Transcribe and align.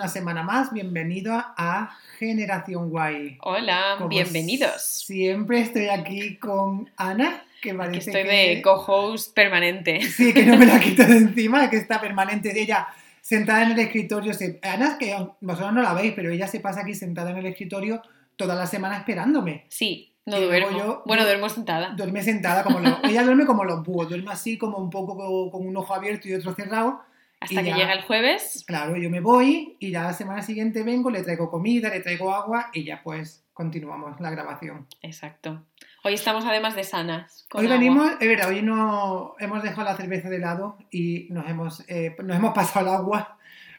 una 0.00 0.08
semana 0.08 0.42
más. 0.42 0.72
Bienvenido 0.72 1.34
a 1.34 1.90
Generación 2.18 2.88
Guay. 2.88 3.36
Hola, 3.42 3.96
Como 3.98 4.08
bienvenidos. 4.08 4.80
Siempre 4.82 5.60
estoy 5.60 5.88
aquí 5.88 6.36
con 6.38 6.88
Ana, 6.96 7.44
que 7.60 7.74
parece 7.74 8.10
estoy 8.10 8.22
que... 8.22 8.54
de 8.56 8.62
co-host 8.62 9.34
permanente. 9.34 10.00
Sí, 10.00 10.32
que 10.32 10.46
no 10.46 10.56
me 10.56 10.64
la 10.64 10.80
quito 10.80 11.04
de 11.04 11.18
encima, 11.18 11.68
que 11.68 11.76
está 11.76 12.00
permanente. 12.00 12.58
Ella 12.58 12.88
sentada 13.20 13.62
en 13.64 13.72
el 13.72 13.78
escritorio. 13.78 14.32
Se... 14.32 14.58
Ana, 14.62 14.96
que 14.96 15.14
vosotros 15.42 15.74
no 15.74 15.82
la 15.82 15.92
veis, 15.92 16.14
pero 16.16 16.30
ella 16.30 16.46
se 16.48 16.60
pasa 16.60 16.80
aquí 16.80 16.94
sentada 16.94 17.32
en 17.32 17.36
el 17.36 17.44
escritorio 17.46 18.00
toda 18.36 18.54
la 18.54 18.66
semana 18.66 18.96
esperándome. 18.96 19.66
Sí, 19.68 20.14
no 20.24 20.40
duermo. 20.40 20.78
yo- 20.78 21.02
bueno, 21.04 21.24
duermo 21.24 21.50
sentada. 21.50 21.90
Duerme 21.90 22.22
sentada 22.22 22.62
como 22.64 22.80
los... 22.80 22.94
Ella 23.04 23.22
duerme 23.22 23.44
como 23.44 23.64
los 23.64 23.84
búhos, 23.84 24.08
duerme 24.08 24.32
así 24.32 24.56
como 24.56 24.78
un 24.78 24.88
poco 24.88 25.14
co- 25.14 25.50
con 25.50 25.66
un 25.68 25.76
ojo 25.76 25.94
abierto 25.94 26.26
y 26.26 26.32
otro 26.32 26.54
cerrado. 26.54 27.02
Hasta 27.40 27.54
y 27.62 27.64
que 27.64 27.70
ya. 27.70 27.76
llega 27.76 27.92
el 27.94 28.02
jueves. 28.02 28.64
Claro, 28.66 28.96
yo 28.96 29.08
me 29.10 29.20
voy 29.20 29.76
y 29.80 29.90
ya 29.90 30.02
la 30.02 30.12
semana 30.12 30.42
siguiente 30.42 30.82
vengo, 30.82 31.10
le 31.10 31.22
traigo 31.22 31.50
comida, 31.50 31.88
le 31.88 32.00
traigo 32.00 32.32
agua 32.34 32.70
y 32.74 32.84
ya 32.84 33.02
pues 33.02 33.44
continuamos 33.54 34.20
la 34.20 34.30
grabación. 34.30 34.86
Exacto. 35.02 35.64
Hoy 36.04 36.14
estamos 36.14 36.44
además 36.44 36.76
de 36.76 36.84
sanas. 36.84 37.46
con 37.50 37.60
Hoy 37.60 37.66
agua. 37.66 37.78
venimos, 37.78 38.12
es 38.20 38.28
verdad, 38.28 38.48
hoy 38.50 38.62
no 38.62 39.34
hemos 39.38 39.62
dejado 39.62 39.84
la 39.84 39.96
cerveza 39.96 40.28
de 40.28 40.38
lado 40.38 40.76
y 40.90 41.28
nos 41.30 41.48
hemos, 41.48 41.82
eh, 41.88 42.14
nos 42.22 42.36
hemos 42.36 42.52
pasado 42.54 42.86
el 42.86 42.94
agua 42.94 43.38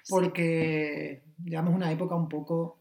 porque 0.09 1.22
llevamos 1.44 1.73
una 1.75 1.92
época 1.92 2.16
un 2.16 2.30
poco... 2.30 2.80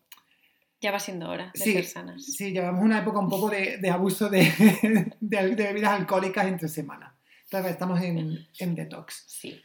Ya 0.82 0.90
va 0.92 0.98
siendo 0.98 1.28
hora 1.28 1.50
de 1.52 1.60
Sí, 1.60 1.72
ser 1.74 1.84
sanas. 1.84 2.24
sí, 2.24 2.52
llevamos 2.52 2.82
una 2.82 3.00
época 3.00 3.18
un 3.18 3.28
poco 3.28 3.50
de, 3.50 3.76
de 3.76 3.90
abuso 3.90 4.30
de, 4.30 4.40
de- 5.20 5.54
de 5.54 5.62
bebidas 5.64 5.92
alcohólicas 5.92 6.46
entre 6.46 6.68
semanas. 6.68 7.12
Entonces 7.44 7.72
estamos 7.72 8.00
en, 8.00 8.46
en 8.58 8.74
detox. 8.74 9.24
Sí. 9.26 9.60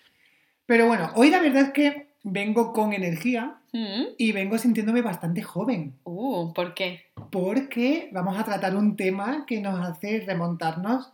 Pero 0.65 0.87
bueno, 0.87 1.11
hoy 1.15 1.29
la 1.29 1.39
verdad 1.41 1.63
es 1.63 1.71
que 1.71 2.07
vengo 2.23 2.73
con 2.73 2.93
energía 2.93 3.57
Mm. 3.73 4.05
y 4.17 4.31
vengo 4.31 4.57
sintiéndome 4.57 5.01
bastante 5.01 5.41
joven. 5.41 5.95
Uh, 6.05 6.53
¿por 6.53 6.73
qué? 6.73 7.01
porque 7.29 8.07
vamos 8.13 8.37
a 8.39 8.45
tratar 8.45 8.73
un 8.75 8.95
tema 8.95 9.43
que 9.45 9.59
nos 9.59 9.85
hace 9.85 10.21
remontarnos 10.25 11.11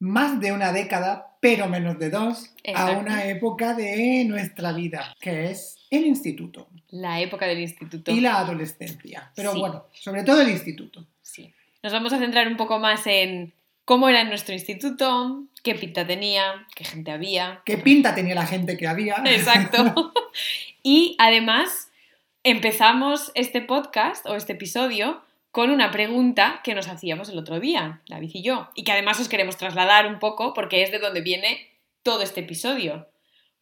más 0.00 0.40
de 0.40 0.50
una 0.52 0.72
década, 0.72 1.36
pero 1.40 1.68
menos 1.68 1.96
de 2.00 2.10
dos, 2.10 2.52
a 2.74 2.90
una 2.98 3.24
época 3.26 3.74
de 3.74 4.24
nuestra 4.24 4.72
vida, 4.72 5.14
que 5.20 5.50
es 5.50 5.76
el 5.90 6.04
instituto 6.06 6.66
La 6.90 7.20
época 7.20 7.46
del 7.46 7.60
instituto. 7.60 8.10
y 8.10 8.20
la 8.20 8.38
adolescencia. 8.38 9.30
Pero 9.36 9.52
Sí. 9.52 9.60
bueno, 9.60 9.84
sobre 9.92 10.24
todo 10.24 10.40
el 10.40 10.50
instituto. 10.50 11.06
Sí. 11.22 11.54
Nos 11.84 11.92
vamos 11.92 12.12
a 12.12 12.18
centrar 12.18 12.48
un 12.48 12.56
poco 12.56 12.80
más 12.80 13.06
en 13.06 13.54
cómo 13.84 14.08
era 14.08 14.24
nuestro 14.24 14.54
instituto, 14.54 15.44
qué 15.62 15.74
pinta 15.74 16.06
tenía, 16.06 16.66
qué 16.74 16.84
gente 16.84 17.10
había. 17.10 17.62
¿Qué 17.64 17.78
pinta 17.78 18.14
tenía 18.14 18.34
la 18.34 18.46
gente 18.46 18.76
que 18.76 18.86
había? 18.86 19.22
Exacto. 19.26 20.12
y 20.82 21.16
además 21.18 21.90
empezamos 22.42 23.32
este 23.34 23.60
podcast 23.60 24.26
o 24.26 24.36
este 24.36 24.54
episodio 24.54 25.22
con 25.50 25.70
una 25.70 25.90
pregunta 25.90 26.60
que 26.64 26.74
nos 26.74 26.88
hacíamos 26.88 27.28
el 27.28 27.38
otro 27.38 27.60
día, 27.60 28.02
David 28.08 28.30
y 28.34 28.42
yo, 28.42 28.70
y 28.74 28.82
que 28.82 28.92
además 28.92 29.20
os 29.20 29.28
queremos 29.28 29.56
trasladar 29.56 30.06
un 30.06 30.18
poco 30.18 30.52
porque 30.52 30.82
es 30.82 30.90
de 30.90 30.98
donde 30.98 31.20
viene 31.20 31.68
todo 32.02 32.22
este 32.22 32.40
episodio. 32.40 33.08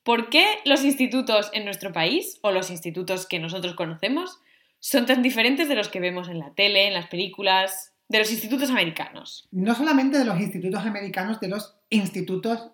¿Por 0.03 0.31
qué 0.31 0.59
los 0.65 0.85
institutos 0.85 1.51
en 1.53 1.65
nuestro 1.65 1.93
país, 1.93 2.39
o 2.43 2.51
los 2.51 2.71
institutos 2.71 3.27
que 3.27 3.39
nosotros 3.39 3.75
conocemos, 3.75 4.41
son 4.81 5.07
tan 5.07 5.23
diferentes 5.23 5.69
de 5.69 5.77
los 5.77 5.89
que 5.89 6.01
vemos 6.01 6.29
en 6.29 6.41
la 6.41 6.55
tele, 6.55 6.89
en 6.89 6.95
las 6.95 7.07
películas, 7.07 7.92
de 8.09 8.19
los 8.19 8.31
institutos 8.31 8.71
americanos? 8.71 9.49
No 9.51 9.75
solamente 9.75 10.19
de 10.19 10.25
los 10.25 10.39
institutos 10.41 10.85
americanos, 10.85 11.41
de 11.41 11.49
los 11.49 11.75
institutos 11.91 12.71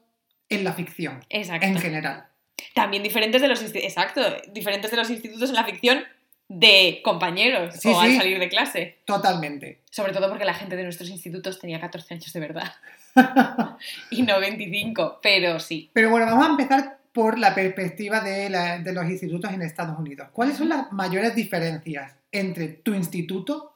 en 0.48 0.64
la 0.64 0.72
ficción, 0.72 1.20
Exacto. 1.28 1.66
en 1.66 1.78
general. 1.78 2.26
También 2.74 3.02
diferentes 3.02 3.40
de 3.40 3.48
los 3.48 3.62
exacto, 3.62 4.20
diferentes 4.52 4.90
de 4.90 4.96
los 4.96 5.10
institutos 5.10 5.50
en 5.50 5.56
la 5.56 5.64
ficción 5.64 6.02
de 6.48 7.00
compañeros 7.04 7.74
Sí, 7.78 7.88
o 7.88 8.00
al 8.00 8.10
sí. 8.10 8.16
salir 8.16 8.38
de 8.38 8.48
clase. 8.48 8.98
Totalmente. 9.04 9.82
Sobre 9.90 10.12
todo 10.12 10.28
porque 10.30 10.44
la 10.46 10.54
gente 10.54 10.76
de 10.76 10.82
nuestros 10.84 11.10
institutos 11.10 11.58
tenía 11.60 11.78
14 11.78 12.14
años 12.14 12.32
de 12.32 12.40
verdad 12.40 12.72
y 14.10 14.22
no 14.22 14.40
25, 14.40 15.20
pero 15.22 15.60
sí. 15.60 15.90
Pero 15.92 16.10
bueno, 16.10 16.26
vamos 16.26 16.46
a 16.46 16.50
empezar 16.50 16.98
por 17.12 17.38
la 17.38 17.54
perspectiva 17.54 18.20
de, 18.20 18.48
la- 18.50 18.78
de 18.78 18.92
los 18.92 19.04
institutos 19.10 19.52
en 19.52 19.62
Estados 19.62 19.98
Unidos. 19.98 20.28
¿Cuáles 20.32 20.56
son 20.56 20.68
las 20.68 20.90
mayores 20.92 21.34
diferencias 21.34 22.14
entre 22.32 22.68
tu 22.68 22.94
instituto 22.94 23.74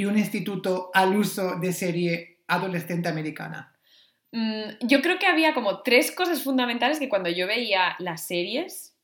y 0.00 0.06
un 0.06 0.16
instituto 0.18 0.90
al 0.94 1.14
uso 1.14 1.56
de 1.60 1.72
serie 1.74 2.38
adolescente 2.48 3.08
americana? 3.08 3.76
Mm, 4.32 4.86
yo 4.86 5.02
creo 5.02 5.18
que 5.18 5.26
había 5.26 5.52
como 5.52 5.82
tres 5.82 6.10
cosas 6.10 6.42
fundamentales 6.42 6.98
que 6.98 7.08
cuando 7.10 7.28
yo 7.28 7.46
veía 7.46 7.96
las 7.98 8.26
series 8.26 8.96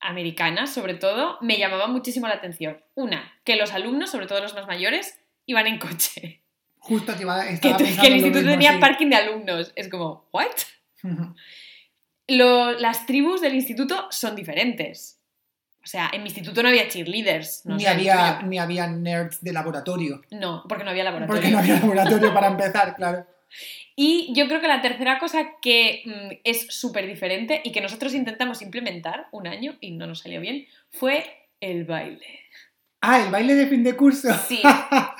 americanas, 0.00 0.72
sobre 0.72 0.94
todo, 0.94 1.36
me 1.42 1.58
llamaban 1.58 1.92
muchísimo 1.92 2.26
la 2.26 2.34
atención. 2.36 2.82
Una, 2.94 3.30
que 3.44 3.56
los 3.56 3.72
alumnos, 3.72 4.10
sobre 4.10 4.26
todo 4.26 4.40
los 4.40 4.54
más 4.54 4.66
mayores, 4.66 5.20
iban 5.44 5.66
en 5.66 5.78
coche. 5.78 6.42
Justo 6.78 7.14
te 7.14 7.22
iba, 7.22 7.44
Que, 7.46 7.52
estaba 7.52 7.76
que 7.76 7.82
el 8.06 8.14
instituto 8.14 8.38
mismo, 8.38 8.50
tenía 8.52 8.72
sí. 8.72 8.78
parking 8.78 9.08
de 9.10 9.16
alumnos. 9.16 9.72
Es 9.76 9.88
como, 9.90 10.26
¿what? 10.32 10.46
Lo- 12.28 12.72
las 12.72 13.04
tribus 13.04 13.42
del 13.42 13.54
instituto 13.54 14.08
son 14.10 14.36
diferentes. 14.36 15.19
O 15.82 15.86
sea, 15.86 16.10
en 16.12 16.22
mi 16.22 16.28
instituto 16.28 16.62
no 16.62 16.68
había 16.68 16.88
cheerleaders. 16.88 17.64
No 17.64 17.76
ni, 17.76 17.82
sé, 17.84 17.88
había, 17.88 18.42
ni 18.42 18.58
había 18.58 18.86
nerds 18.86 19.42
de 19.42 19.52
laboratorio. 19.52 20.20
No, 20.30 20.62
porque 20.68 20.84
no 20.84 20.90
había 20.90 21.04
laboratorio. 21.04 21.40
Porque 21.40 21.50
no 21.50 21.58
había 21.58 21.80
laboratorio 21.80 22.34
para 22.34 22.46
empezar, 22.48 22.94
claro. 22.96 23.26
Y 23.96 24.32
yo 24.34 24.46
creo 24.46 24.60
que 24.62 24.68
la 24.68 24.80
tercera 24.80 25.18
cosa 25.18 25.56
que 25.60 26.02
mm, 26.06 26.34
es 26.44 26.68
súper 26.68 27.06
diferente 27.06 27.60
y 27.64 27.72
que 27.72 27.80
nosotros 27.82 28.14
intentamos 28.14 28.62
implementar 28.62 29.26
un 29.32 29.46
año 29.46 29.76
y 29.80 29.90
no 29.90 30.06
nos 30.06 30.20
salió 30.20 30.40
bien 30.40 30.66
fue 30.88 31.48
el 31.60 31.84
baile. 31.84 32.24
Ah, 33.02 33.20
el 33.22 33.30
baile 33.30 33.54
de 33.56 33.66
fin 33.66 33.82
de 33.82 33.96
curso. 33.96 34.32
Sí, 34.46 34.62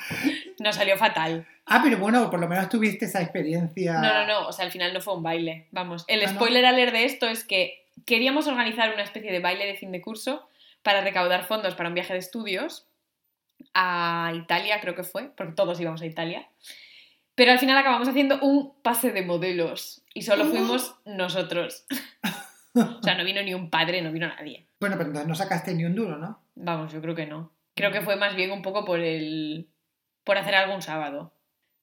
nos 0.60 0.76
salió 0.76 0.96
fatal. 0.96 1.46
ah, 1.66 1.80
pero 1.82 1.98
bueno, 1.98 2.30
por 2.30 2.40
lo 2.40 2.48
menos 2.48 2.68
tuviste 2.68 3.04
esa 3.06 3.20
experiencia. 3.20 3.94
No, 3.94 4.14
no, 4.14 4.26
no, 4.26 4.48
o 4.48 4.52
sea, 4.52 4.64
al 4.64 4.72
final 4.72 4.94
no 4.94 5.00
fue 5.00 5.14
un 5.16 5.22
baile. 5.22 5.66
Vamos, 5.72 6.04
el 6.06 6.22
Ah, 6.22 6.26
¿no? 6.26 6.34
spoiler 6.34 6.64
alert 6.64 6.92
de 6.92 7.04
esto 7.04 7.28
es 7.28 7.44
que 7.44 7.84
queríamos 8.06 8.46
organizar 8.46 8.94
una 8.94 9.02
especie 9.02 9.32
de 9.32 9.40
baile 9.40 9.66
de 9.66 9.74
fin 9.76 9.92
de 9.92 10.00
curso 10.00 10.48
para 10.82 11.02
recaudar 11.02 11.44
fondos 11.44 11.74
para 11.74 11.88
un 11.88 11.94
viaje 11.94 12.12
de 12.12 12.18
estudios 12.18 12.86
a 13.74 14.32
Italia, 14.34 14.80
creo 14.80 14.94
que 14.94 15.04
fue, 15.04 15.30
porque 15.36 15.52
todos 15.52 15.80
íbamos 15.80 16.02
a 16.02 16.06
Italia. 16.06 16.48
Pero 17.34 17.52
al 17.52 17.58
final 17.58 17.78
acabamos 17.78 18.08
haciendo 18.08 18.38
un 18.40 18.74
pase 18.82 19.12
de 19.12 19.22
modelos 19.22 20.02
y 20.14 20.22
solo 20.22 20.46
fuimos 20.46 20.94
nosotros. 21.04 21.86
O 22.72 23.02
sea, 23.02 23.16
no 23.16 23.24
vino 23.24 23.42
ni 23.42 23.52
un 23.52 23.68
padre, 23.68 24.00
no 24.00 24.12
vino 24.12 24.28
nadie. 24.28 24.64
Bueno, 24.78 24.96
pero 24.96 25.08
entonces 25.08 25.28
no 25.28 25.34
sacaste 25.34 25.74
ni 25.74 25.84
un 25.84 25.96
duro, 25.96 26.18
¿no? 26.18 26.40
Vamos, 26.54 26.92
yo 26.92 27.00
creo 27.00 27.16
que 27.16 27.26
no. 27.26 27.50
Creo 27.74 27.90
que 27.90 28.00
fue 28.00 28.14
más 28.14 28.36
bien 28.36 28.52
un 28.52 28.62
poco 28.62 28.84
por 28.84 29.00
el. 29.00 29.68
por 30.22 30.38
hacer 30.38 30.54
algo 30.54 30.76
un 30.76 30.82
sábado. 30.82 31.32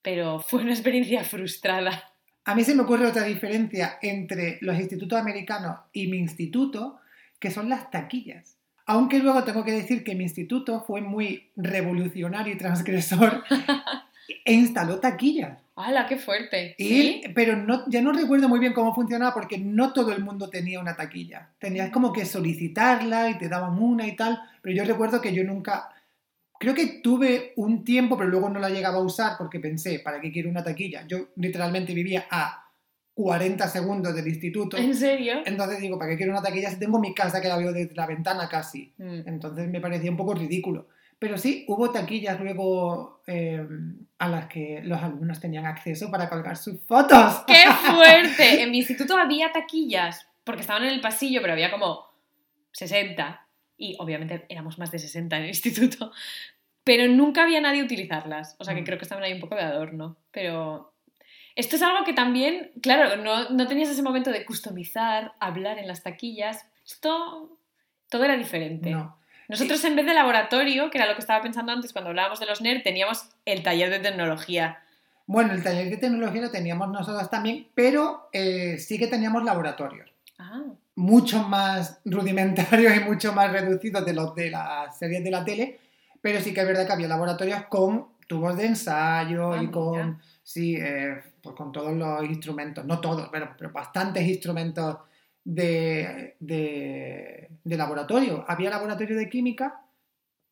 Pero 0.02 0.40
fue 0.40 0.62
una 0.62 0.72
experiencia 0.72 1.26
frustrada. 1.26 2.14
A 2.46 2.56
mí 2.56 2.64
se 2.64 2.74
me 2.74 2.84
ocurre 2.84 3.06
otra 3.06 3.24
diferencia 3.24 4.00
entre 4.02 4.60
los 4.62 4.80
institutos 4.80 5.20
americanos 5.20 5.78
y 5.92 6.08
mi 6.08 6.20
instituto, 6.20 7.02
que 7.38 7.52
son 7.52 7.68
las 7.68 7.92
taquillas. 7.92 8.57
Aunque 8.88 9.20
luego 9.20 9.44
tengo 9.44 9.66
que 9.66 9.74
decir 9.74 10.04
que 10.06 10.16
mi 10.16 10.24
instituto 10.24 10.82
fue 10.88 11.02
muy 11.02 11.50
revolucionario 11.58 12.54
y 12.54 12.58
transgresor 12.58 13.44
e 14.46 14.54
instaló 14.54 15.00
taquillas. 15.00 15.60
¡Hala, 15.76 16.08
qué 16.08 16.16
fuerte! 16.18 16.74
Y, 16.78 16.88
¿Sí? 16.88 17.22
Pero 17.36 17.58
no, 17.58 17.84
ya 17.90 18.02
no 18.02 18.14
recuerdo 18.14 18.48
muy 18.48 18.60
bien 18.60 18.72
cómo 18.72 18.96
funcionaba 18.96 19.34
porque 19.34 19.58
no 19.58 19.92
todo 19.92 20.14
el 20.14 20.24
mundo 20.24 20.50
tenía 20.50 20.80
una 20.80 20.96
taquilla. 20.96 21.50
Tenías 21.60 21.92
como 21.92 22.14
que 22.14 22.26
solicitarla 22.26 23.30
y 23.30 23.38
te 23.38 23.50
daban 23.50 23.78
una 23.78 24.08
y 24.08 24.16
tal, 24.16 24.42
pero 24.62 24.74
yo 24.74 24.86
recuerdo 24.86 25.20
que 25.22 25.34
yo 25.34 25.44
nunca... 25.44 25.90
Creo 26.58 26.74
que 26.74 27.02
tuve 27.04 27.54
un 27.58 27.84
tiempo, 27.84 28.18
pero 28.18 28.30
luego 28.30 28.50
no 28.50 28.60
la 28.60 28.70
llegaba 28.70 28.98
a 28.98 29.04
usar 29.04 29.34
porque 29.38 29.60
pensé, 29.60 30.00
¿para 30.00 30.22
qué 30.22 30.32
quiero 30.32 30.50
una 30.50 30.64
taquilla? 30.64 31.06
Yo 31.06 31.28
literalmente 31.36 31.94
vivía 31.94 32.26
a 32.32 32.67
40 33.18 33.68
segundos 33.68 34.14
del 34.16 34.28
instituto. 34.28 34.78
¿En 34.78 34.94
serio? 34.94 35.42
Entonces 35.44 35.80
digo, 35.80 35.98
¿para 35.98 36.12
qué 36.12 36.18
quiero 36.18 36.34
una 36.34 36.42
taquilla 36.44 36.70
si 36.70 36.78
tengo 36.78 37.00
mi 37.00 37.16
casa 37.16 37.42
que 37.42 37.48
la 37.48 37.58
veo 37.58 37.74
desde 37.74 37.96
la 37.96 38.06
ventana 38.06 38.48
casi? 38.48 38.94
Mm. 39.00 39.22
Entonces 39.28 39.68
me 39.68 39.82
parecía 39.82 40.12
un 40.12 40.18
poco 40.18 40.36
ridículo. 40.36 40.88
Pero 41.18 41.36
sí, 41.40 41.66
hubo 41.68 41.90
taquillas 41.90 42.40
luego 42.40 43.24
eh, 43.26 43.66
a 44.20 44.28
las 44.30 44.46
que 44.46 44.82
los 44.84 45.02
alumnos 45.02 45.40
tenían 45.40 45.66
acceso 45.66 46.12
para 46.12 46.30
colgar 46.30 46.58
sus 46.58 46.80
fotos. 46.84 47.44
¡Qué 47.48 47.64
fuerte! 47.92 48.62
En 48.62 48.70
mi 48.70 48.78
instituto 48.78 49.18
había 49.18 49.52
taquillas, 49.52 50.28
porque 50.44 50.62
estaban 50.62 50.84
en 50.84 50.90
el 50.90 51.02
pasillo, 51.02 51.42
pero 51.42 51.54
había 51.54 51.72
como 51.72 52.06
60. 52.74 53.48
Y 53.78 53.96
obviamente 53.98 54.46
éramos 54.48 54.78
más 54.78 54.92
de 54.92 55.00
60 55.00 55.38
en 55.38 55.42
el 55.44 55.50
instituto. 55.50 56.12
Pero 56.84 57.12
nunca 57.12 57.42
había 57.44 57.62
nadie 57.62 57.82
utilizarlas. 57.82 58.56
O 58.60 58.64
sea 58.64 58.76
que 58.76 58.82
Mm. 58.82 58.86
creo 58.86 58.98
que 59.00 59.04
estaban 59.06 59.24
ahí 59.24 59.34
un 59.34 59.40
poco 59.40 59.56
de 59.56 59.62
adorno. 59.62 60.18
Pero 60.32 60.94
esto 61.58 61.76
es 61.76 61.82
algo 61.82 62.06
que 62.06 62.14
también, 62.14 62.72
claro, 62.84 63.18
no, 63.18 63.50
no 63.50 63.68
tenías 63.68 63.90
ese 63.90 64.04
momento 64.04 64.30
de 64.30 64.46
customizar, 64.46 65.34
hablar 65.40 65.80
en 65.80 65.88
las 65.88 66.04
taquillas. 66.04 66.64
Esto, 66.86 67.58
todo 68.10 68.24
era 68.24 68.38
diferente. 68.38 68.92
No. 68.92 69.18
Nosotros 69.50 69.84
en 69.86 69.96
vez 69.96 70.06
de 70.06 70.14
laboratorio, 70.14 70.92
que 70.92 71.00
era 71.00 71.08
lo 71.08 71.16
que 71.16 71.22
estaba 71.22 71.42
pensando 71.42 71.72
antes 71.72 71.94
cuando 71.94 72.10
hablábamos 72.10 72.40
de 72.40 72.46
los 72.46 72.62
NERD, 72.62 72.84
teníamos 72.84 73.30
el 73.46 73.64
taller 73.64 73.90
de 73.90 74.00
tecnología. 74.00 74.84
Bueno, 75.26 75.54
el 75.54 75.64
taller 75.64 75.90
de 75.90 75.98
tecnología 75.98 76.42
lo 76.44 76.52
teníamos 76.52 76.90
nosotros 76.90 77.28
también, 77.32 77.68
pero 77.74 78.30
eh, 78.34 78.78
sí 78.78 79.00
que 79.00 79.08
teníamos 79.08 79.44
laboratorios. 79.44 80.12
Ah, 80.38 80.62
mucho 80.94 81.42
más 81.42 82.00
rudimentarios 82.06 82.96
y 82.98 83.00
mucho 83.00 83.34
más 83.34 83.52
reducidos 83.52 84.06
de 84.06 84.14
los 84.14 84.36
de 84.36 84.52
las 84.52 84.96
series 84.96 85.24
de 85.24 85.32
la 85.32 85.44
tele, 85.44 85.80
pero 86.22 86.40
sí 86.40 86.54
que 86.54 86.62
es 86.62 86.68
verdad 86.68 86.86
que 86.86 86.94
había 86.94 87.08
laboratorios 87.08 87.64
con 87.66 88.10
tubos 88.28 88.56
de 88.58 88.68
ensayo 88.68 89.54
Ah, 89.54 89.64
y 89.64 89.68
mira. 89.68 90.20
Sí, 90.48 90.78
eh, 90.78 91.22
pues 91.44 91.54
con 91.58 91.74
todos 91.74 91.94
los 91.94 92.24
instrumentos, 92.24 92.86
no 92.86 93.02
todos, 93.02 93.28
pero, 93.30 93.54
pero 93.58 93.70
bastantes 93.70 94.26
instrumentos 94.26 94.96
de, 95.44 96.38
de, 96.40 97.50
de 97.62 97.78
laboratorio. 97.78 98.46
Había 98.48 98.70
laboratorio 98.70 99.18
de 99.18 99.28
química 99.28 99.82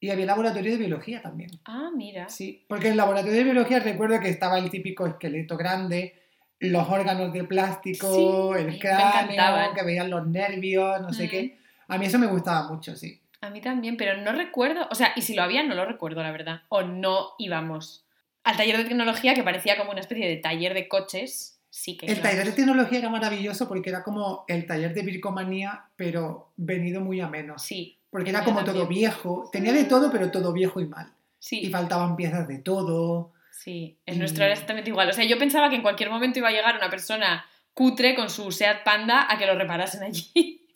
y 0.01 0.09
había 0.09 0.25
laboratorio 0.25 0.73
de 0.73 0.79
biología 0.79 1.21
también. 1.21 1.49
Ah, 1.63 1.91
mira. 1.95 2.27
Sí, 2.27 2.65
porque 2.67 2.87
en 2.87 2.91
el 2.91 2.97
laboratorio 2.97 3.37
de 3.37 3.43
biología 3.45 3.79
recuerdo 3.79 4.19
que 4.19 4.27
estaba 4.27 4.59
el 4.59 4.69
típico 4.69 5.07
esqueleto 5.07 5.55
grande, 5.55 6.13
los 6.59 6.89
órganos 6.89 7.31
de 7.31 7.45
plástico, 7.45 8.53
Sí, 8.53 8.63
el 8.63 8.77
cráneo, 8.77 9.73
que 9.73 9.85
veían 9.85 10.09
los 10.09 10.27
nervios, 10.27 10.99
no 10.99 11.13
sé 11.13 11.29
qué. 11.29 11.57
A 11.87 11.97
mí 11.97 12.07
eso 12.07 12.19
me 12.19 12.27
gustaba 12.27 12.67
mucho, 12.67 12.97
sí. 12.97 13.21
A 13.39 13.49
mí 13.49 13.61
también, 13.61 13.95
pero 13.95 14.17
no 14.21 14.33
recuerdo, 14.33 14.89
o 14.91 14.95
sea, 14.95 15.13
y 15.15 15.21
si 15.21 15.35
lo 15.35 15.43
había, 15.43 15.63
no 15.63 15.73
lo 15.73 15.85
recuerdo, 15.85 16.21
la 16.21 16.31
verdad. 16.31 16.63
O 16.67 16.81
no 16.81 17.29
íbamos 17.37 18.04
al 18.45 18.55
taller 18.57 18.77
de 18.77 18.85
tecnología, 18.85 19.33
que 19.33 19.43
parecía 19.43 19.77
como 19.77 19.91
una 19.91 19.99
especie 19.99 20.27
de 20.27 20.37
taller 20.37 20.73
de 20.73 20.87
coches, 20.87 21.59
sí 21.69 21.97
que 21.97 22.05
El 22.05 22.21
taller 22.21 22.45
de 22.45 22.51
tecnología 22.53 22.99
era 22.99 23.09
maravilloso 23.09 23.67
porque 23.67 23.89
era 23.89 24.03
como 24.03 24.45
el 24.47 24.65
taller 24.65 24.93
de 24.93 25.01
bricomanía, 25.03 25.85
pero 25.97 26.53
venido 26.55 27.01
muy 27.01 27.19
a 27.19 27.27
menos. 27.27 27.61
Sí, 27.63 27.99
Porque 28.09 28.29
era 28.29 28.43
como 28.45 28.57
también. 28.59 28.75
todo 28.77 28.87
viejo, 28.87 29.49
tenía 29.51 29.73
de 29.73 29.83
todo, 29.83 30.09
pero 30.11 30.31
todo 30.31 30.53
viejo 30.53 30.79
y 30.79 30.85
mal. 30.85 31.07
Y 31.07 31.11
sí, 31.39 31.69
faltaban 31.69 32.15
piezas 32.15 32.47
de 32.47 32.59
todo. 32.59 33.33
sí. 33.51 33.97
El 34.05 34.15
y- 34.15 34.19
nuestro 34.19 34.43
era 34.45 34.53
exactamente 34.53 34.89
igual. 34.89 35.09
O 35.09 35.13
sea, 35.13 35.25
yo 35.25 35.37
pensaba 35.37 35.69
que 35.69 35.75
en 35.75 35.81
cualquier 35.81 36.09
momento 36.09 36.39
iba 36.39 36.47
a 36.47 36.51
llegar 36.51 36.75
una 36.77 36.89
persona 36.89 37.45
cutre 37.73 38.15
con 38.15 38.29
su 38.29 38.51
Seat 38.51 38.83
Panda 38.83 39.27
a 39.29 39.37
que 39.37 39.45
lo 39.45 39.55
reparasen 39.55 40.03
allí. 40.03 40.61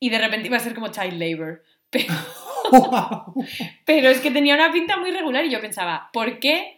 Y 0.00 0.10
de 0.10 0.18
repente 0.18 0.46
iba 0.46 0.56
a 0.56 0.60
ser 0.60 0.74
como 0.74 0.88
child 0.88 1.20
labor. 1.20 1.64
Pero, 1.90 2.14
pero 3.86 4.08
es 4.10 4.20
que 4.20 4.30
tenía 4.30 4.54
una 4.54 4.70
pinta 4.72 4.96
muy 4.98 5.10
regular 5.10 5.44
y 5.44 5.50
yo 5.50 5.60
pensaba, 5.60 6.10
¿por 6.12 6.38
qué 6.38 6.77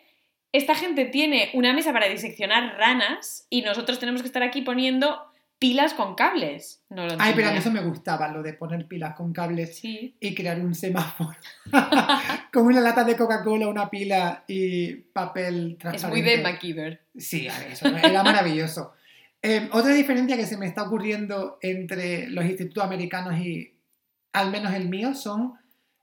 esta 0.52 0.74
gente 0.74 1.04
tiene 1.06 1.50
una 1.54 1.72
mesa 1.72 1.92
para 1.92 2.08
diseccionar 2.08 2.76
ranas 2.76 3.46
y 3.50 3.62
nosotros 3.62 3.98
tenemos 3.98 4.20
que 4.22 4.26
estar 4.26 4.42
aquí 4.42 4.62
poniendo 4.62 5.20
pilas 5.58 5.92
con 5.94 6.14
cables? 6.14 6.82
No 6.88 7.06
lo 7.06 7.16
Ay, 7.18 7.32
pero 7.36 7.48
a 7.48 7.52
mí 7.52 7.58
eso 7.58 7.70
me 7.70 7.82
gustaba, 7.82 8.28
lo 8.28 8.42
de 8.42 8.54
poner 8.54 8.86
pilas 8.86 9.14
con 9.14 9.32
cables 9.32 9.76
Sí. 9.76 10.16
y 10.18 10.34
crear 10.34 10.58
un 10.60 10.74
semáforo. 10.74 11.36
con 12.52 12.66
una 12.66 12.80
lata 12.80 13.04
de 13.04 13.16
Coca-Cola, 13.16 13.68
una 13.68 13.90
pila 13.90 14.44
y 14.48 14.94
papel 14.94 15.72
Es 15.72 15.78
transparente. 15.78 16.08
muy 16.08 16.36
de 16.36 16.42
MacGyver. 16.42 17.00
Sí, 17.16 17.46
a 17.48 17.58
ver, 17.58 17.72
eso 17.72 17.88
era 17.88 18.22
maravilloso. 18.22 18.92
Eh, 19.42 19.70
otra 19.72 19.94
diferencia 19.94 20.36
que 20.36 20.44
se 20.44 20.58
me 20.58 20.66
está 20.66 20.82
ocurriendo 20.82 21.56
entre 21.62 22.28
los 22.28 22.44
institutos 22.44 22.84
americanos 22.84 23.38
y 23.38 23.72
al 24.34 24.50
menos 24.50 24.74
el 24.74 24.90
mío 24.90 25.14
son 25.14 25.54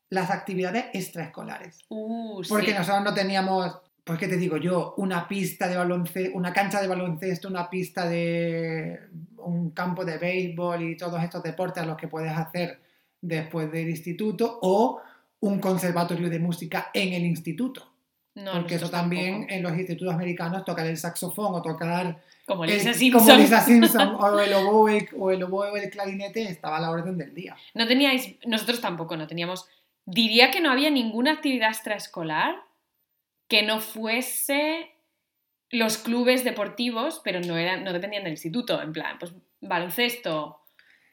las 0.09 0.31
actividades 0.31 0.85
extraescolares. 0.93 1.85
Uh, 1.87 2.41
Porque 2.49 2.71
sí. 2.71 2.73
nosotros 2.73 3.03
no 3.03 3.13
teníamos, 3.13 3.77
pues 4.07 4.19
qué 4.19 4.27
te 4.29 4.37
digo 4.37 4.55
yo, 4.55 4.93
una 4.97 5.27
pista 5.27 5.67
de 5.67 5.75
baloncesto, 5.75 6.37
una 6.37 6.53
cancha 6.53 6.81
de 6.81 6.87
baloncesto, 6.87 7.49
una 7.49 7.69
pista 7.69 8.07
de 8.07 9.01
un 9.37 9.71
campo 9.71 10.05
de 10.05 10.17
béisbol 10.17 10.81
y 10.83 10.97
todos 10.97 11.21
estos 11.21 11.43
deportes 11.43 11.83
a 11.83 11.85
los 11.85 11.97
que 11.97 12.07
puedes 12.07 12.31
hacer 12.31 12.79
después 13.21 13.69
del 13.69 13.89
instituto 13.89 14.59
o 14.61 15.01
un 15.41 15.59
conservatorio 15.59 16.29
de 16.29 16.39
música 16.39 16.89
en 16.93 17.13
el 17.13 17.25
instituto. 17.25 17.91
No, 18.35 18.53
porque 18.53 18.75
eso 18.75 18.89
también 18.89 19.33
tampoco. 19.33 19.53
en 19.53 19.63
los 19.63 19.77
institutos 19.77 20.13
americanos 20.13 20.63
tocar 20.63 20.87
el 20.87 20.95
saxofón 20.95 21.55
o 21.55 21.61
tocar 21.61 22.21
Como 22.45 22.65
Lisa 22.65 22.91
como 22.91 22.95
Simpson. 22.95 23.37
Lisa 23.39 23.61
Simpson 23.61 24.15
o 24.19 24.39
el 24.39 24.53
oboe 24.53 25.09
o 25.17 25.31
el 25.31 25.43
oboe 25.43 25.71
o 25.71 25.75
el 25.75 25.89
clarinete 25.89 26.43
estaba 26.43 26.77
a 26.77 26.79
la 26.79 26.91
orden 26.91 27.17
del 27.17 27.33
día. 27.33 27.57
No 27.73 27.87
teníais, 27.87 28.35
nosotros 28.45 28.79
tampoco, 28.79 29.17
no 29.17 29.27
teníamos. 29.27 29.67
Diría 30.05 30.49
que 30.51 30.61
no 30.61 30.71
había 30.71 30.89
ninguna 30.91 31.33
actividad 31.33 31.71
extraescolar 31.71 32.66
que 33.47 33.63
no 33.63 33.79
fuese 33.79 34.91
los 35.69 35.97
clubes 35.97 36.43
deportivos, 36.43 37.21
pero 37.23 37.39
no 37.41 37.57
eran, 37.57 37.83
no 37.83 37.93
dependían 37.93 38.23
del 38.23 38.33
instituto. 38.33 38.81
En 38.81 38.93
plan, 38.93 39.17
pues 39.19 39.33
baloncesto, 39.61 40.59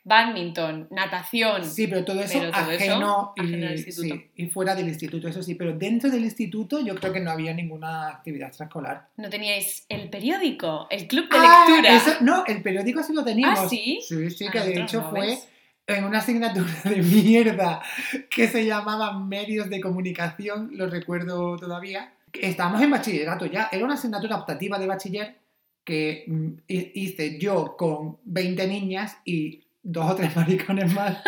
badminton, 0.05 0.89
natación. 0.91 1.65
Sí, 1.65 1.87
pero 1.87 2.05
todo 2.05 2.21
eso 2.21 2.39
Pero 2.39 2.51
todo 2.53 2.71
eso 2.71 2.93
ajeno, 2.93 3.33
ajeno 3.37 3.67
al 3.67 3.73
y, 3.75 3.77
instituto. 3.77 4.15
sí, 4.15 4.31
y 4.37 4.47
fuera 4.49 4.75
del 4.75 4.89
instituto, 4.89 5.29
eso 5.29 5.43
sí, 5.43 5.55
pero 5.55 5.73
dentro 5.73 6.11
del 6.11 6.25
instituto 6.25 6.81
yo 6.85 6.95
creo 6.95 7.13
que 7.13 7.21
no 7.21 7.31
había 7.31 7.55
ninguna 7.55 8.09
actividad 8.09 8.49
extraescolar. 8.49 9.09
No 9.17 9.31
teníais 9.31 9.87
el 9.89 10.11
periódico, 10.11 10.87
el 10.91 11.07
club 11.09 11.29
de 11.31 11.39
Ah, 11.39 11.65
lectura. 11.67 11.97
eso- 11.97 12.17
no, 12.21 12.45
el 12.47 12.63
periódico 12.63 13.03
sí 13.03 13.13
lo 13.15 13.25
teníamos. 13.25 13.59
¿Ah, 13.61 13.69
sí? 13.69 14.01
Sí, 14.07 14.31
sí, 14.31 14.47
Ah, 14.49 14.53
que 14.53 14.61
de 14.61 14.83
hecho 14.83 15.01
no, 15.03 15.11
fue 15.11 15.21
¿ves? 15.23 15.49
en 15.87 16.05
una 16.05 16.19
asignatura 16.19 16.71
de 16.85 16.97
mierda 17.03 17.83
que 18.31 18.47
se 18.49 18.65
llamaba 18.67 19.19
Medios 19.19 19.71
de 19.71 19.81
Comunicación, 19.81 20.71
lo 20.73 20.89
recuerdo 20.89 21.57
todavía. 21.57 22.13
Estábamos 22.41 22.83
en 22.83 22.91
bachillerato 22.91 23.47
ya, 23.47 23.69
era 23.73 23.85
una 23.85 23.95
asignatura 23.95 24.37
optativa 24.37 24.79
de 24.79 24.87
bachiller 24.87 25.37
que 25.85 26.25
mm, 26.27 26.49
hi- 26.67 26.93
hice 26.95 27.39
yo 27.39 27.77
con 27.77 28.19
20 28.25 28.67
niñas 28.67 29.17
y 29.25 29.65
dos 29.83 30.11
o 30.11 30.15
tres 30.17 30.35
maricones 30.37 30.93
más. 30.95 31.19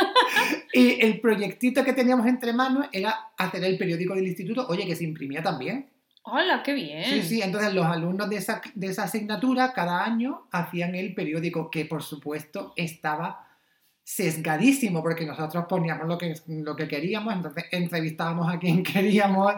y 0.73 1.01
el 1.05 1.21
proyectito 1.21 1.85
que 1.85 1.93
teníamos 1.93 2.27
entre 2.27 2.53
manos 2.53 2.87
era 2.93 3.15
hacer 3.37 3.63
el 3.65 3.77
periódico 3.79 4.15
del 4.15 4.27
instituto, 4.27 4.67
oye, 4.69 4.87
que 4.87 4.97
se 4.97 5.05
imprimía 5.05 5.43
también. 5.43 5.91
¡Hola, 6.29 6.63
qué 6.65 6.73
bien! 6.75 7.05
Sí, 7.05 7.23
sí, 7.23 7.41
entonces 7.43 7.73
los 7.73 7.87
alumnos 7.87 8.29
de 8.29 8.37
esa, 8.37 8.61
de 8.75 8.89
esa 8.89 9.05
asignatura 9.05 9.73
cada 9.73 10.05
año 10.05 10.49
hacían 10.51 10.97
el 10.97 11.15
periódico, 11.15 11.71
que 11.71 11.85
por 11.85 12.03
supuesto 12.03 12.73
estaba 12.75 13.46
sesgadísimo, 14.07 15.03
porque 15.03 15.27
nosotros 15.27 15.65
poníamos 15.69 16.07
lo 16.07 16.17
que, 16.17 16.33
lo 16.47 16.77
que 16.77 16.87
queríamos, 16.87 17.35
entonces 17.35 17.65
entrevistábamos 17.73 18.55
a 18.55 18.57
quien 18.57 18.83
queríamos, 18.85 19.53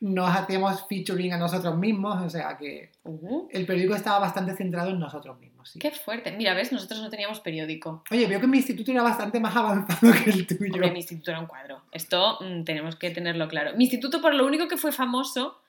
nos 0.00 0.28
hacíamos 0.28 0.84
featuring 0.88 1.32
a 1.34 1.38
nosotros 1.38 1.78
mismos, 1.78 2.20
o 2.20 2.28
sea 2.28 2.56
que 2.58 2.90
Uh, 3.04 3.48
el 3.50 3.66
periódico 3.66 3.96
estaba 3.96 4.20
bastante 4.20 4.54
centrado 4.54 4.90
en 4.90 5.00
nosotros 5.00 5.36
mismos. 5.40 5.70
sí. 5.70 5.80
¡Qué 5.80 5.90
fuerte! 5.90 6.30
Mira, 6.30 6.54
ves, 6.54 6.70
nosotros 6.70 7.00
no 7.00 7.10
teníamos 7.10 7.40
periódico. 7.40 8.04
Oye, 8.12 8.28
veo 8.28 8.40
que 8.40 8.46
mi 8.46 8.58
instituto 8.58 8.92
era 8.92 9.02
bastante 9.02 9.40
más 9.40 9.56
avanzado 9.56 10.12
que 10.22 10.30
el 10.30 10.46
tuyo. 10.46 10.72
Hombre, 10.74 10.92
mi 10.92 10.98
instituto 10.98 11.32
era 11.32 11.40
un 11.40 11.46
cuadro. 11.46 11.82
Esto 11.90 12.38
mm, 12.40 12.62
tenemos 12.62 12.94
que 12.94 13.10
tenerlo 13.10 13.48
claro. 13.48 13.76
Mi 13.76 13.84
instituto, 13.84 14.20
por 14.20 14.34
lo 14.34 14.46
único 14.46 14.68
que 14.68 14.76
fue 14.76 14.92
famoso, 14.92 15.60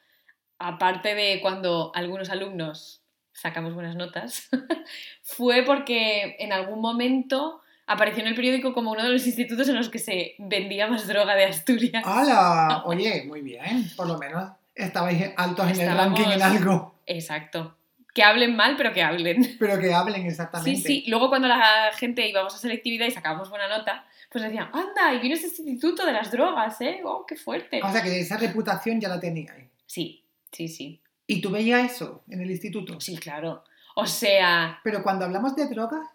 aparte 0.60 1.16
de 1.16 1.40
cuando 1.42 1.92
algunos 1.96 2.30
alumnos 2.30 3.02
sacamos 3.32 3.74
buenas 3.74 3.96
notas, 3.96 4.48
fue 5.24 5.64
porque 5.64 6.36
en 6.38 6.54
algún 6.54 6.82
momento 6.82 7.63
apareció 7.88 8.22
en 8.22 8.28
el 8.30 8.36
periódico 8.36 8.74
como 8.74 8.92
uno 8.92 9.04
de 9.04 9.10
los 9.10 9.26
institutos 9.26 9.68
en 9.70 9.76
los 9.76 9.90
que 9.90 10.00
se 10.00 10.36
vendía 10.38 10.88
más 10.88 11.08
droga 11.08 11.36
de 11.36 11.46
Asturias. 11.46 12.04
¡Hala! 12.06 12.84
Oye, 12.86 13.24
muy 13.28 13.42
bien, 13.42 13.90
por 13.96 14.08
lo 14.08 14.18
menos 14.18 14.52
estabais 14.76 15.32
altos 15.38 15.70
en 15.72 15.82
el 15.82 15.96
ranking 15.98 16.26
en 16.32 16.42
algo, 16.42 16.96
Exacto. 17.06 17.76
Que 18.14 18.24
hablen 18.24 18.56
mal, 18.56 18.76
pero 18.78 18.94
que 18.94 19.02
hablen. 19.02 19.56
pero 19.60 19.80
que 19.80 19.92
hablen 19.94 20.22
Sí, 20.22 20.28
exactamente. 20.28 20.82
sí. 20.82 21.04
Luego 21.08 21.30
cuando 21.30 21.48
la 21.48 21.92
gente 21.98 22.28
íbamos 22.28 22.54
a 22.54 22.58
selectividad 22.60 23.08
y 23.08 23.12
sacábamos 23.12 23.50
buena 23.50 23.68
nota, 23.68 24.06
pues 24.32 24.44
decían, 24.44 24.70
anda, 24.72 25.14
y 25.16 25.20
vino 25.20 25.34
este 25.36 25.48
instituto 25.48 26.06
de 26.06 26.14
las 26.14 26.32
drogas, 26.32 26.80
¿eh? 26.82 27.02
¡Oh, 27.04 27.26
qué 27.26 27.36
fuerte! 27.36 27.82
O 27.84 27.92
sea 27.92 28.04
que 28.04 28.20
esa 28.20 28.38
reputación 28.38 29.02
ya 29.02 29.10
la 29.10 29.20
teníais. 29.20 29.66
Sí, 29.88 30.24
sí, 30.52 30.68
sí. 30.68 31.02
¿Y 31.26 31.42
tú 31.42 31.50
veías 31.50 31.92
eso 31.92 32.24
en 32.30 32.42
el 32.42 32.52
instituto? 32.52 33.00
Sí, 33.00 33.18
claro. 33.18 33.64
O 33.96 34.06
sea, 34.06 34.80
Pero 34.84 35.02
cuando 35.04 35.26
hablamos 35.26 35.56
de 35.56 35.68
drogas, 35.68 36.08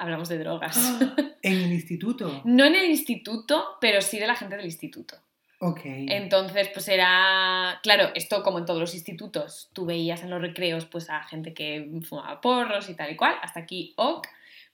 hablamos 0.00 0.28
de 0.28 0.38
drogas. 0.38 0.76
en 1.42 1.52
el 1.52 1.72
instituto. 1.72 2.42
No 2.44 2.64
en 2.64 2.74
el 2.74 2.90
instituto, 2.90 3.76
pero 3.80 4.00
sí 4.00 4.18
de 4.18 4.26
la 4.26 4.34
gente 4.34 4.56
del 4.56 4.66
instituto. 4.66 5.16
Ok. 5.60 5.80
Entonces, 5.84 6.68
pues 6.72 6.88
era. 6.88 7.78
Claro, 7.82 8.10
esto 8.14 8.42
como 8.42 8.58
en 8.58 8.64
todos 8.64 8.80
los 8.80 8.94
institutos, 8.94 9.68
tú 9.74 9.84
veías 9.84 10.22
en 10.22 10.30
los 10.30 10.40
recreos 10.40 10.86
pues 10.86 11.10
a 11.10 11.22
gente 11.22 11.52
que 11.52 12.00
fumaba 12.02 12.40
porros 12.40 12.88
y 12.88 12.94
tal 12.94 13.12
y 13.12 13.16
cual, 13.16 13.34
hasta 13.42 13.60
aquí 13.60 13.92
ok, 13.96 14.26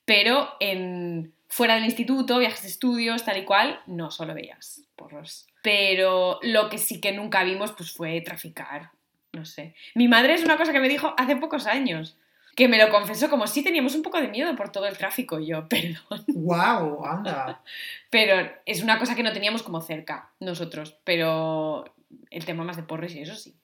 pero 0.04 0.49
en 0.61 1.35
fuera 1.49 1.75
del 1.75 1.85
instituto, 1.85 2.38
viajes 2.38 2.62
de 2.62 2.68
estudios, 2.68 3.25
tal 3.25 3.38
y 3.38 3.45
cual, 3.45 3.80
no 3.87 4.12
solo 4.12 4.33
veías 4.35 4.83
porros. 4.95 5.49
Pero 5.62 6.38
lo 6.42 6.68
que 6.68 6.78
sí 6.78 7.00
que 7.00 7.12
nunca 7.12 7.42
vimos 7.42 7.73
pues 7.73 7.90
fue 7.90 8.21
traficar, 8.21 8.90
no 9.33 9.45
sé. 9.45 9.75
Mi 9.97 10.06
madre 10.06 10.35
es 10.35 10.45
una 10.45 10.56
cosa 10.56 10.73
que 10.73 10.80
me 10.80 10.88
dijo 10.88 11.14
hace 11.16 11.35
pocos 11.35 11.66
años, 11.66 12.16
que 12.56 12.68
me 12.68 12.78
lo 12.78 12.90
confesó 12.90 13.28
como 13.28 13.46
si 13.46 13.62
teníamos 13.62 13.94
un 13.94 14.02
poco 14.02 14.18
de 14.18 14.28
miedo 14.28 14.56
por 14.56 14.72
todo 14.72 14.86
el 14.86 14.96
tráfico 14.96 15.38
y 15.38 15.46
yo, 15.46 15.68
perdón. 15.68 16.25
¡Wow! 16.28 17.06
Anda. 17.06 17.62
Pero 18.10 18.50
es 18.64 18.82
una 18.82 18.98
cosa 18.98 19.14
que 19.14 19.22
no 19.22 19.32
teníamos 19.32 19.62
como 19.62 19.80
cerca 19.80 20.30
nosotros, 20.40 20.98
pero 21.04 21.84
el 22.30 22.44
tema 22.44 22.64
más 22.64 22.76
de 22.76 22.82
porros 22.82 23.14
y 23.14 23.20
eso 23.20 23.36
sí. 23.36 23.54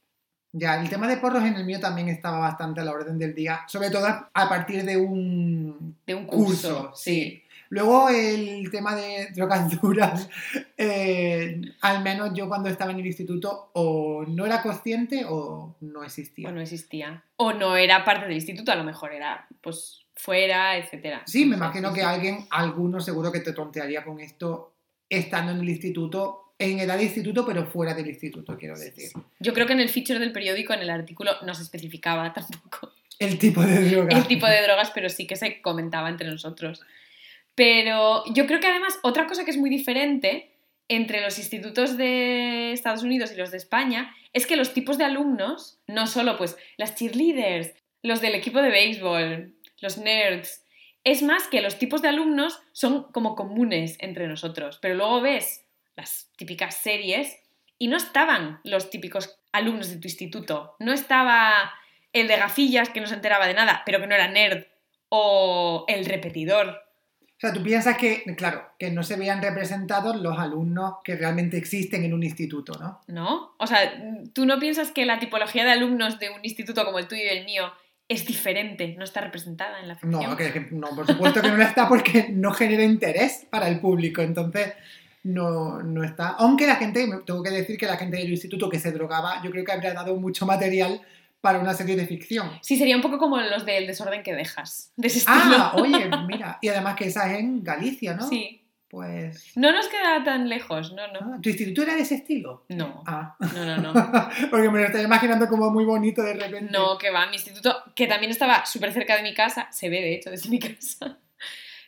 Ya, 0.55 0.79
el 0.79 0.91
tema 0.91 1.09
de 1.09 1.17
porros 1.17 1.43
en 1.45 1.57
el 1.57 1.65
mío 1.65 1.81
también 1.81 2.11
estaba 2.11 2.39
bastante 2.39 2.83
a 2.83 2.85
la 2.85 2.93
orden 2.93 3.19
del 3.19 3.35
día, 3.35 3.63
sobre 3.67 3.89
todo 3.89 4.07
a 4.07 4.49
partir 4.51 4.85
de 4.85 4.99
un 4.99 5.97
De 6.07 6.15
un 6.15 6.27
curso, 6.27 6.89
curso, 6.89 6.93
sí. 6.95 7.42
Luego 7.73 8.11
el 8.11 8.71
tema 8.71 8.95
de 8.95 9.29
drogas 9.35 9.81
duras, 9.81 10.29
eh, 10.77 11.59
al 11.81 12.03
menos 12.03 12.35
yo 12.35 12.47
cuando 12.47 12.69
estaba 12.69 12.93
en 12.93 12.99
el 12.99 13.07
instituto 13.07 13.71
o 13.73 14.27
no 14.29 14.45
era 14.45 14.61
consciente 14.61 15.25
o 15.27 15.75
no 15.81 16.05
existía. 16.05 16.51
O 16.51 16.53
no 16.53 16.61
existía. 16.61 17.25
O 17.37 17.55
no 17.55 17.75
era 17.75 18.05
parte 18.05 18.27
del 18.27 18.35
instituto, 18.35 18.73
a 18.73 18.75
lo 18.75 18.85
mejor 18.85 19.15
era 19.15 19.47
pues 19.63 20.05
fuera, 20.15 20.77
etcétera. 20.77 21.23
Sí, 21.25 21.47
me 21.47 21.57
imagino 21.57 21.95
que 21.95 22.03
alguien, 22.03 22.47
alguno 22.51 23.01
seguro 23.01 23.33
que 23.33 23.41
te 23.41 23.55
tontearía 23.55 24.05
con 24.05 24.21
esto 24.21 24.75
estando 25.09 25.53
en 25.53 25.61
el 25.61 25.69
instituto, 25.71 26.53
en 26.59 26.79
edad 26.79 26.99
de 26.99 27.05
instituto, 27.05 27.47
pero 27.47 27.65
fuera 27.65 27.95
del 27.95 28.07
instituto, 28.07 28.59
quiero 28.59 28.79
decir. 28.79 29.13
Yo 29.41 29.55
creo 29.55 29.67
que 29.67 29.73
en 29.73 29.81
el 29.81 29.89
feature 29.89 30.19
del 30.19 30.33
periódico, 30.33 30.75
en 30.75 30.81
el 30.81 30.91
artículo, 30.91 31.33
no 31.41 31.55
se 31.55 31.63
especificaba 31.63 32.31
tampoco 32.35 32.93
El 33.19 33.39
tipo 33.39 33.63
de 33.63 33.89
droga. 33.89 34.15
el 34.15 34.27
tipo 34.27 34.47
de 34.47 34.61
drogas, 34.61 34.91
pero 34.95 35.09
sí 35.09 35.27
que 35.27 35.37
se 35.37 35.63
comentaba 35.63 36.11
entre 36.11 36.29
nosotros. 36.29 36.83
Pero 37.55 38.25
yo 38.33 38.47
creo 38.47 38.61
que 38.61 38.69
además 38.69 38.99
otra 39.03 39.27
cosa 39.27 39.45
que 39.45 39.51
es 39.51 39.59
muy 39.59 39.71
diferente 39.71 40.53
entre 40.89 41.21
los 41.21 41.39
institutos 41.39 41.97
de 41.97 42.73
Estados 42.73 43.03
Unidos 43.03 43.33
y 43.33 43.37
los 43.37 43.51
de 43.51 43.57
España 43.57 44.15
es 44.33 44.47
que 44.47 44.57
los 44.57 44.73
tipos 44.73 44.99
de 44.99 45.05
alumnos, 45.05 45.79
no 45.87 46.07
solo 46.07 46.37
pues 46.37 46.57
las 46.77 46.95
cheerleaders, 46.95 47.75
los 48.03 48.21
del 48.21 48.35
equipo 48.35 48.61
de 48.61 48.71
béisbol, 48.71 49.55
los 49.81 49.99
nerds, 49.99 50.65
es 51.05 51.23
más 51.23 51.49
que 51.49 51.61
los 51.61 51.79
tipos 51.79 52.03
de 52.03 52.09
alumnos 52.09 52.61
son 52.73 53.05
como 53.13 53.35
comunes 53.35 53.97
entre 54.01 54.29
nosotros, 54.29 54.79
pero 54.81 54.95
luego 54.95 55.21
ves 55.21 55.65
las 55.97 56.31
típicas 56.37 56.77
series 56.77 57.39
y 57.79 57.89
no 57.89 57.97
estaban 57.97 58.61
los 58.65 58.91
típicos 58.91 59.39
alumnos 59.51 59.91
de 59.91 59.97
tu 59.97 60.09
instituto, 60.09 60.77
no 60.79 60.93
estaba 60.93 61.73
el 62.13 62.29
de 62.29 62.37
gafillas 62.37 62.91
que 62.91 63.01
no 63.01 63.07
se 63.07 63.15
enteraba 63.15 63.47
de 63.47 63.55
nada, 63.55 63.83
pero 63.85 64.01
que 64.01 64.07
no 64.07 64.15
era 64.15 64.29
nerd, 64.29 64.65
o 65.09 65.85
el 65.89 66.05
repetidor. 66.07 66.81
O 67.43 67.47
sea, 67.49 67.53
tú 67.53 67.61
piensas 67.65 67.97
que, 67.97 68.23
claro, 68.37 68.63
que 68.79 68.93
no 68.93 69.03
se 69.03 69.17
veían 69.17 69.43
representados 69.43 70.15
los 70.15 70.39
alumnos 70.39 70.95
que 71.03 71.17
realmente 71.17 71.57
existen 71.57 72.05
en 72.05 72.15
un 72.15 72.23
instituto, 72.23 72.75
¿no? 72.79 73.01
¿No? 73.09 73.55
O 73.59 73.67
sea, 73.67 73.81
¿tú 74.33 74.47
no 74.47 74.61
piensas 74.61 74.93
que 74.93 75.05
la 75.05 75.19
tipología 75.19 75.65
de 75.65 75.73
alumnos 75.73 76.21
de 76.21 76.31
un 76.31 76.39
instituto 76.45 76.85
como 76.85 77.01
el 77.01 77.09
tuyo 77.09 77.23
y 77.25 77.37
el 77.37 77.45
mío 77.45 77.65
es 78.09 78.25
diferente, 78.27 78.95
no 78.97 79.03
está 79.03 79.23
representada 79.23 79.81
en 79.81 79.89
la 79.89 79.95
ficción? 79.97 80.23
No, 80.31 80.37
que, 80.37 80.53
que- 80.53 80.69
no, 80.71 80.91
por 80.95 81.05
supuesto 81.05 81.43
que 81.43 81.51
no 81.51 81.61
está 81.63 81.89
porque 81.89 82.29
no 82.31 82.53
genera 82.53 82.85
interés 82.85 83.45
para 83.51 83.67
el 83.67 83.81
público, 83.81 84.23
entonces 84.23 84.75
no, 85.25 85.83
no 85.83 86.05
está. 86.05 86.29
Aunque 86.39 86.69
la 86.69 86.77
gente, 86.77 87.09
tengo 87.27 87.43
que 87.43 87.51
decir 87.51 87.77
que 87.77 87.87
la 87.87 87.97
gente 87.97 88.19
del 88.19 88.31
instituto 88.31 88.69
que 88.69 88.79
se 88.79 88.93
drogaba, 88.93 89.43
yo 89.43 89.51
creo 89.51 89.65
que 89.65 89.73
habría 89.73 89.95
dado 89.95 90.15
mucho 90.17 90.47
material 90.47 91.01
para 91.43 91.59
una 91.59 91.75
serie 91.75 91.97
de 91.97 92.07
ficción. 92.07 92.51
Sí, 92.63 92.79
sería 92.79 92.97
un 92.97 93.03
poco 93.03 93.19
como 93.19 93.39
los 93.39 93.67
del 93.67 93.87
desorden 93.87 94.23
que 94.23 94.33
dejas, 94.35 94.93
de 94.97 95.09
ese. 95.09 95.23
Ah, 95.27 95.73
oye, 95.77 96.09
mira, 96.27 96.59
y 96.63 96.69
además 96.69 96.97
que 96.97 97.05
esa 97.09 97.31
es 97.31 97.41
en 97.41 97.63
Galicia, 97.63 98.15
¿no? 98.15 98.27
Sí. 98.27 98.61
Pues... 98.89 99.53
No 99.57 99.73
nos 99.73 99.89
queda 99.89 100.23
tan 100.23 100.51
lejos, 100.51 100.93
no, 100.93 101.07
no. 101.09 101.21
ah, 101.35 101.39
¿Tu 101.43 101.49
instituto 101.49 101.83
era 101.83 101.95
de 101.95 102.03
ese 102.03 102.17
estilo? 102.17 102.67
No, 102.69 103.03
Ah, 103.07 103.37
no, 103.55 103.65
no, 103.65 103.93
no. 103.93 103.93
porque 104.51 104.69
me 104.71 104.81
lo 104.81 104.87
estoy 104.87 105.01
imaginando 105.03 105.49
como 105.49 105.71
muy 105.71 105.85
bonito 105.87 106.23
de 106.23 106.35
repente. 106.35 106.71
No, 106.71 106.99
que 106.99 107.11
va, 107.11 107.27
mi 107.27 107.37
instituto, 107.37 107.75
que 107.97 108.07
también 108.07 108.31
estaba 108.31 108.67
súper 108.67 108.93
cerca 108.93 109.17
de 109.17 109.23
mi 109.23 109.33
casa, 109.35 109.69
se 109.73 109.89
ve 109.89 109.97
de 110.03 110.15
hecho 110.15 110.31
desde 110.31 110.51
mi 110.51 110.59
casa. 110.61 111.19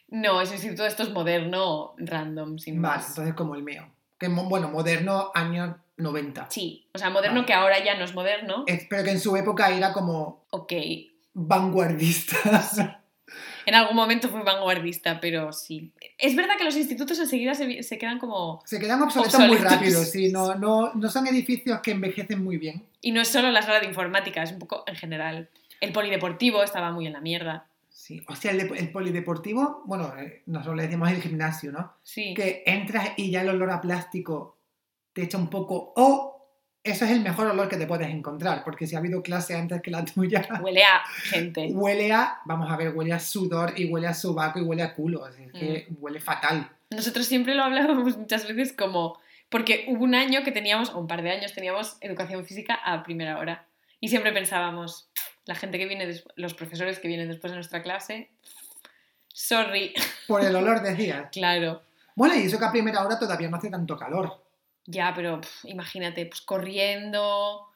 No, 0.08 0.40
es 0.40 0.48
un 0.48 0.54
instituto 0.54 0.82
de 0.84 0.88
estos 0.88 1.10
moderno, 1.12 1.94
random, 1.98 2.58
sin 2.58 2.80
Vale, 2.80 2.96
más. 2.96 3.08
entonces 3.10 3.34
como 3.34 3.54
el 3.54 3.62
mío. 3.62 3.86
Que 4.18 4.28
bueno, 4.28 4.70
moderno 4.70 5.30
años 5.34 5.76
90. 5.96 6.48
Sí, 6.50 6.86
o 6.92 6.98
sea, 6.98 7.10
moderno 7.10 7.36
Vale. 7.36 7.46
que 7.46 7.52
ahora 7.52 7.84
ya 7.84 7.96
no 7.96 8.04
es 8.04 8.14
moderno. 8.14 8.64
Pero 8.66 9.04
que 9.04 9.10
en 9.10 9.20
su 9.20 9.36
época 9.36 9.70
era 9.70 9.92
como 9.92 10.44
Ok, 10.50 10.72
vanguardista. 11.34 12.36
en 13.66 13.74
algún 13.74 13.96
momento 13.96 14.28
fue 14.28 14.42
vanguardista, 14.42 15.20
pero 15.20 15.52
sí. 15.52 15.92
Es 16.18 16.34
verdad 16.36 16.54
que 16.56 16.64
los 16.64 16.76
institutos 16.76 17.18
enseguida 17.18 17.54
se, 17.54 17.82
se 17.82 17.98
quedan 17.98 18.18
como... 18.18 18.62
Se 18.64 18.78
quedan 18.78 19.02
obsoletos, 19.02 19.40
muy 19.40 19.56
rápido, 19.56 20.02
sí. 20.04 20.32
No, 20.32 20.54
no, 20.56 20.92
no 20.94 21.10
son 21.10 21.26
edificios 21.26 21.80
que 21.80 21.92
envejecen 21.92 22.42
muy 22.42 22.56
bien. 22.56 22.84
Y 23.00 23.12
no 23.12 23.20
es 23.20 23.28
solo 23.28 23.50
la 23.50 23.62
sala 23.62 23.80
de 23.80 23.86
informática, 23.86 24.42
es 24.42 24.52
un 24.52 24.58
poco 24.58 24.84
en 24.86 24.96
general. 24.96 25.48
El 25.80 25.92
polideportivo 25.92 26.62
estaba 26.62 26.90
muy 26.92 27.06
en 27.06 27.12
la 27.12 27.20
mierda. 27.20 27.66
Sí. 27.90 28.22
O 28.28 28.36
sea, 28.36 28.50
el, 28.50 28.60
el 28.60 28.90
polideportivo, 28.90 29.82
bueno, 29.86 30.12
eh, 30.18 30.42
nosotros 30.46 30.76
le 30.76 30.82
decimos 30.82 31.10
el 31.10 31.22
gimnasio, 31.22 31.72
¿no? 31.72 31.94
Sí. 32.02 32.34
Que 32.34 32.62
entras 32.66 33.10
y 33.16 33.30
ya 33.30 33.42
el 33.42 33.48
olor 33.48 33.70
a 33.70 33.80
plástico 33.80 34.53
te 35.14 35.22
echa 35.22 35.38
un 35.38 35.48
poco. 35.48 35.94
O 35.96 36.32
eso 36.82 37.06
es 37.06 37.12
el 37.12 37.20
mejor 37.20 37.46
olor 37.46 37.68
que 37.70 37.78
te 37.78 37.86
puedes 37.86 38.08
encontrar, 38.10 38.62
porque 38.62 38.86
si 38.86 38.94
ha 38.94 38.98
habido 38.98 39.22
clase 39.22 39.56
antes 39.56 39.80
que 39.80 39.90
la 39.90 40.04
tuya, 40.14 40.46
Huele 40.60 40.84
a 40.84 41.02
gente. 41.24 41.68
huele 41.72 42.12
a, 42.12 42.40
vamos 42.44 42.70
a 42.70 42.76
ver, 42.76 42.90
huele 42.94 43.14
a 43.14 43.20
sudor 43.20 43.72
y 43.78 43.86
huele 43.86 44.06
a 44.08 44.12
sobaco 44.14 44.58
y 44.58 44.62
huele 44.62 44.82
a 44.82 44.94
culo. 44.94 45.24
así 45.24 45.46
que 45.52 45.86
Mm. 45.88 45.94
huele 46.00 46.20
fatal. 46.20 46.68
Nosotros 46.90 47.24
siempre 47.26 47.54
lo 47.54 47.62
hablábamos 47.64 48.16
muchas 48.18 48.46
veces 48.46 48.74
como... 48.74 49.18
Porque 49.48 49.84
hubo 49.88 50.02
un 50.04 50.14
año 50.14 50.42
que 50.42 50.50
teníamos, 50.52 50.90
o 50.90 50.98
un 50.98 51.06
par 51.06 51.22
de 51.22 51.30
años, 51.30 51.52
teníamos 51.52 51.96
educación 52.00 52.44
física 52.44 52.74
a 52.74 53.02
primera 53.04 53.38
hora. 53.38 53.66
Y 54.00 54.08
siempre 54.08 54.32
pensábamos, 54.32 55.08
la 55.46 55.54
gente 55.54 55.78
que 55.78 55.86
viene, 55.86 56.12
los 56.36 56.54
profesores 56.54 56.98
que 56.98 57.06
vienen 57.08 57.28
después 57.28 57.52
de 57.52 57.56
nuestra 57.56 57.82
clase, 57.82 58.30
sorry, 59.32 59.94
Por 60.26 60.42
el 60.44 60.54
olor 60.56 60.82
decías. 60.82 61.28
claro. 61.32 61.82
Bueno, 62.16 62.34
y 62.36 62.44
eso 62.44 62.58
que 62.58 62.64
a 62.64 62.70
primera 62.72 63.04
hora 63.04 63.18
todavía 63.18 63.48
no 63.48 63.56
hace 63.56 63.70
tanto 63.70 63.96
calor. 63.96 64.43
Ya, 64.86 65.12
pero 65.14 65.40
imagínate, 65.64 66.26
pues 66.26 66.40
corriendo, 66.42 67.66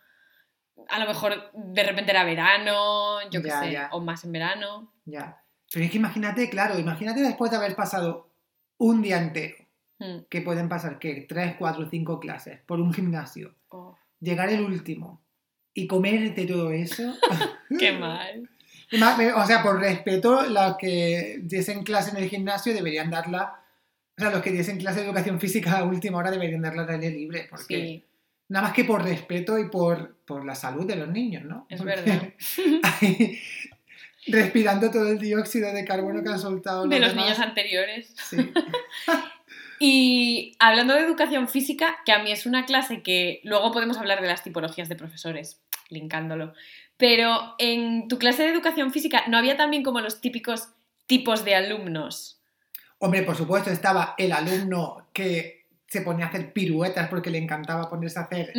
a 0.88 0.98
lo 0.98 1.06
mejor 1.06 1.50
de 1.54 1.82
repente 1.82 2.10
era 2.10 2.24
verano, 2.24 3.20
yo 3.30 3.42
qué 3.42 3.50
sé, 3.50 3.72
ya. 3.72 3.88
o 3.92 4.00
más 4.00 4.24
en 4.24 4.32
verano. 4.32 4.92
Ya. 5.04 5.42
Pero 5.72 5.84
es 5.84 5.90
que 5.90 5.98
imagínate, 5.98 6.48
claro, 6.50 6.78
imagínate 6.78 7.20
después 7.20 7.50
de 7.50 7.56
haber 7.58 7.74
pasado 7.76 8.30
un 8.78 9.02
día 9.02 9.18
entero, 9.18 9.56
Hmm. 10.00 10.20
que 10.30 10.42
pueden 10.42 10.68
pasar, 10.68 11.00
¿qué? 11.00 11.26
Tres, 11.28 11.56
cuatro, 11.58 11.88
cinco 11.90 12.20
clases 12.20 12.60
por 12.66 12.78
un 12.80 12.94
gimnasio, 12.94 13.56
Oh, 13.70 13.98
llegar 14.20 14.48
el 14.48 14.60
último 14.60 15.20
y 15.74 15.88
comerte 15.88 16.46
todo 16.46 16.70
eso. 16.70 17.02
qué 17.80 17.90
mal. 17.92 18.48
O 19.36 19.44
sea, 19.46 19.62
por 19.62 19.80
respeto, 19.80 20.42
los 20.44 20.76
que 20.78 21.40
diesen 21.42 21.82
clase 21.82 22.10
en 22.10 22.16
el 22.22 22.28
gimnasio 22.30 22.72
deberían 22.72 23.10
darla. 23.10 23.57
O 24.18 24.20
sea, 24.20 24.30
los 24.30 24.42
que 24.42 24.50
diesen 24.50 24.78
clase 24.78 25.00
de 25.00 25.06
educación 25.06 25.38
física 25.40 25.78
a 25.78 25.84
última 25.84 26.18
hora 26.18 26.30
deberían 26.30 26.60
darla 26.62 26.82
al 26.82 26.90
aire 26.90 27.10
libre, 27.10 27.46
porque 27.48 27.76
Sí, 27.76 28.04
nada 28.48 28.66
más 28.66 28.74
que 28.74 28.84
por 28.84 29.02
respeto 29.04 29.58
y 29.58 29.68
por, 29.70 30.16
por 30.26 30.44
la 30.44 30.54
salud 30.56 30.84
de 30.86 30.96
los 30.96 31.08
niños, 31.08 31.44
¿no? 31.44 31.66
es 31.70 31.78
Porque 31.80 31.94
verdad. 31.94 32.22
respirando 34.26 34.90
todo 34.90 35.08
el 35.08 35.18
dióxido 35.18 35.72
de 35.72 35.84
carbono 35.84 36.22
que 36.22 36.28
han 36.28 36.38
soltado 36.38 36.86
De 36.86 36.98
los 37.00 37.10
demás. 37.10 37.24
niños 37.24 37.38
anteriores. 37.40 38.14
Sí. 38.28 38.36
Y 39.80 40.56
hablando 40.58 40.94
de 40.94 41.02
educación 41.02 41.46
física, 41.48 41.98
que 42.04 42.10
a 42.10 42.18
mí 42.18 42.32
es 42.32 42.46
una 42.46 42.66
clase 42.66 43.00
que 43.00 43.40
luego 43.44 43.70
podemos 43.70 43.96
hablar 43.96 44.20
de 44.20 44.26
las 44.26 44.42
tipologías 44.42 44.88
de 44.88 44.96
profesores, 44.96 45.60
linkándolo. 45.88 46.52
Pero 46.96 47.54
en 47.58 48.08
tu 48.08 48.18
clase 48.18 48.42
de 48.42 48.48
educación 48.50 48.92
física 48.92 49.22
no 49.28 49.38
había 49.38 49.56
también 49.56 49.84
como 49.84 50.00
los 50.00 50.20
típicos 50.20 50.70
tipos 51.06 51.44
de 51.44 51.54
alumnos. 51.54 52.37
Hombre, 52.98 53.22
por 53.22 53.36
supuesto, 53.36 53.70
estaba 53.70 54.14
el 54.18 54.32
alumno 54.32 55.08
que 55.12 55.58
se 55.88 56.02
ponía 56.02 56.26
a 56.26 56.28
hacer 56.28 56.52
piruetas 56.52 57.08
porque 57.08 57.30
le 57.30 57.38
encantaba 57.38 57.88
ponerse 57.88 58.18
a 58.18 58.22
hacer 58.22 58.52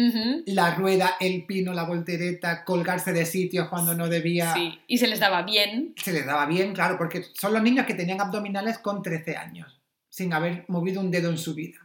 la 0.47 0.73
rueda, 0.73 1.15
el 1.19 1.45
pino, 1.45 1.73
la 1.73 1.83
voltereta, 1.83 2.63
colgarse 2.63 3.13
de 3.13 3.25
sitios 3.25 3.69
cuando 3.69 3.93
no 3.93 4.07
debía. 4.07 4.53
Sí, 4.53 4.79
y 4.87 4.97
se 4.97 5.07
les 5.07 5.19
daba 5.19 5.43
bien. 5.43 5.93
Se 5.95 6.11
les 6.11 6.25
daba 6.25 6.47
bien, 6.47 6.73
claro, 6.73 6.97
porque 6.97 7.23
son 7.33 7.53
los 7.53 7.61
niños 7.61 7.85
que 7.85 7.93
tenían 7.93 8.19
abdominales 8.19 8.79
con 8.79 9.03
13 9.03 9.37
años, 9.37 9.79
sin 10.09 10.33
haber 10.33 10.65
movido 10.69 11.01
un 11.01 11.11
dedo 11.11 11.29
en 11.29 11.37
su 11.37 11.53
vida. 11.53 11.77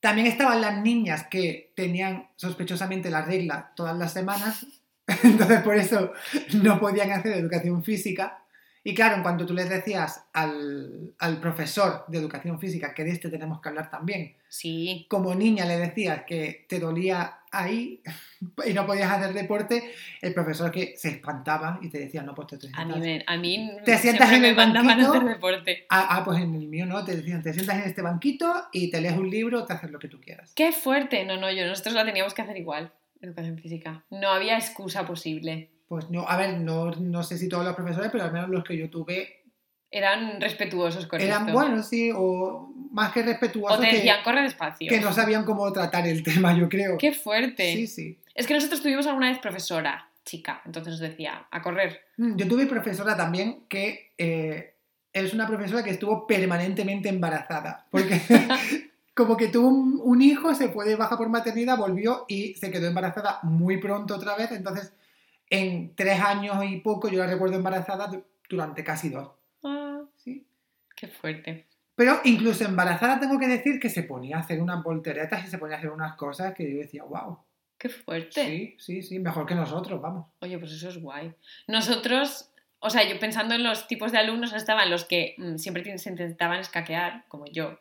También 0.00 0.26
estaban 0.26 0.60
las 0.60 0.82
niñas 0.82 1.28
que 1.30 1.72
tenían 1.76 2.28
sospechosamente 2.34 3.08
la 3.08 3.22
regla 3.22 3.72
todas 3.76 3.96
las 3.96 4.12
semanas, 4.12 4.66
entonces 5.22 5.60
por 5.60 5.76
eso 5.76 6.12
no 6.54 6.80
podían 6.80 7.12
hacer 7.12 7.34
educación 7.34 7.84
física. 7.84 8.42
Y 8.88 8.94
claro, 8.94 9.16
en 9.16 9.22
cuanto 9.22 9.44
tú 9.44 9.52
les 9.52 9.68
decías 9.68 10.26
al, 10.32 11.12
al 11.18 11.40
profesor 11.40 12.04
de 12.06 12.18
educación 12.18 12.60
física, 12.60 12.94
que 12.94 13.02
de 13.02 13.10
este 13.10 13.28
tenemos 13.30 13.60
que 13.60 13.68
hablar 13.68 13.90
también, 13.90 14.36
Sí, 14.48 15.06
como 15.10 15.34
niña 15.34 15.64
le 15.64 15.76
decías 15.76 16.22
que 16.24 16.64
te 16.68 16.78
dolía 16.78 17.40
ahí 17.50 18.00
y 18.64 18.72
no 18.72 18.86
podías 18.86 19.10
hacer 19.10 19.34
deporte, 19.34 19.92
el 20.22 20.32
profesor 20.32 20.70
que 20.70 20.94
se 20.96 21.08
espantaba 21.08 21.80
y 21.82 21.88
te 21.88 21.98
decía, 21.98 22.22
no, 22.22 22.32
pues 22.32 22.46
te, 22.46 22.58
te 22.58 22.68
a 22.72 22.84
mí, 22.84 22.92
sientas- 22.94 23.00
me, 23.00 23.24
a 23.26 23.36
mí 23.36 23.70
Te 23.84 23.98
sientas 23.98 24.32
en 24.32 24.40
me 24.42 24.48
el 24.50 24.58
a 24.60 24.66
banquito. 24.66 25.08
hacer 25.10 25.24
deporte. 25.24 25.86
Ah, 25.90 26.06
ah, 26.10 26.24
pues 26.24 26.38
en 26.40 26.54
el 26.54 26.68
mío 26.68 26.86
no, 26.86 27.04
te 27.04 27.16
decían, 27.16 27.42
te 27.42 27.52
sientas 27.52 27.76
en 27.78 27.82
este 27.84 28.02
banquito 28.02 28.54
y 28.72 28.88
te 28.90 29.00
lees 29.00 29.16
un 29.16 29.28
libro, 29.28 29.64
te 29.64 29.72
haces 29.72 29.90
lo 29.90 29.98
que 29.98 30.06
tú 30.08 30.20
quieras. 30.20 30.52
¡Qué 30.54 30.70
fuerte! 30.70 31.24
No, 31.24 31.36
no, 31.38 31.50
yo 31.50 31.66
nosotros 31.66 31.94
la 31.94 32.04
teníamos 32.04 32.34
que 32.34 32.42
hacer 32.42 32.56
igual, 32.56 32.92
educación 33.20 33.58
física. 33.58 34.04
No 34.10 34.28
había 34.30 34.56
excusa 34.56 35.04
posible. 35.04 35.70
Pues 35.88 36.10
no, 36.10 36.28
a 36.28 36.36
ver, 36.36 36.58
no, 36.58 36.90
no 36.92 37.22
sé 37.22 37.38
si 37.38 37.48
todos 37.48 37.64
los 37.64 37.74
profesores, 37.74 38.10
pero 38.10 38.24
al 38.24 38.32
menos 38.32 38.48
los 38.50 38.64
que 38.64 38.76
yo 38.76 38.90
tuve 38.90 39.42
Eran 39.90 40.40
respetuosos 40.40 41.06
con 41.06 41.20
eran 41.20 41.42
esto. 41.42 41.52
buenos, 41.52 41.88
sí, 41.88 42.10
o 42.14 42.72
más 42.90 43.12
que 43.12 43.20
O 43.20 43.24
respetuosos 43.24 43.80
te 43.80 43.88
que, 43.90 43.96
decían, 43.96 44.18
corre 44.24 44.42
despacio. 44.42 44.88
que 44.88 45.00
no 45.00 45.12
sabían 45.12 45.44
cómo 45.44 45.72
tratar 45.72 46.06
el 46.06 46.22
tema, 46.22 46.56
yo 46.58 46.68
creo. 46.68 46.98
¡Qué 46.98 47.12
fuerte! 47.12 47.72
Sí, 47.72 47.86
sí. 47.86 48.18
Es 48.34 48.46
que 48.46 48.54
nosotros 48.54 48.82
tuvimos 48.82 49.06
alguna 49.06 49.28
vez 49.28 49.38
profesora, 49.38 50.08
chica, 50.24 50.60
entonces 50.66 50.92
nos 50.92 51.00
decía, 51.00 51.46
a 51.50 51.62
correr. 51.62 52.00
Mm, 52.16 52.36
Yo 52.36 52.48
tuve 52.48 52.66
profesora 52.66 53.16
también 53.16 53.60
que 53.68 54.10
eh, 54.18 54.74
es 55.12 55.32
una 55.32 55.46
profesora 55.46 55.84
que 55.84 55.90
estuvo 55.90 56.26
permanentemente 56.26 57.08
embarazada, 57.08 57.86
porque 57.92 58.20
como 59.14 59.36
que 59.36 59.48
tuvo 59.48 59.68
un, 59.68 60.00
un 60.02 60.20
hijo, 60.20 60.52
se 60.54 60.68
fue 60.68 60.84
de 60.84 60.96
baja 60.96 61.16
por 61.16 61.28
maternidad, 61.28 61.78
volvió 61.78 62.24
y 62.28 62.54
se 62.54 62.70
quedó 62.72 62.88
embarazada 62.88 63.38
muy 63.44 63.78
pronto 63.78 64.16
otra 64.16 64.36
vez, 64.36 64.50
entonces 64.50 64.92
en 65.50 65.94
tres 65.94 66.20
años 66.20 66.56
y 66.64 66.78
poco 66.78 67.08
yo 67.08 67.18
la 67.20 67.26
recuerdo 67.26 67.56
embarazada 67.56 68.10
durante 68.48 68.84
casi 68.84 69.10
dos. 69.10 69.30
Ah, 69.62 70.02
¿sí? 70.16 70.46
qué 70.96 71.08
fuerte. 71.08 71.66
Pero 71.94 72.20
incluso 72.24 72.64
embarazada 72.64 73.20
tengo 73.20 73.38
que 73.38 73.46
decir 73.46 73.78
que 73.80 73.88
se 73.88 74.02
ponía 74.02 74.36
a 74.36 74.40
hacer 74.40 74.60
unas 74.60 74.82
volteretas 74.82 75.44
y 75.44 75.48
se 75.48 75.58
ponía 75.58 75.76
a 75.76 75.78
hacer 75.78 75.90
unas 75.90 76.16
cosas 76.16 76.54
que 76.54 76.70
yo 76.70 76.78
decía, 76.78 77.04
wow. 77.04 77.38
Qué 77.78 77.88
fuerte. 77.88 78.44
Sí, 78.44 78.76
sí, 78.78 79.02
sí, 79.02 79.18
mejor 79.18 79.46
que 79.46 79.54
nosotros, 79.54 80.00
vamos. 80.00 80.26
Oye, 80.40 80.58
pues 80.58 80.72
eso 80.72 80.88
es 80.88 81.00
guay. 81.00 81.34
Nosotros, 81.68 82.50
o 82.80 82.90
sea, 82.90 83.08
yo 83.08 83.18
pensando 83.18 83.54
en 83.54 83.62
los 83.62 83.86
tipos 83.86 84.12
de 84.12 84.18
alumnos, 84.18 84.52
estaban 84.52 84.90
los 84.90 85.04
que 85.04 85.34
mm, 85.38 85.56
siempre 85.56 85.98
se 85.98 86.10
intentaban 86.10 86.58
escaquear, 86.58 87.24
como 87.28 87.46
yo. 87.46 87.78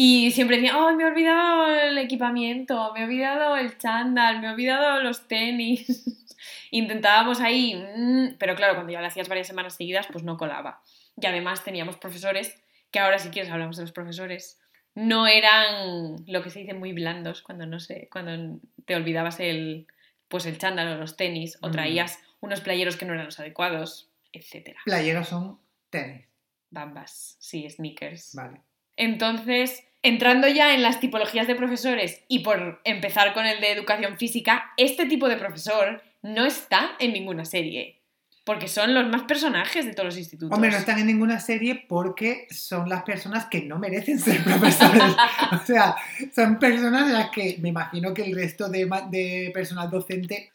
Y 0.00 0.30
siempre 0.30 0.58
decían, 0.58 0.76
oh, 0.76 0.94
me 0.94 1.02
he 1.02 1.06
olvidado 1.06 1.66
el 1.74 1.98
equipamiento, 1.98 2.92
me 2.94 3.00
he 3.00 3.04
olvidado 3.04 3.56
el 3.56 3.76
chándal, 3.78 4.40
me 4.40 4.46
he 4.46 4.50
olvidado 4.50 5.02
los 5.02 5.26
tenis. 5.26 6.04
Intentábamos 6.70 7.40
ahí, 7.40 7.74
mm, 7.74 8.36
pero 8.38 8.54
claro, 8.54 8.74
cuando 8.74 8.92
ya 8.92 9.00
lo 9.00 9.08
hacías 9.08 9.28
varias 9.28 9.48
semanas 9.48 9.74
seguidas, 9.74 10.06
pues 10.06 10.22
no 10.22 10.36
colaba. 10.36 10.82
Y 11.20 11.26
además 11.26 11.64
teníamos 11.64 11.96
profesores, 11.96 12.54
que 12.92 13.00
ahora 13.00 13.18
si 13.18 13.30
quieres 13.30 13.50
hablamos 13.50 13.76
de 13.76 13.82
los 13.82 13.90
profesores, 13.90 14.60
no 14.94 15.26
eran 15.26 16.14
lo 16.28 16.42
que 16.44 16.50
se 16.50 16.60
dice 16.60 16.74
muy 16.74 16.92
blandos 16.92 17.42
cuando 17.42 17.66
no 17.66 17.80
sé, 17.80 18.08
cuando 18.12 18.60
te 18.84 18.94
olvidabas 18.94 19.40
el 19.40 19.88
pues 20.28 20.46
el 20.46 20.58
chándal 20.58 20.92
o 20.92 20.96
los 20.98 21.16
tenis 21.16 21.58
o 21.60 21.70
Mm. 21.70 21.72
traías 21.72 22.20
unos 22.38 22.60
playeros 22.60 22.96
que 22.96 23.04
no 23.04 23.14
eran 23.14 23.24
los 23.26 23.40
adecuados, 23.40 24.10
etcétera. 24.32 24.78
Playeros 24.84 25.26
son 25.26 25.58
tenis, 25.90 26.24
Bambas, 26.70 27.36
sí, 27.40 27.68
sneakers. 27.68 28.36
vale. 28.36 28.60
Entonces, 28.98 29.84
entrando 30.02 30.48
ya 30.48 30.74
en 30.74 30.82
las 30.82 30.98
tipologías 30.98 31.46
de 31.46 31.54
profesores 31.54 32.24
y 32.28 32.40
por 32.40 32.80
empezar 32.84 33.32
con 33.32 33.46
el 33.46 33.60
de 33.60 33.70
educación 33.70 34.18
física, 34.18 34.72
este 34.76 35.06
tipo 35.06 35.28
de 35.28 35.36
profesor 35.36 36.02
no 36.22 36.44
está 36.44 36.90
en 36.98 37.12
ninguna 37.12 37.44
serie. 37.44 38.02
Porque 38.44 38.66
son 38.66 38.94
los 38.94 39.06
más 39.06 39.22
personajes 39.22 39.84
de 39.84 39.92
todos 39.92 40.06
los 40.06 40.18
institutos. 40.18 40.54
Hombre, 40.54 40.70
no 40.70 40.78
están 40.78 40.98
en 40.98 41.06
ninguna 41.06 41.38
serie 41.38 41.84
porque 41.86 42.48
son 42.50 42.88
las 42.88 43.02
personas 43.02 43.46
que 43.46 43.62
no 43.62 43.78
merecen 43.78 44.18
ser 44.18 44.42
profesores. 44.44 45.14
o 45.52 45.64
sea, 45.64 45.94
son 46.34 46.58
personas 46.58 47.06
de 47.06 47.12
las 47.12 47.30
que 47.30 47.58
me 47.60 47.68
imagino 47.68 48.12
que 48.12 48.22
el 48.22 48.34
resto 48.34 48.68
de 48.68 49.50
personal 49.54 49.90
docente 49.90 50.50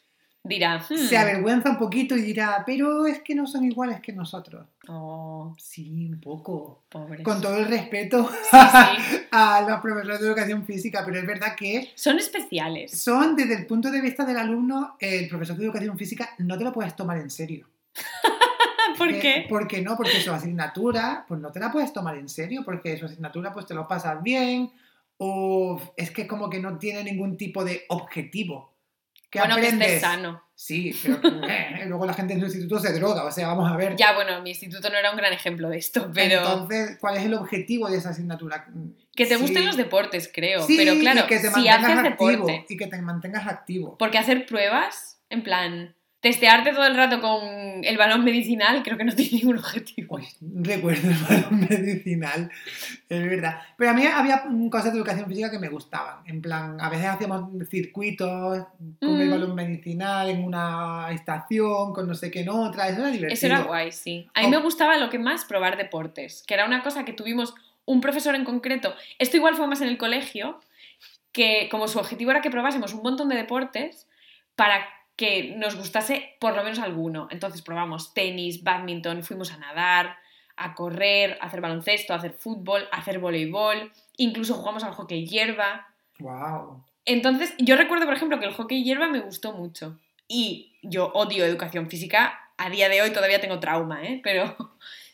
Dirá, 0.46 0.76
"Hmm, 0.78 0.96
se 0.98 1.16
avergüenza 1.16 1.70
un 1.70 1.78
poquito 1.78 2.14
y 2.14 2.20
dirá, 2.20 2.62
pero 2.66 3.06
es 3.06 3.20
que 3.22 3.34
no 3.34 3.46
son 3.46 3.64
iguales 3.64 4.00
que 4.02 4.12
nosotros. 4.12 4.66
oh, 4.88 5.54
Sí, 5.58 6.06
un 6.12 6.20
poco. 6.20 6.82
pobres. 6.90 7.22
Con 7.22 7.40
todo 7.40 7.56
el 7.56 7.64
respeto 7.66 8.28
Sí, 8.28 8.58
sí. 8.58 9.16
a 9.30 9.62
los 9.66 9.80
profesores 9.80 10.20
de 10.20 10.26
educación 10.26 10.66
física, 10.66 11.02
pero 11.06 11.18
es 11.18 11.26
verdad 11.26 11.56
que 11.56 11.90
Son 11.94 12.18
especiales. 12.18 12.90
son, 13.02 13.34
desde 13.36 13.54
el 13.54 13.66
punto 13.66 13.90
de 13.90 14.02
vista 14.02 14.26
del 14.26 14.36
alumno, 14.36 14.96
el 15.00 15.26
profesor 15.28 15.56
de 15.56 15.64
educación 15.64 15.96
física 15.96 16.28
no 16.38 16.58
te 16.58 16.64
lo 16.64 16.72
puedes 16.74 16.94
tomar 16.94 17.16
en 17.16 17.30
serio. 17.30 17.66
¿Por 18.98 19.08
Eh, 19.10 19.20
qué? 19.20 19.46
¿Por 19.48 19.66
qué 19.66 19.80
no? 19.80 19.96
Porque 19.96 20.20
su 20.20 20.30
asignatura, 20.30 21.24
pues 21.26 21.40
no 21.40 21.50
te 21.52 21.58
la 21.60 21.72
puedes 21.72 21.90
tomar 21.94 22.16
en 22.18 22.28
serio, 22.28 22.62
porque 22.66 22.98
su 22.98 23.06
asignatura, 23.06 23.50
pues 23.54 23.64
te 23.64 23.72
lo 23.74 23.88
pasas 23.88 24.22
bien, 24.22 24.70
o 25.16 25.80
es 25.96 26.10
que 26.10 26.26
como 26.26 26.50
que 26.50 26.60
no 26.60 26.76
tiene 26.78 27.02
ningún 27.02 27.38
tipo 27.38 27.64
de 27.64 27.84
objetivo. 27.88 28.73
¿Qué 29.34 29.40
Bueno, 29.40 29.56
que 29.56 29.62
aprendes? 29.62 29.88
estés 29.88 30.00
sano. 30.00 30.42
Sí, 30.54 30.96
pero 31.02 31.18
eh, 31.48 31.84
luego 31.88 32.06
la 32.06 32.14
gente 32.14 32.34
en 32.34 32.38
su 32.38 32.44
instituto 32.46 32.78
se 32.78 32.92
droga, 32.92 33.24
o 33.24 33.30
sea, 33.32 33.48
vamos 33.48 33.68
a 33.70 33.76
ver. 33.76 33.96
Ya, 33.96 34.14
bueno, 34.14 34.40
mi 34.42 34.50
instituto 34.50 34.88
no 34.88 34.96
era 34.96 35.10
un 35.10 35.16
gran 35.16 35.32
ejemplo 35.32 35.68
de 35.68 35.78
esto, 35.78 36.08
pero 36.14 36.36
Entonces, 36.38 36.96
¿cuál 37.00 37.16
es 37.16 37.24
el 37.24 37.34
objetivo 37.34 37.90
de 37.90 37.98
esa 37.98 38.10
asignatura? 38.10 38.64
que 39.16 39.26
te 39.26 39.34
Sí. 39.34 39.40
gusten 39.42 39.66
los 39.66 39.76
deportes, 39.76 40.30
creo. 40.32 40.64
Sí, 40.64 40.76
pero 40.76 40.96
claro, 41.00 41.22
y 41.24 41.26
que 41.26 41.40
te 41.40 41.50
si 41.50 41.68
haces 41.68 41.98
activo, 41.98 42.30
deporte, 42.46 42.66
y 42.68 42.76
que 42.76 42.86
te 42.86 43.02
mantengas 43.02 43.46
activo. 43.48 43.98
porque 43.98 44.18
hacer 44.18 44.46
pruebas, 44.46 45.20
en 45.30 45.42
plan, 45.42 45.96
testearte 46.24 46.72
todo 46.72 46.86
el 46.86 46.96
rato 46.96 47.20
con 47.20 47.84
el 47.84 47.98
balón 47.98 48.24
medicinal, 48.24 48.82
creo 48.82 48.96
que 48.96 49.04
no 49.04 49.14
tiene 49.14 49.32
ningún 49.32 49.58
objetivo. 49.58 50.16
Uy, 50.16 50.26
recuerdo 50.62 51.10
el 51.10 51.16
balón 51.18 51.60
medicinal, 51.68 52.50
es 53.10 53.22
verdad. 53.28 53.60
Pero 53.76 53.90
a 53.90 53.92
mí 53.92 54.06
había 54.06 54.42
cosas 54.70 54.92
de 54.94 54.98
educación 54.98 55.28
física 55.28 55.50
que 55.50 55.58
me 55.58 55.68
gustaban. 55.68 56.26
En 56.26 56.40
plan, 56.40 56.80
a 56.80 56.88
veces 56.88 57.06
hacíamos 57.08 57.50
circuitos 57.68 58.64
con 59.00 59.20
el 59.20 59.28
Mm. 59.28 59.30
balón 59.30 59.54
medicinal 59.54 60.30
en 60.30 60.42
una 60.44 61.08
estación, 61.12 61.92
con 61.92 62.08
no 62.08 62.14
sé 62.14 62.30
qué 62.30 62.40
en 62.40 62.48
otra. 62.48 62.88
Eso 62.88 63.00
era 63.00 63.10
divertido. 63.10 63.32
Eso 63.34 63.46
era 63.46 63.60
guay, 63.62 63.92
sí. 63.92 64.26
A 64.32 64.40
mí 64.40 64.46
Oh. 64.46 64.50
me 64.50 64.56
gustaba 64.56 64.96
lo 64.96 65.10
que 65.10 65.18
más 65.18 65.44
probar 65.44 65.76
deportes, 65.76 66.42
que 66.46 66.54
era 66.54 66.64
una 66.64 66.82
cosa 66.82 67.04
que 67.04 67.12
tuvimos 67.12 67.54
un 67.84 68.00
profesor 68.00 68.34
en 68.34 68.44
concreto. 68.46 68.94
Esto 69.18 69.36
igual 69.36 69.56
fue 69.56 69.66
más 69.66 69.82
en 69.82 69.88
el 69.88 69.98
colegio, 69.98 70.58
que 71.32 71.68
como 71.70 71.86
su 71.86 71.98
objetivo 71.98 72.30
era 72.30 72.40
que 72.40 72.50
probásemos 72.50 72.94
un 72.94 73.02
montón 73.02 73.28
de 73.28 73.36
deportes 73.36 74.06
para 74.56 74.86
que 75.16 75.54
nos 75.56 75.76
gustase 75.76 76.36
por 76.40 76.56
lo 76.56 76.62
menos 76.62 76.78
alguno. 76.78 77.28
Entonces 77.30 77.62
probamos 77.62 78.14
tenis, 78.14 78.62
badminton, 78.62 79.22
fuimos 79.22 79.52
a 79.52 79.58
nadar, 79.58 80.16
a 80.56 80.74
correr, 80.74 81.38
a 81.40 81.46
hacer 81.46 81.60
baloncesto, 81.60 82.12
a 82.12 82.16
hacer 82.16 82.32
fútbol, 82.32 82.88
a 82.92 82.98
hacer 82.98 83.18
voleibol, 83.18 83.92
incluso 84.16 84.54
jugamos 84.54 84.84
al 84.84 84.92
hockey 84.92 85.26
hierba. 85.26 85.88
Wow. 86.18 86.84
Entonces, 87.04 87.54
yo 87.58 87.76
recuerdo, 87.76 88.06
por 88.06 88.14
ejemplo, 88.14 88.38
que 88.38 88.46
el 88.46 88.54
hockey 88.54 88.82
hierba 88.82 89.08
me 89.08 89.20
gustó 89.20 89.52
mucho. 89.52 89.98
Y 90.26 90.72
yo 90.82 91.12
odio 91.14 91.44
educación 91.44 91.90
física. 91.90 92.40
A 92.56 92.70
día 92.70 92.88
de 92.88 93.02
hoy 93.02 93.10
todavía 93.12 93.40
tengo 93.40 93.60
trauma, 93.60 94.04
¿eh? 94.04 94.20
Pero 94.22 94.56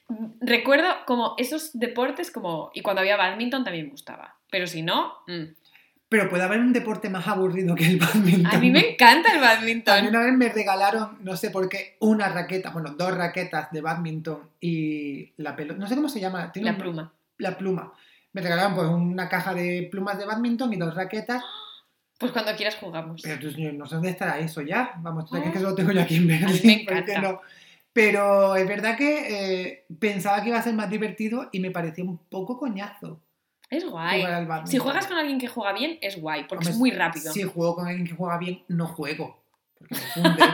recuerdo 0.41 0.89
como 1.07 1.35
esos 1.39 1.79
deportes 1.79 2.31
como... 2.31 2.71
Y 2.75 2.83
cuando 2.83 3.01
había 3.01 3.17
badminton 3.17 3.65
también 3.65 3.87
me 3.87 3.93
gustaba. 3.93 4.37
Pero 4.51 4.67
si 4.67 4.83
no... 4.83 5.15
mm. 5.27 5.60
Pero 6.11 6.29
puede 6.29 6.43
haber 6.43 6.59
un 6.61 6.73
deporte 6.73 7.09
más 7.09 7.27
aburrido 7.29 7.75
que 7.77 7.87
el 7.87 7.97
badminton. 7.99 8.47
A 8.55 8.59
mí 8.59 8.71
me 8.71 8.93
encanta 8.93 9.31
el 9.33 9.39
A 9.39 9.41
mí 9.41 9.47
badminton. 9.61 10.07
una 10.09 10.21
vez 10.21 10.33
me 10.35 10.49
regalaron, 10.51 11.17
no 11.23 11.37
sé 11.37 11.51
por 11.51 11.69
qué, 11.69 11.97
una 12.01 12.29
raqueta, 12.29 12.71
bueno, 12.71 12.91
dos 12.99 13.17
raquetas 13.17 13.71
de 13.71 13.81
badminton 13.81 14.41
y 14.61 15.33
la 15.37 15.55
pelota, 15.57 15.79
no 15.79 15.87
sé 15.87 15.95
cómo 15.95 16.09
se 16.09 16.21
llama, 16.21 16.51
tiene 16.53 16.67
La 16.71 16.75
un- 16.77 16.83
pluma. 16.83 17.13
la 17.39 17.57
pluma. 17.57 17.93
Me 18.33 18.43
regalaron 18.43 18.75
pues 18.75 18.89
una 18.89 19.29
caja 19.29 19.55
de 19.55 19.89
plumas 19.91 20.19
de 20.19 20.25
badminton 20.27 20.73
y 20.73 20.77
dos 20.77 20.95
raquetas, 20.95 21.43
Pues 22.19 22.33
cuando 22.33 22.55
quieras 22.57 22.77
jugamos. 22.81 23.23
pero 23.23 23.39
tú, 23.39 23.47
no 23.75 23.87
sé 23.87 23.95
dónde 23.95 24.11
estará 24.11 24.39
eso 24.41 24.63
ya, 24.63 24.93
vamos, 24.99 25.25
tú 25.27 25.31
sabes 25.37 25.49
Ah. 25.49 25.53
que 25.53 25.59
eso 25.59 25.69
lo 25.71 25.75
tengo 25.77 25.93
yo 25.93 26.03
aquí 26.03 26.17
en 26.17 26.27
me 26.27 26.39
Berlín, 26.39 26.85
¿por 26.87 26.95
qué 27.05 27.13
encanta. 27.13 27.21
no? 27.33 27.41
Pero 27.93 28.57
es 28.57 28.67
verdad 28.69 28.97
que 28.97 29.27
eh, 29.71 29.85
pensaba 29.99 30.43
que 30.43 30.49
iba 30.49 30.59
a 30.59 30.63
ser 30.63 30.75
más 30.75 30.91
divertido 30.91 31.49
y 31.53 31.61
me 31.61 31.71
parecía 31.71 32.05
un 32.05 32.19
poco 32.19 32.59
coñazo 32.59 33.21
Es 33.71 33.89
guay. 33.89 34.21
jugar 34.21 34.35
al 34.35 34.47
badminton. 34.47 34.71
Si 34.73 34.79
juegas 34.79 35.07
con 35.07 35.17
alguien 35.17 35.39
que 35.39 35.47
juega 35.47 35.73
bien, 35.73 35.99
es 36.03 36.21
guay, 36.21 36.45
porque 36.49 36.65
Hombre, 36.65 36.73
es 36.73 36.79
muy 36.79 36.91
rápido. 36.91 37.33
Si 37.33 37.45
juego 37.45 37.77
con 37.77 37.87
alguien 37.87 38.07
que 38.07 38.15
juega 38.15 38.37
bien, 38.37 38.65
no 38.67 38.87
juego. 38.89 39.41
Porque 39.79 39.95
me 39.95 40.01
funde. 40.01 40.45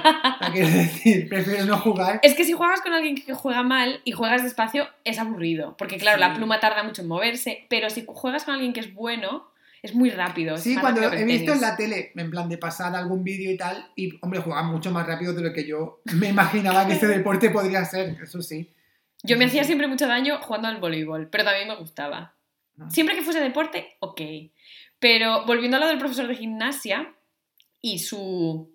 Quiero 0.53 0.69
decir, 0.69 1.29
prefiero 1.31 1.65
no 1.65 1.79
jugar. 1.79 2.21
Es 2.23 2.35
que 2.35 2.45
si 2.45 2.53
juegas 2.53 2.83
con 2.83 2.93
alguien 2.93 3.17
que 3.17 3.33
juega 3.33 3.63
mal 3.63 4.03
y 4.05 4.13
juegas 4.13 4.43
despacio, 4.43 4.87
es 5.05 5.19
aburrido. 5.19 5.77
Porque 5.79 5.97
claro, 5.97 6.19
la 6.19 6.35
pluma 6.35 6.61
tarda 6.61 6.83
mucho 6.83 7.03
en 7.03 7.09
moverse, 7.09 7.67
pero 7.71 7.89
si 7.89 8.05
juegas 8.07 8.45
con 8.45 8.55
alguien 8.55 8.75
que 8.75 8.81
es 8.81 8.93
bueno, 8.93 9.51
es 9.83 9.95
muy 9.95 10.11
rápido. 10.11 10.59
Sí, 10.59 10.77
cuando 10.77 11.01
rápido 11.01 11.23
he 11.23 11.25
visto 11.25 11.53
en 11.53 11.61
la 11.63 11.75
tele, 11.75 12.13
en 12.15 12.31
plan 12.31 12.49
de 12.51 12.59
pasar 12.59 12.95
algún 12.95 13.25
vídeo 13.25 13.51
y 13.51 13.57
tal, 13.57 13.91
y 13.97 14.19
hombre, 14.21 14.41
juegan 14.41 14.67
mucho 14.67 14.91
más 14.91 15.07
rápido 15.07 15.33
de 15.33 15.43
lo 15.43 15.53
que 15.55 15.67
yo 15.67 16.01
me 16.13 16.29
imaginaba 16.29 16.87
que 16.87 16.93
este 16.93 17.07
deporte 17.09 17.49
podría 17.49 17.85
ser, 17.85 18.17
eso 18.23 18.43
sí. 18.43 18.73
Yo 19.23 19.39
me 19.39 19.47
hacía 19.47 19.65
siempre 19.65 19.89
mucho 19.89 20.07
daño 20.07 20.39
jugando 20.43 20.69
al 20.69 20.79
voleibol, 20.79 21.29
pero 21.29 21.45
también 21.45 21.69
me 21.69 21.77
gustaba. 21.77 22.36
Siempre 22.89 23.15
que 23.15 23.23
fuese 23.23 23.41
deporte, 23.41 23.97
ok. 24.01 24.21
Pero 24.99 25.45
volviendo 25.47 25.77
a 25.77 25.81
lo 25.81 25.87
del 25.87 25.99
profesor 25.99 26.27
de 26.27 26.37
gimnasia 26.37 27.15
y 27.81 27.99
su 27.99 28.75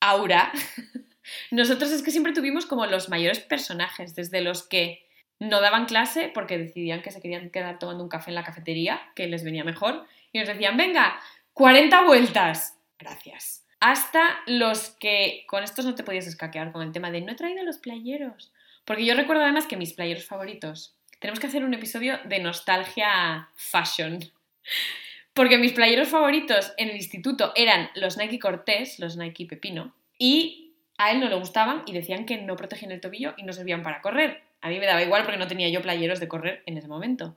aura, 0.00 0.52
nosotros 1.50 1.90
es 1.90 2.02
que 2.02 2.10
siempre 2.10 2.32
tuvimos 2.32 2.66
como 2.66 2.86
los 2.86 3.08
mayores 3.08 3.40
personajes, 3.40 4.14
desde 4.14 4.40
los 4.40 4.66
que 4.66 5.06
no 5.38 5.60
daban 5.60 5.86
clase 5.86 6.30
porque 6.32 6.58
decidían 6.58 7.02
que 7.02 7.10
se 7.10 7.20
querían 7.20 7.50
quedar 7.50 7.78
tomando 7.78 8.02
un 8.02 8.08
café 8.08 8.30
en 8.30 8.36
la 8.36 8.44
cafetería, 8.44 9.00
que 9.14 9.26
les 9.26 9.44
venía 9.44 9.64
mejor, 9.64 10.06
y 10.32 10.38
nos 10.38 10.48
decían, 10.48 10.76
venga, 10.76 11.20
40 11.52 12.04
vueltas. 12.04 12.78
Gracias. 12.98 13.64
Hasta 13.80 14.38
los 14.46 14.90
que 14.90 15.44
con 15.46 15.62
estos 15.62 15.84
no 15.84 15.94
te 15.94 16.02
podías 16.02 16.26
escaquear 16.26 16.72
con 16.72 16.82
el 16.82 16.92
tema 16.92 17.10
de 17.10 17.20
no 17.20 17.32
he 17.32 17.36
traído 17.36 17.62
los 17.64 17.78
playeros. 17.78 18.52
Porque 18.84 19.04
yo 19.04 19.14
recuerdo 19.14 19.42
además 19.42 19.66
que 19.66 19.76
mis 19.76 19.92
playeros 19.92 20.24
favoritos. 20.24 20.95
Tenemos 21.18 21.40
que 21.40 21.46
hacer 21.46 21.64
un 21.64 21.74
episodio 21.74 22.18
de 22.24 22.38
nostalgia 22.40 23.48
fashion. 23.54 24.20
Porque 25.32 25.58
mis 25.58 25.72
playeros 25.72 26.08
favoritos 26.08 26.72
en 26.76 26.88
el 26.88 26.96
instituto 26.96 27.52
eran 27.56 27.90
los 27.94 28.16
Nike 28.16 28.38
Cortés, 28.38 28.98
los 28.98 29.16
Nike 29.16 29.46
Pepino, 29.46 29.94
y 30.18 30.72
a 30.98 31.12
él 31.12 31.20
no 31.20 31.28
le 31.28 31.36
gustaban 31.36 31.82
y 31.86 31.92
decían 31.92 32.24
que 32.24 32.38
no 32.38 32.56
protegían 32.56 32.92
el 32.92 33.00
tobillo 33.00 33.34
y 33.36 33.42
no 33.42 33.52
servían 33.52 33.82
para 33.82 34.00
correr. 34.00 34.42
A 34.62 34.70
mí 34.70 34.78
me 34.78 34.86
daba 34.86 35.02
igual 35.02 35.24
porque 35.24 35.38
no 35.38 35.46
tenía 35.46 35.68
yo 35.68 35.82
playeros 35.82 36.20
de 36.20 36.28
correr 36.28 36.62
en 36.66 36.78
ese 36.78 36.88
momento. 36.88 37.36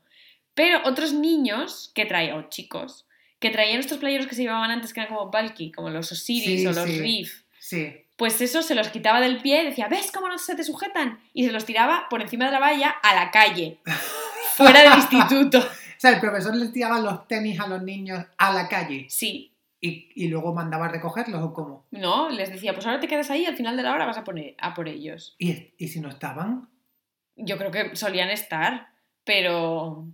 Pero 0.53 0.81
otros 0.85 1.13
niños 1.13 1.91
que 1.93 2.05
traían, 2.05 2.37
o 2.37 2.49
chicos, 2.49 3.05
que 3.39 3.49
traían 3.49 3.79
estos 3.79 3.97
playeros 3.97 4.27
que 4.27 4.35
se 4.35 4.43
llevaban 4.43 4.71
antes 4.71 4.93
que 4.93 5.01
eran 5.01 5.13
como 5.13 5.31
bulky, 5.31 5.71
como 5.71 5.89
los 5.89 6.11
Osiris 6.11 6.61
Sí, 6.61 6.67
o 6.67 6.71
los 6.71 6.89
sí. 6.89 6.99
Reef, 6.99 7.41
Sí. 7.59 8.05
Pues 8.19 8.39
eso 8.41 8.61
se 8.61 8.75
los 8.75 8.89
quitaba 8.89 9.19
del 9.21 9.41
pie 9.41 9.63
y 9.63 9.65
decía, 9.65 9.87
¿ves 9.87 10.11
cómo 10.11 10.27
no 10.27 10.37
se 10.37 10.53
te 10.55 10.63
sujetan? 10.63 11.19
Y 11.33 11.45
se 11.45 11.51
los 11.51 11.65
tiraba 11.65 12.05
por 12.09 12.21
encima 12.21 12.45
de 12.45 12.51
la 12.51 12.59
valla 12.59 12.89
a 13.01 13.15
la 13.15 13.31
calle, 13.31 13.79
fuera 14.55 14.83
del 14.83 14.93
instituto. 14.93 15.59
O 15.99 16.01
sea, 16.01 16.11
el 16.11 16.21
profesor 16.21 16.55
les 16.55 16.71
tiraba 16.71 16.97
los 17.01 17.27
tenis 17.27 17.59
a 17.59 17.67
los 17.67 17.81
niños 17.83 18.25
a 18.37 18.53
la 18.53 18.69
calle. 18.69 19.05
Sí, 19.09 19.51
¿Y, 19.81 20.09
y 20.15 20.29
luego 20.29 20.53
mandaba 20.53 20.85
a 20.85 20.89
recogerlos 20.89 21.41
o 21.43 21.53
cómo? 21.53 21.87
No, 21.91 22.29
les 22.29 22.49
decía, 22.53 22.73
pues 22.73 22.85
ahora 22.85 23.01
te 23.01 23.07
quedas 23.09 23.29
ahí, 23.29 23.45
al 23.45 23.57
final 23.57 23.75
de 23.75 23.83
la 23.83 23.91
hora 23.93 24.05
vas 24.05 24.17
a, 24.17 24.23
poner, 24.23 24.55
a 24.59 24.73
por 24.73 24.87
ellos. 24.87 25.35
¿Y, 25.39 25.73
y 25.77 25.87
si 25.89 25.99
no 25.99 26.07
estaban? 26.07 26.69
Yo 27.35 27.57
creo 27.57 27.71
que 27.71 27.97
solían 27.97 28.29
estar, 28.29 28.87
pero 29.25 30.05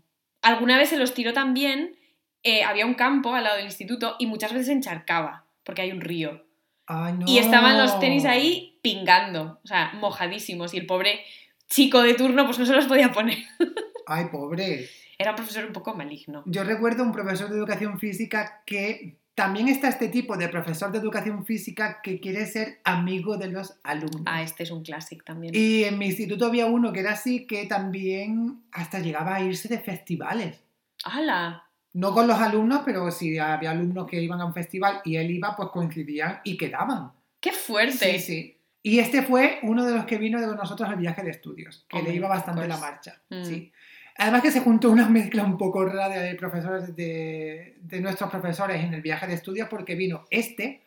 alguna 0.41 0.77
vez 0.77 0.89
se 0.89 0.97
los 0.97 1.13
tiró 1.13 1.33
también. 1.33 1.95
eh, 2.41 2.63
había 2.63 2.87
un 2.87 2.95
campo 2.95 3.35
al 3.35 3.43
lado 3.43 3.57
del 3.57 3.65
instituto 3.65 4.15
y 4.17 4.25
muchas 4.25 4.53
veces 4.53 4.65
se 4.67 4.73
encharcaba, 4.73 5.45
porque 5.63 5.83
hay 5.83 5.91
un 5.91 6.01
río. 6.01 6.45
Ay, 6.87 7.13
no. 7.13 7.25
Y 7.27 7.37
estaban 7.37 7.77
los 7.77 7.99
tenis 7.99 8.25
ahí 8.25 8.79
pingando, 8.81 9.59
o 9.63 9.67
sea, 9.67 9.93
mojadísimos. 9.99 10.73
Y 10.73 10.77
el 10.77 10.85
pobre 10.85 11.21
chico 11.67 12.01
de 12.01 12.13
turno 12.13 12.45
pues 12.45 12.59
no 12.59 12.65
se 12.65 12.73
los 12.73 12.85
podía 12.85 13.11
poner. 13.11 13.37
Ay, 14.07 14.25
pobre. 14.31 14.87
Era 15.17 15.31
un 15.31 15.35
profesor 15.37 15.65
un 15.65 15.73
poco 15.73 15.95
maligno. 15.95 16.43
Yo 16.45 16.63
recuerdo 16.63 17.03
un 17.03 17.11
profesor 17.11 17.49
de 17.49 17.57
educación 17.57 17.99
física 17.99 18.61
que 18.65 19.17
también 19.33 19.67
está 19.67 19.89
este 19.89 20.07
tipo 20.07 20.37
de 20.37 20.47
profesor 20.47 20.91
de 20.91 20.99
educación 20.99 21.45
física 21.45 21.99
que 22.01 22.19
quiere 22.19 22.45
ser 22.45 22.79
amigo 22.83 23.37
de 23.37 23.49
los 23.49 23.75
alumnos. 23.83 24.23
Ah, 24.25 24.41
este 24.41 24.63
es 24.63 24.71
un 24.71 24.83
clásico 24.83 25.23
también. 25.25 25.53
Y 25.55 25.83
en 25.83 25.97
mi 25.97 26.07
instituto 26.07 26.45
había 26.45 26.65
uno 26.65 26.93
que 26.93 27.01
era 27.01 27.11
así 27.11 27.45
que 27.45 27.65
también 27.65 28.63
hasta 28.71 28.99
llegaba 28.99 29.35
a 29.35 29.41
irse 29.41 29.67
de 29.67 29.79
festivales. 29.79 30.61
¡Hala! 31.03 31.64
No 31.95 32.13
con 32.13 32.27
los 32.27 32.37
alumnos, 32.37 32.81
pero 32.83 33.09
si 33.09 33.37
había 33.39 33.71
alumnos 33.71 34.05
que 34.05 34.21
iban 34.21 34.41
a 34.41 34.45
un 34.45 34.53
festival 34.53 34.99
y 35.05 35.15
él 35.15 35.31
iba, 35.31 35.55
pues 35.55 35.69
coincidían 35.69 36.41
y 36.43 36.57
quedaban. 36.57 37.13
¡Qué 37.39 37.53
fuerte! 37.53 38.19
Sí, 38.19 38.19
sí. 38.19 38.61
Y 38.83 38.99
este 38.99 39.21
fue 39.21 39.59
uno 39.63 39.85
de 39.85 39.95
los 39.95 40.05
que 40.05 40.17
vino 40.17 40.41
de 40.41 40.47
nosotros 40.47 40.89
al 40.89 40.97
viaje 40.97 41.23
de 41.23 41.31
estudios, 41.31 41.85
que 41.87 42.01
le 42.01 42.13
iba 42.13 42.27
bastante 42.27 42.59
pues, 42.59 42.69
la 42.69 42.77
marcha. 42.77 43.21
mm. 43.29 43.43
Sí. 43.45 43.71
Además 44.17 44.41
que 44.41 44.51
se 44.51 44.59
juntó 44.59 44.91
una 44.91 45.07
mezcla 45.07 45.43
un 45.43 45.57
poco 45.57 45.85
rara 45.85 46.19
de 46.19 46.35
profesores 46.35 46.93
de, 46.97 47.77
de 47.79 48.01
nuestros 48.01 48.29
profesores 48.29 48.83
en 48.83 48.93
el 48.93 49.01
viaje 49.01 49.27
de 49.27 49.33
estudios 49.33 49.69
porque 49.69 49.95
vino 49.95 50.25
este 50.29 50.83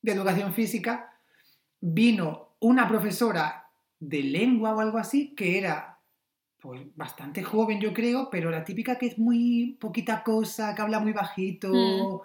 de 0.00 0.12
educación 0.12 0.54
física, 0.54 1.18
vino 1.80 2.56
una 2.60 2.88
profesora 2.88 3.68
de 4.00 4.22
lengua 4.22 4.74
o 4.74 4.80
algo 4.80 4.96
así 4.96 5.34
que 5.34 5.58
era 5.58 5.95
pues 6.60 6.80
bastante 6.96 7.42
joven 7.42 7.80
yo 7.80 7.92
creo, 7.92 8.28
pero 8.30 8.50
la 8.50 8.64
típica 8.64 8.96
que 8.98 9.06
es 9.06 9.18
muy 9.18 9.76
poquita 9.80 10.22
cosa, 10.22 10.74
que 10.74 10.82
habla 10.82 10.98
muy 11.00 11.12
bajito, 11.12 11.68
Mm. 11.72 12.20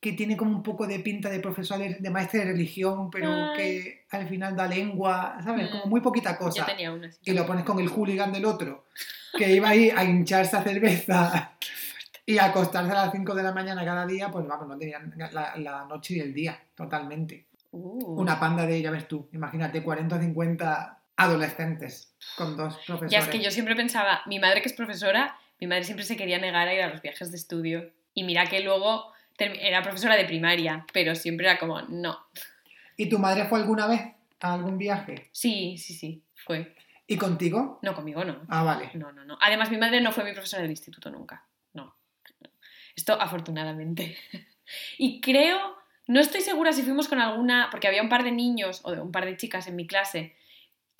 que 0.00 0.12
tiene 0.14 0.34
como 0.36 0.52
un 0.56 0.62
poco 0.62 0.86
de 0.86 0.98
pinta 1.00 1.28
de 1.28 1.40
profesor 1.40 1.78
de 1.78 2.10
maestra 2.10 2.40
de 2.40 2.46
religión, 2.52 3.10
pero 3.10 3.30
Ay. 3.32 3.56
que 3.56 4.04
al 4.10 4.26
final 4.28 4.56
da 4.56 4.66
lengua, 4.66 5.38
¿sabes? 5.44 5.68
Mm. 5.68 5.72
Como 5.72 5.86
muy 5.86 6.00
poquita 6.00 6.32
Yo 6.32 6.38
cosa. 6.38 6.64
tenía 6.64 6.90
una. 6.92 7.08
así. 7.08 7.18
Y 7.24 7.32
lo 7.32 7.46
pones 7.46 7.64
con 7.64 7.78
el 7.80 7.88
hooligan 7.88 8.32
del 8.32 8.46
otro, 8.46 8.86
que 9.36 9.52
iba 9.54 9.68
ahí 9.68 9.90
a 9.90 10.02
hincharse 10.04 10.56
a 10.56 10.62
cerveza 10.62 11.52
y 12.24 12.38
a 12.38 12.46
acostarse 12.46 12.92
a 12.92 12.94
las 13.06 13.12
5 13.12 13.34
de 13.34 13.42
la 13.42 13.52
mañana 13.52 13.84
cada 13.84 14.06
día, 14.06 14.30
pues 14.30 14.46
vamos, 14.46 14.68
no 14.68 14.78
tenían 14.78 15.12
la, 15.32 15.54
la 15.56 15.84
noche 15.84 16.14
y 16.14 16.20
el 16.20 16.32
día, 16.32 16.58
totalmente. 16.74 17.46
Uh. 17.72 18.20
Una 18.20 18.40
panda 18.40 18.64
de, 18.64 18.80
ya 18.80 18.90
ves 18.90 19.06
tú, 19.06 19.28
imagínate, 19.32 19.82
40 19.82 20.16
o 20.16 20.18
50 20.20 20.99
adolescentes 21.20 22.14
con 22.36 22.56
dos 22.56 22.76
profesores. 22.86 23.12
Ya 23.12 23.18
es 23.18 23.28
que 23.28 23.40
yo 23.40 23.50
siempre 23.50 23.76
pensaba, 23.76 24.22
mi 24.26 24.38
madre 24.38 24.62
que 24.62 24.68
es 24.68 24.74
profesora, 24.74 25.36
mi 25.60 25.66
madre 25.66 25.84
siempre 25.84 26.04
se 26.04 26.16
quería 26.16 26.38
negar 26.38 26.66
a 26.66 26.74
ir 26.74 26.80
a 26.80 26.88
los 26.88 27.02
viajes 27.02 27.30
de 27.30 27.36
estudio. 27.36 27.92
Y 28.14 28.24
mira 28.24 28.46
que 28.46 28.60
luego 28.60 29.12
era 29.38 29.82
profesora 29.82 30.16
de 30.16 30.24
primaria, 30.24 30.86
pero 30.92 31.14
siempre 31.14 31.46
era 31.46 31.58
como, 31.58 31.82
no. 31.82 32.18
¿Y 32.96 33.08
tu 33.08 33.18
madre 33.18 33.44
fue 33.44 33.60
alguna 33.60 33.86
vez 33.86 34.00
a 34.40 34.54
algún 34.54 34.78
viaje? 34.78 35.28
Sí, 35.32 35.76
sí, 35.76 35.94
sí, 35.94 36.22
fue. 36.34 36.74
¿Y 37.06 37.16
contigo? 37.16 37.78
No, 37.82 37.94
conmigo 37.94 38.24
no. 38.24 38.40
Ah, 38.48 38.62
vale. 38.62 38.90
No, 38.94 39.12
no, 39.12 39.24
no. 39.24 39.36
Además, 39.40 39.70
mi 39.70 39.76
madre 39.76 40.00
no 40.00 40.12
fue 40.12 40.24
mi 40.24 40.32
profesora 40.32 40.62
del 40.62 40.70
instituto 40.70 41.10
nunca. 41.10 41.44
No. 41.74 41.94
Esto 42.96 43.20
afortunadamente. 43.20 44.16
Y 44.98 45.20
creo, 45.20 45.58
no 46.06 46.20
estoy 46.20 46.42
segura 46.42 46.72
si 46.72 46.82
fuimos 46.82 47.08
con 47.08 47.18
alguna, 47.18 47.66
porque 47.72 47.88
había 47.88 48.02
un 48.02 48.08
par 48.08 48.22
de 48.22 48.30
niños 48.30 48.82
o 48.84 48.92
un 48.92 49.10
par 49.10 49.24
de 49.24 49.36
chicas 49.36 49.66
en 49.66 49.74
mi 49.74 49.88
clase 49.88 50.36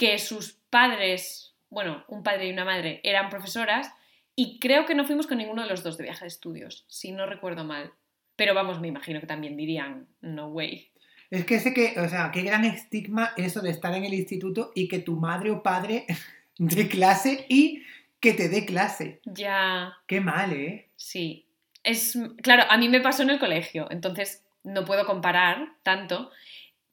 que 0.01 0.19
sus 0.19 0.55
padres, 0.71 1.55
bueno, 1.69 2.05
un 2.09 2.23
padre 2.23 2.49
y 2.49 2.53
una 2.53 2.65
madre, 2.65 3.03
eran 3.05 3.29
profesoras 3.29 3.93
y 4.35 4.59
creo 4.59 4.87
que 4.87 4.95
no 4.95 5.05
fuimos 5.05 5.27
con 5.27 5.37
ninguno 5.37 5.63
de 5.63 5.69
los 5.69 5.83
dos 5.83 5.99
de 5.99 6.05
viaje 6.05 6.25
de 6.25 6.29
estudios, 6.29 6.87
si 6.89 7.13
no 7.13 7.27
recuerdo 7.27 7.65
mal. 7.65 7.93
Pero 8.35 8.55
vamos, 8.55 8.81
me 8.81 8.89
imagino 8.89 9.21
que 9.21 9.27
también 9.27 9.59
dirían, 9.59 10.09
no 10.23 10.49
way. 10.49 10.91
Es 11.29 11.45
que 11.45 11.61
sé 11.61 11.75
que, 11.75 12.01
o 12.01 12.09
sea, 12.09 12.31
qué 12.33 12.41
gran 12.41 12.65
estigma 12.65 13.35
eso 13.37 13.61
de 13.61 13.69
estar 13.69 13.95
en 13.95 14.07
el 14.07 14.15
instituto 14.15 14.73
y 14.75 14.89
que 14.89 15.01
tu 15.01 15.17
madre 15.17 15.51
o 15.51 15.63
padre 15.63 16.07
dé 16.57 16.89
clase 16.89 17.45
y 17.51 17.83
que 18.21 18.33
te 18.33 18.49
dé 18.49 18.65
clase. 18.65 19.21
Ya, 19.27 19.99
Qué 20.07 20.23
mal, 20.23 20.55
¿eh? 20.55 20.89
Sí, 20.97 21.45
es 21.85 22.19
claro, 22.43 22.63
a 22.71 22.79
mí 22.79 22.89
me 22.89 23.03
pasó 23.03 23.23
en 23.23 23.29
el 23.29 23.39
colegio, 23.39 23.87
entonces 23.91 24.47
no 24.65 24.87
puedo 24.87 25.05
comparar 25.05 25.75
tanto, 25.83 26.31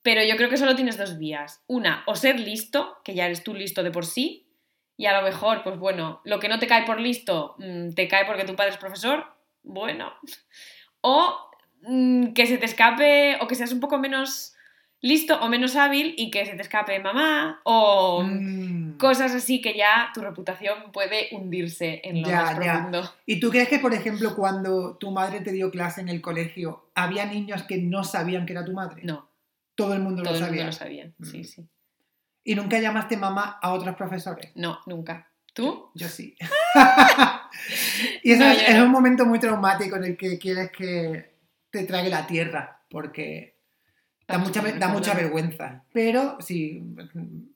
pero 0.07 0.23
yo 0.23 0.37
creo 0.37 0.47
que 0.49 0.55
solo 0.55 0.73
tienes 0.73 0.97
dos 0.97 1.17
vías. 1.17 1.61
Una, 1.67 2.03
o 2.05 2.15
ser 2.15 2.39
listo, 2.39 2.95
que 3.03 3.13
ya 3.13 3.25
eres 3.25 3.43
tú 3.43 3.53
listo 3.53 3.83
de 3.83 3.91
por 3.91 4.05
sí, 4.05 4.47
y 4.95 5.05
a 5.05 5.11
lo 5.19 5.21
mejor, 5.21 5.63
pues 5.63 5.77
bueno, 5.77 6.21
lo 6.23 6.39
que 6.39 6.47
no 6.47 6.59
te 6.59 6.65
cae 6.67 6.85
por 6.85 6.97
listo, 7.01 7.55
mm, 7.57 7.89
te 7.93 8.07
cae 8.07 8.23
porque 8.23 8.45
tu 8.45 8.55
padre 8.55 8.71
es 8.71 8.77
profesor, 8.77 9.25
bueno. 9.63 10.13
O 11.01 11.49
mm, 11.81 12.27
que 12.31 12.47
se 12.47 12.57
te 12.57 12.65
escape, 12.65 13.37
o 13.41 13.47
que 13.49 13.55
seas 13.55 13.73
un 13.73 13.81
poco 13.81 13.97
menos 13.97 14.55
listo 15.01 15.35
o 15.41 15.49
menos 15.49 15.75
hábil 15.75 16.15
y 16.17 16.31
que 16.31 16.45
se 16.45 16.55
te 16.55 16.61
escape 16.61 16.97
mamá, 17.01 17.59
o 17.65 18.23
Mm. 18.23 18.97
cosas 18.97 19.35
así 19.35 19.59
que 19.61 19.75
ya 19.77 20.09
tu 20.13 20.21
reputación 20.21 20.93
puede 20.93 21.27
hundirse 21.33 21.99
en 22.05 22.21
lo 22.21 22.29
Ya, 22.29 22.41
más 22.43 22.51
ya. 22.63 22.73
profundo. 22.73 23.13
¿Y 23.25 23.41
tú 23.41 23.49
crees 23.49 23.67
que, 23.67 23.79
por 23.79 23.93
ejemplo, 23.93 24.37
cuando 24.37 24.95
tu 24.95 25.11
madre 25.11 25.41
te 25.41 25.51
dio 25.51 25.69
clase 25.69 25.99
en 25.99 26.07
el 26.07 26.21
colegio, 26.21 26.85
había 26.95 27.25
niños 27.25 27.63
que 27.63 27.77
no 27.77 28.05
sabían 28.05 28.45
que 28.45 28.53
era 28.53 28.63
tu 28.63 28.71
madre? 28.71 29.01
No. 29.03 29.26
Todo 29.77 29.93
el 29.93 30.01
mundo 30.01 30.23
Todo 30.23 30.33
lo 30.33 30.37
el 30.39 30.43
mundo 30.43 30.57
sabía. 30.57 30.65
lo 30.65 30.71
sabían, 30.73 31.15
sí, 31.23 31.39
Mm. 31.39 31.43
sí. 31.45 31.67
¿Y 32.43 32.55
nunca 32.55 32.79
llamaste 32.79 33.15
mamá 33.15 33.57
a 33.61 33.71
otros 33.73 33.95
profesores? 33.95 34.51
No, 34.55 34.79
nunca. 34.85 35.29
¿Tú? 35.53 35.89
Yo 35.95 36.07
sí. 36.09 36.35
y 38.23 38.31
eso 38.31 38.43
No, 38.43 38.51
es, 38.51 38.57
yo 38.61 38.67
es 38.67 38.75
no. 38.77 38.85
un 38.85 38.91
momento 38.91 39.25
muy 39.25 39.39
traumático 39.39 39.95
en 39.95 40.03
el 40.03 40.17
que 40.17 40.37
quieres 40.37 40.71
que 40.71 41.33
te 41.69 41.83
trague 41.85 42.09
la 42.09 42.25
tierra, 42.27 42.81
porque 42.89 43.57
da 44.27 44.37
mucha, 44.37 44.61
da 44.61 45.13
vergüenza. 45.13 45.83
Pero 45.93 46.37
sí, 46.39 46.83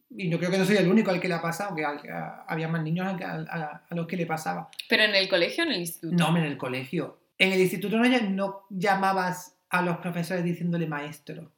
y 0.10 0.28
no 0.30 0.38
creo 0.38 0.52
que 0.52 0.58
no 0.58 0.66
soy 0.66 0.78
el 0.78 0.88
único 0.90 1.12
al 1.12 1.20
que 1.22 1.28
le 1.28 1.36
ha 1.36 1.42
pasado, 1.42 1.76
que 1.76 1.86
había 1.86 2.68
más 2.68 2.84
niños 2.84 3.08
a, 3.08 3.12
a- 3.50 3.84
a 3.90 3.96
los 3.96 4.08
que 4.08 4.18
le 4.18 4.26
pasaba. 4.26 4.70
¿Pero 4.90 5.04
en 5.04 5.16
el 5.16 5.30
colegio 5.30 5.64
o 5.64 5.68
en 5.68 5.74
el 5.74 5.80
instituto? 5.82 6.16
No, 6.32 6.38
en 6.38 6.44
el 6.44 6.58
colegio. 6.58 7.20
En 7.38 7.52
el 7.54 7.60
instituto 7.62 7.98
no 7.98 8.66
llamabas 8.70 9.56
a 9.70 9.82
los 9.82 9.98
profesores 9.98 10.44
diciéndole 10.44 10.86
maestro, 10.88 11.52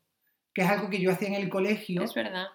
que 0.53 0.61
es 0.61 0.69
algo 0.69 0.89
que 0.89 0.99
yo 1.01 1.11
hacía 1.11 1.27
en 1.29 1.33
el 1.35 1.49
colegio, 1.49 2.03
Es 2.03 2.13
verdad. 2.13 2.47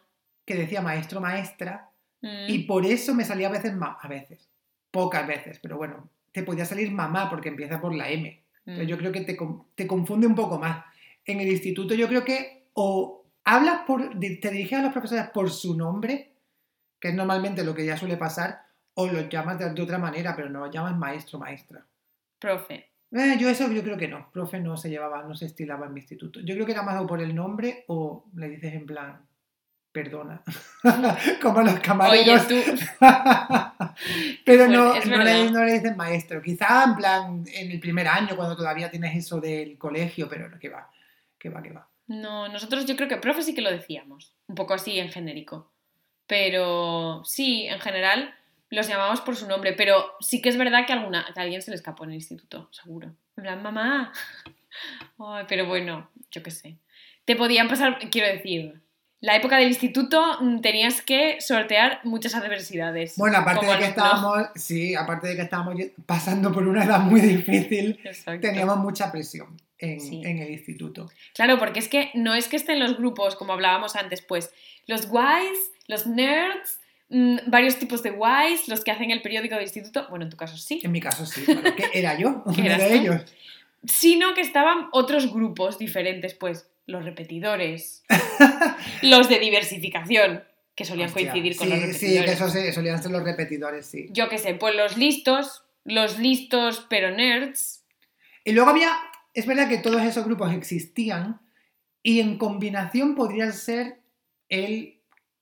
que 0.45 0.55
decía 0.55 0.81
maestro, 0.83 1.21
maestra, 1.21 1.91
Mm. 2.21 2.49
y 2.49 2.59
por 2.65 2.85
eso 2.85 3.15
me 3.15 3.25
salía 3.25 3.47
a 3.49 3.53
veces, 3.53 3.75
ma- 3.77 3.97
a 4.01 4.09
veces, 4.09 4.49
pocas 4.91 5.25
veces, 5.27 5.59
pero 5.63 5.77
bueno, 5.77 6.09
te 6.33 6.43
podía 6.43 6.65
salir 6.65 6.91
mamá 6.91 7.31
porque 7.31 7.49
empieza 7.49 7.81
por 7.81 7.95
la 7.95 8.09
M. 8.11 8.43
Entonces 8.67 8.87
Mm. 8.87 8.89
yo 8.89 8.99
creo 8.99 9.13
que 9.13 9.21
te, 9.23 9.37
te 9.77 9.87
confunde 9.87 10.27
un 10.27 10.35
poco 10.35 10.59
más. 10.59 10.85
En 11.25 11.41
el 11.41 11.49
instituto 11.49 11.95
yo 11.95 12.09
creo 12.09 12.25
que 12.25 12.67
o 12.75 13.25
hablas 13.45 13.83
por, 13.87 14.19
te 14.19 14.51
diriges 14.51 14.79
a 14.79 14.83
los 14.83 14.93
profesores 14.93 15.29
por 15.31 15.51
su 15.51 15.77
nombre, 15.77 16.33
que 17.01 17.09
es 17.09 17.15
normalmente 17.15 17.63
lo 17.65 17.75
que 17.75 17.87
ya 17.87 17.97
suele 17.97 18.17
pasar, 18.17 18.63
o 18.95 19.07
los 19.07 19.29
llamas 19.29 19.59
de, 19.61 19.71
de 19.73 19.83
otra 19.83 19.99
manera, 19.99 20.35
pero 20.35 20.51
no 20.51 20.61
los 20.67 20.75
llamas 20.75 20.97
maestro, 20.97 21.39
maestra. 21.39 21.85
Profe. 22.41 22.89
Eh, 23.13 23.37
yo 23.39 23.49
eso 23.49 23.71
yo 23.73 23.83
creo 23.83 23.97
que 23.97 24.09
no. 24.09 24.31
Profe 24.33 24.61
no 24.61 24.77
se 24.77 24.91
llevaba, 24.91 25.23
no 25.23 25.35
se 25.35 25.47
estilaba 25.47 25.87
en 25.87 25.95
mi 25.95 26.01
instituto. 26.01 26.41
Yo 26.41 26.55
creo 26.55 26.67
que 26.67 26.73
era 26.73 26.83
más 26.83 27.01
o 27.01 27.07
por 27.07 27.21
el 27.21 27.35
nombre 27.35 27.85
o 27.89 28.27
le 28.35 28.49
dices 28.49 28.75
en 28.75 28.87
plan, 28.87 29.27
perdona. 29.93 30.43
Como 31.43 31.63
los 31.63 31.75
Oye, 31.75 31.83
camareros. 31.83 32.49
tú. 32.49 32.55
Pero 34.45 34.69
no, 34.69 34.95
no, 35.05 35.25
le, 35.25 35.51
no 35.51 35.65
le 35.65 35.73
dicen 35.75 35.97
maestro. 35.97 36.43
Quizá 36.43 36.85
en 36.85 36.97
plan 36.97 37.45
en 37.53 37.71
el 37.71 37.81
primer 37.81 38.07
año, 38.07 38.37
cuando 38.37 38.57
todavía 38.57 38.91
tienes 38.91 39.17
eso 39.17 39.41
del 39.41 39.79
colegio, 39.79 40.29
pero 40.29 40.49
no, 40.49 40.59
que 40.59 40.69
va, 40.69 40.91
que 41.39 41.49
va, 41.49 41.63
que 41.63 41.73
va. 41.73 41.89
No, 42.07 42.49
nosotros 42.49 42.87
yo 42.87 42.97
creo 42.97 43.09
que 43.09 43.17
profe 43.17 43.43
sí 43.43 43.55
que 43.55 43.63
lo 43.63 43.71
decíamos. 43.71 44.35
Un 44.47 44.55
poco 44.55 44.75
así 44.75 44.99
en 44.99 45.11
genérico. 45.11 45.73
Pero 46.27 47.23
sí, 47.25 47.67
en 47.67 47.81
general 47.81 48.35
los 48.71 48.89
llamamos 48.89 49.21
por 49.21 49.37
su 49.37 49.47
nombre. 49.49 49.73
Pero 49.73 50.13
sí 50.21 50.41
que 50.41 50.49
es 50.49 50.57
verdad 50.57 50.87
que, 50.87 50.93
alguna, 50.93 51.27
que 51.35 51.41
a 51.41 51.43
alguien 51.45 51.63
se 51.63 51.71
le 51.71 51.77
escapó 51.77 52.05
en 52.05 52.11
el 52.11 52.17
instituto, 52.17 52.69
seguro. 52.73 53.15
En 53.37 53.43
plan, 53.45 53.63
mamá. 53.63 54.13
Ay, 55.19 55.45
pero 55.49 55.67
bueno, 55.67 56.11
yo 56.31 56.43
qué 56.43 56.51
sé. 56.51 56.79
Te 57.25 57.37
podían 57.37 57.69
pasar, 57.69 57.99
quiero 58.11 58.29
decir, 58.29 58.81
la 59.21 59.35
época 59.37 59.57
del 59.59 59.69
instituto 59.69 60.39
mm, 60.41 60.61
tenías 60.61 61.03
que 61.03 61.41
sortear 61.41 62.01
muchas 62.05 62.35
adversidades. 62.35 63.17
Bueno, 63.17 63.39
aparte 63.39 63.67
de 63.67 63.79
que 63.79 63.85
estábamos, 63.87 64.47
sí, 64.55 64.95
aparte 64.95 65.29
de 65.29 65.37
que 65.37 65.43
estábamos 65.43 65.75
pasando 66.07 66.53
por 66.53 66.67
una 66.67 66.85
edad 66.85 67.01
muy 67.01 67.21
difícil, 67.21 67.99
Exacto. 68.05 68.41
teníamos 68.41 68.79
mucha 68.79 69.11
presión 69.11 69.61
en, 69.79 70.01
Sí. 70.01 70.23
en 70.25 70.39
el 70.39 70.51
instituto. 70.51 71.11
Claro, 71.35 71.59
porque 71.59 71.81
es 71.81 71.89
que 71.89 72.11
no 72.15 72.35
es 72.35 72.49
que 72.49 72.57
estén 72.57 72.79
los 72.79 72.97
grupos, 72.97 73.35
como 73.35 73.53
hablábamos 73.53 73.97
antes, 73.97 74.23
pues 74.23 74.53
los 74.87 75.07
guays, 75.09 75.73
los 75.89 76.07
nerds, 76.07 76.79
mm, 77.09 77.37
varios 77.47 77.77
tipos 77.79 78.03
de 78.03 78.11
guays, 78.11 78.69
los 78.69 78.85
que 78.85 78.91
hacen 78.91 79.11
el 79.11 79.23
periódico 79.23 79.55
del 79.55 79.65
instituto, 79.65 80.07
bueno, 80.11 80.25
en 80.25 80.31
tu 80.31 80.37
caso 80.37 80.57
sí, 80.57 80.81
En 80.83 80.93
mi 80.93 81.01
caso 81.01 81.25
sí, 81.27 81.43
bueno, 81.47 81.75
que 81.75 81.87
era 81.99 82.19
yo, 82.19 82.45
¿Que 82.55 82.61
uno 82.63 82.71
de 82.71 82.77
tú? 82.89 82.95
ellos. 82.95 83.23
sino 83.85 84.35
que 84.35 84.41
estaban 84.41 84.89
otros 84.93 85.33
grupos 85.33 85.79
diferentes, 85.79 86.35
pues 86.35 86.69
los 86.87 87.05
repetidores, 87.05 88.03
los 89.03 89.29
de 89.29 89.39
diversificación, 89.39 90.45
que 90.75 90.85
solían 90.85 91.09
Hostia, 91.09 91.31
coincidir 91.33 91.57
con 91.57 91.67
sí, 91.69 91.71
los 91.75 91.81
Sí, 91.81 91.87
repetidores. 92.17 92.25
que 92.25 92.33
eso 92.45 92.49
sí, 92.51 92.73
solían 92.73 93.03
ser 93.03 93.11
los 93.13 93.23
repetidores, 93.25 93.87
sí. 93.87 94.07
Yo 94.11 94.29
qué 94.29 94.39
sé, 94.39 94.55
pues 94.55 94.75
los 94.75 94.97
listos, 94.97 95.65
los 95.85 96.19
listos 96.19 96.87
pero 96.89 97.11
nerds. 97.11 97.85
Y 98.45 98.53
luego 98.53 98.71
había, 98.71 98.93
es 99.35 99.45
verdad 99.47 99.69
que 99.69 99.79
todos 99.79 100.01
esos 100.03 100.25
grupos 100.25 100.53
existían 100.55 101.41
y 102.03 102.21
en 102.21 102.39
combinación 102.39 103.15
podrían 103.17 103.53
ser 103.53 103.99
el 104.49 104.98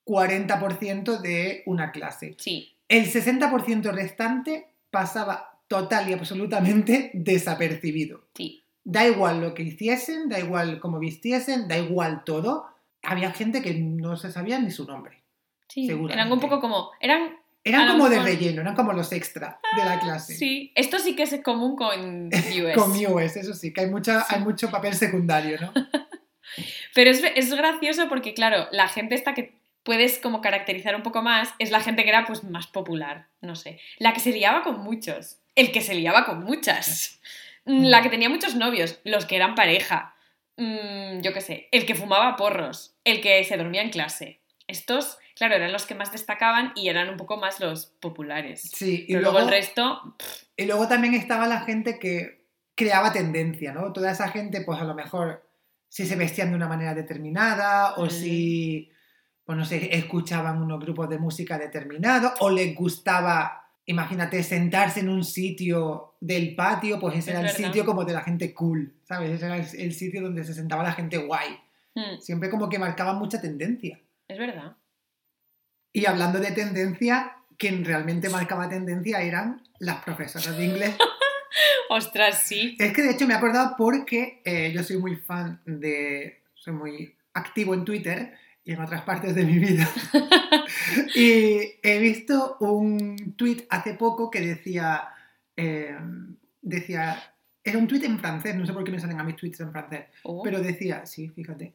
40% 0.06 1.20
de 1.20 1.62
una 1.66 1.90
clase. 1.92 2.34
Sí, 2.38 2.74
El 2.88 3.04
60% 3.12 3.90
restante 3.92 4.68
pasaba 4.90 5.58
total 5.68 6.08
y 6.08 6.12
absolutamente 6.12 7.10
desapercibido. 7.14 8.22
sí. 8.34 8.62
Da 8.88 9.04
igual 9.04 9.40
lo 9.40 9.52
que 9.52 9.64
hiciesen, 9.64 10.28
da 10.28 10.38
igual 10.38 10.78
cómo 10.78 11.00
vistiesen, 11.00 11.66
da 11.66 11.76
igual 11.76 12.22
todo. 12.22 12.68
Había 13.02 13.32
gente 13.32 13.60
que 13.60 13.74
no 13.74 14.16
se 14.16 14.30
sabía 14.30 14.60
ni 14.60 14.70
su 14.70 14.84
nombre. 14.84 15.24
Sí, 15.66 15.88
Seguramente. 15.88 16.14
eran 16.14 16.32
un 16.32 16.38
poco 16.38 16.60
como. 16.60 16.92
Eran. 17.00 17.34
Eran 17.64 17.88
como 17.88 18.08
de 18.08 18.20
relleno, 18.20 18.60
eran 18.60 18.76
como 18.76 18.92
los 18.92 19.10
extra 19.10 19.58
de 19.76 19.84
la 19.84 19.98
clase. 19.98 20.36
Sí, 20.36 20.70
esto 20.76 21.00
sí 21.00 21.16
que 21.16 21.24
es 21.24 21.34
común 21.42 21.74
con 21.74 22.26
US. 22.32 22.74
Con 22.76 22.92
US, 22.92 23.36
eso 23.36 23.54
sí, 23.54 23.72
que 23.72 23.80
hay, 23.80 23.90
mucha, 23.90 24.24
hay 24.28 24.38
mucho 24.40 24.70
papel 24.70 24.94
secundario, 24.94 25.58
¿no? 25.60 25.72
Pero 26.94 27.10
es, 27.10 27.24
es 27.34 27.52
gracioso 27.52 28.08
porque, 28.08 28.34
claro, 28.34 28.68
la 28.70 28.86
gente 28.86 29.16
esta 29.16 29.34
que 29.34 29.52
puedes 29.86 30.18
como 30.18 30.40
caracterizar 30.42 30.96
un 30.96 31.02
poco 31.04 31.22
más 31.22 31.54
es 31.60 31.70
la 31.70 31.80
gente 31.80 32.02
que 32.02 32.08
era 32.10 32.26
pues 32.26 32.42
más 32.42 32.66
popular, 32.66 33.28
no 33.40 33.54
sé. 33.54 33.78
La 33.98 34.12
que 34.12 34.18
se 34.20 34.32
liaba 34.32 34.62
con 34.64 34.80
muchos, 34.80 35.38
el 35.54 35.70
que 35.70 35.80
se 35.80 35.94
liaba 35.94 36.26
con 36.26 36.42
muchas, 36.42 37.20
mm, 37.64 37.84
la 37.84 38.02
que 38.02 38.10
tenía 38.10 38.28
muchos 38.28 38.56
novios, 38.56 38.98
los 39.04 39.24
que 39.26 39.36
eran 39.36 39.54
pareja, 39.54 40.16
mm, 40.56 41.20
yo 41.20 41.32
qué 41.32 41.40
sé, 41.40 41.68
el 41.70 41.86
que 41.86 41.94
fumaba 41.94 42.36
porros, 42.36 42.96
el 43.04 43.20
que 43.20 43.44
se 43.44 43.56
dormía 43.56 43.80
en 43.82 43.90
clase. 43.90 44.40
Estos, 44.66 45.18
claro, 45.36 45.54
eran 45.54 45.72
los 45.72 45.86
que 45.86 45.94
más 45.94 46.10
destacaban 46.10 46.72
y 46.74 46.88
eran 46.88 47.08
un 47.08 47.16
poco 47.16 47.36
más 47.36 47.60
los 47.60 47.86
populares. 47.86 48.62
Sí, 48.74 49.04
y 49.06 49.12
Pero 49.12 49.20
luego, 49.20 49.38
luego 49.38 49.48
el 49.48 49.54
resto, 49.54 50.16
y 50.56 50.64
luego 50.66 50.88
también 50.88 51.14
estaba 51.14 51.46
la 51.46 51.60
gente 51.60 52.00
que 52.00 52.44
creaba 52.74 53.12
tendencia, 53.12 53.72
¿no? 53.72 53.92
Toda 53.92 54.10
esa 54.10 54.28
gente, 54.30 54.62
pues 54.62 54.80
a 54.80 54.84
lo 54.84 54.94
mejor, 54.94 55.48
si 55.88 56.04
se 56.06 56.16
vestían 56.16 56.50
de 56.50 56.56
una 56.56 56.66
manera 56.68 56.92
determinada 56.92 57.94
o 57.94 58.06
Mm. 58.06 58.10
si, 58.10 58.90
pues 59.46 59.56
no 59.56 59.64
sé, 59.64 59.96
escuchaban 59.96 60.60
unos 60.60 60.80
grupos 60.80 61.08
de 61.08 61.18
música 61.18 61.56
determinados 61.56 62.32
o 62.40 62.50
les 62.50 62.74
gustaba, 62.74 63.70
imagínate, 63.86 64.42
sentarse 64.42 65.00
en 65.00 65.08
un 65.08 65.24
sitio 65.24 66.16
del 66.20 66.56
patio, 66.56 66.98
pues 66.98 67.16
ese 67.16 67.30
Es 67.30 67.36
era 67.36 67.38
el 67.40 67.46
verdad. 67.46 67.66
sitio 67.68 67.84
como 67.86 68.04
de 68.04 68.12
la 68.12 68.22
gente 68.22 68.52
cool, 68.52 68.92
¿sabes? 69.04 69.30
Ese 69.30 69.46
era 69.46 69.56
el, 69.56 69.94
sitio 69.94 70.20
donde 70.22 70.42
se 70.44 70.52
sentaba 70.52 70.82
la 70.82 70.92
gente 70.92 71.16
guay. 71.18 71.56
mm, 71.94 72.20
Siempre 72.20 72.50
como 72.50 72.68
que 72.68 72.78
marcaban 72.80 73.18
mucha 73.18 73.40
tendencia. 73.40 74.00
es 74.28 74.38
verdad. 74.38 74.76
Y 75.92 76.04
hablando 76.06 76.40
de 76.40 76.50
tendencia, 76.50 77.36
quien 77.56 77.84
realmente 77.84 78.28
marcaba 78.28 78.68
tendencia 78.68 79.22
eran 79.22 79.62
las 79.78 80.02
profesoras 80.04 80.58
de 80.58 80.64
inglés. 80.66 80.96
Ostras, 81.88 82.42
sí. 82.42 82.76
Es 82.78 82.92
que 82.92 83.02
de 83.02 83.12
hecho 83.12 83.26
me 83.26 83.32
he 83.34 83.36
acordado 83.36 83.76
porque 83.78 84.42
eh, 84.44 84.72
yo 84.74 84.82
soy 84.82 84.98
muy 84.98 85.16
fan 85.16 85.60
de. 85.64 86.42
Soy 86.54 86.74
muy 86.74 87.14
activo 87.32 87.72
en 87.74 87.84
Twitter 87.84 88.34
y 88.66 88.72
en 88.72 88.80
otras 88.82 89.02
partes 89.02 89.34
de 89.34 89.44
mi 89.44 89.58
vida. 89.58 89.88
y 91.14 91.78
he 91.82 91.98
visto 92.00 92.56
un 92.60 93.34
tweet 93.36 93.66
hace 93.70 93.94
poco 93.94 94.30
que 94.30 94.40
decía. 94.40 95.08
eh, 95.56 95.96
decía. 96.60 97.32
Era 97.64 97.78
un 97.78 97.86
tweet 97.88 98.04
en 98.04 98.18
francés, 98.20 98.54
no 98.54 98.64
sé 98.66 98.72
por 98.72 98.84
qué 98.84 98.92
me 98.92 99.00
salen 99.00 99.18
a 99.18 99.24
mis 99.24 99.34
tweets 99.36 99.60
en 99.60 99.72
francés. 99.72 100.04
Oh, 100.22 100.42
Pero 100.42 100.60
decía, 100.60 101.04
sí, 101.06 101.28
fíjate. 101.30 101.72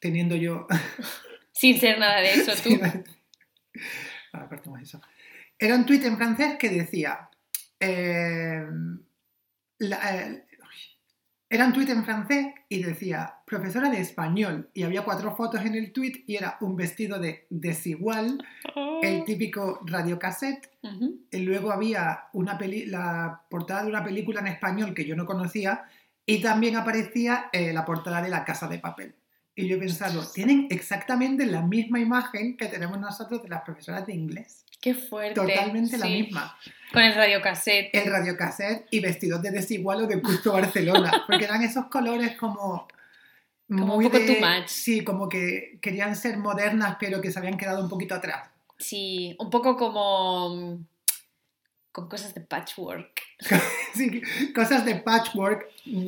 Teniendo 0.00 0.34
yo. 0.36 0.66
Sin 1.52 1.78
ser 1.78 1.98
nada 1.98 2.20
de 2.20 2.32
eso, 2.32 2.52
tú. 2.62 2.70
Ahora 4.32 4.48
cortamos 4.48 4.80
eso. 4.82 5.00
Era 5.58 5.74
un 5.76 5.84
tuit 5.86 6.04
en 6.04 6.16
francés 6.16 6.56
que 6.58 6.68
decía. 6.70 7.28
eh, 7.78 8.64
la- 9.78 10.16
eh, 10.16 10.44
era 11.52 11.66
un 11.66 11.74
tuit 11.74 11.90
en 11.90 12.02
francés 12.02 12.46
y 12.66 12.82
decía 12.82 13.34
profesora 13.44 13.90
de 13.90 14.00
español 14.00 14.70
y 14.72 14.84
había 14.84 15.04
cuatro 15.04 15.36
fotos 15.36 15.62
en 15.66 15.74
el 15.74 15.92
tuit 15.92 16.24
y 16.26 16.36
era 16.36 16.56
un 16.62 16.76
vestido 16.76 17.18
de 17.18 17.46
desigual, 17.50 18.42
el 19.02 19.24
típico 19.24 19.80
radiocassette 19.84 20.70
Ujú. 20.82 21.20
y 21.30 21.38
luego 21.40 21.70
había 21.70 22.24
una 22.32 22.56
peli 22.56 22.86
la 22.86 23.42
portada 23.50 23.82
de 23.82 23.90
una 23.90 24.02
película 24.02 24.40
en 24.40 24.46
español 24.46 24.94
que 24.94 25.04
yo 25.04 25.14
no 25.14 25.26
conocía 25.26 25.84
y 26.24 26.40
también 26.40 26.76
aparecía 26.76 27.50
eh, 27.52 27.74
la 27.74 27.84
portada 27.84 28.22
de 28.22 28.30
La 28.30 28.46
Casa 28.46 28.66
de 28.66 28.78
Papel. 28.78 29.14
Y 29.54 29.68
yo 29.68 29.76
he 29.76 29.78
pensado, 29.78 30.26
tienen 30.32 30.68
exactamente 30.70 31.44
la 31.44 31.60
misma 31.60 32.00
imagen 32.00 32.56
que 32.56 32.68
tenemos 32.68 32.98
nosotros 32.98 33.42
de 33.42 33.50
las 33.50 33.60
profesoras 33.60 34.06
de 34.06 34.14
inglés. 34.14 34.64
Qué 34.82 34.94
fuerte. 34.94 35.34
Totalmente 35.40 35.96
la 35.96 36.06
misma. 36.06 36.58
Con 36.92 37.02
el 37.02 37.14
radiocassette. 37.14 37.90
El 37.94 38.10
radiocassette 38.10 38.86
y 38.90 38.98
vestidos 39.00 39.40
de 39.40 39.52
desigual 39.52 40.02
o 40.02 40.06
de 40.08 40.20
Culto 40.20 40.52
Barcelona. 40.52 41.22
Porque 41.26 41.44
eran 41.44 41.62
esos 41.62 41.86
colores 41.86 42.36
como... 42.36 42.88
Como 43.68 43.94
un 43.94 44.02
poco 44.02 44.18
de- 44.18 44.26
too 44.26 44.44
much. 44.44 44.66
Sí, 44.66 45.02
como 45.04 45.28
que 45.28 45.78
querían 45.80 46.14
ser 46.16 46.36
modernas 46.36 46.96
pero 47.00 47.22
que 47.22 47.30
se 47.30 47.38
habían 47.38 47.56
quedado 47.56 47.82
un 47.82 47.88
poquito 47.88 48.14
atrás. 48.16 48.50
Sí, 48.76 49.36
un 49.38 49.48
poco 49.48 49.76
como 49.76 50.80
con 51.92 52.08
cosas 52.08 52.34
de 52.34 52.40
patchwork. 52.40 53.22
Sí, 53.94 54.22
cosas 54.54 54.86
de 54.86 54.94
patchwork, 54.96 55.66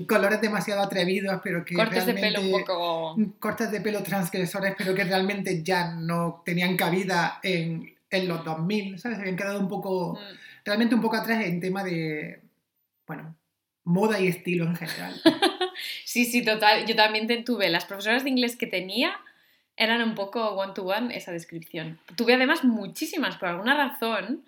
colores 0.09 0.41
demasiado 0.41 0.83
atrevidos, 0.83 1.39
pero 1.45 1.63
que 1.67 1.75
Cortes 1.75 2.07
de 2.07 2.15
pelo 2.15 2.41
un 2.41 2.51
poco... 2.51 3.17
cortes 3.39 3.71
de 3.71 3.83
pelo 3.83 4.03
transgresores, 4.03 4.75
pero 4.79 4.95
que 4.95 5.05
realmente 5.05 5.63
ya 5.63 5.93
no 5.95 6.43
tenían 6.47 6.79
cabida 6.79 7.41
en, 7.43 7.94
en 8.17 8.29
los 8.29 8.45
2000, 8.45 8.99
¿sabes? 8.99 9.17
Se 9.19 9.23
habían 9.23 9.37
quedado 9.37 9.59
un 9.61 9.69
poco, 9.69 10.15
Mm, 10.15 10.37
realmente 10.65 10.95
un 10.95 11.01
poco 11.03 11.17
atrás 11.17 11.45
en 11.45 11.61
tema 11.61 11.83
de, 11.85 12.41
bueno, 13.07 13.35
moda 13.85 14.19
y 14.21 14.29
estilo 14.29 14.65
en 14.65 14.77
general. 14.77 15.15
Sí, 16.05 16.25
sí, 16.25 16.45
total. 16.45 16.87
Yo 16.87 16.95
también 16.95 17.27
te- 17.27 17.43
tuve 17.43 17.69
las 17.69 17.85
profesoras 17.85 18.23
de 18.23 18.31
inglés 18.31 18.55
que 18.57 18.67
tenía 18.69 19.13
eran 19.77 20.01
un 20.03 20.15
poco 20.15 20.51
one 20.53 20.73
to 20.73 20.85
one 20.85 21.15
esa 21.17 21.33
descripción. 21.33 21.99
Tuve 22.17 22.35
además 22.35 22.63
muchísimas, 22.63 23.37
por 23.37 23.49
alguna 23.49 23.75
razón, 23.77 24.45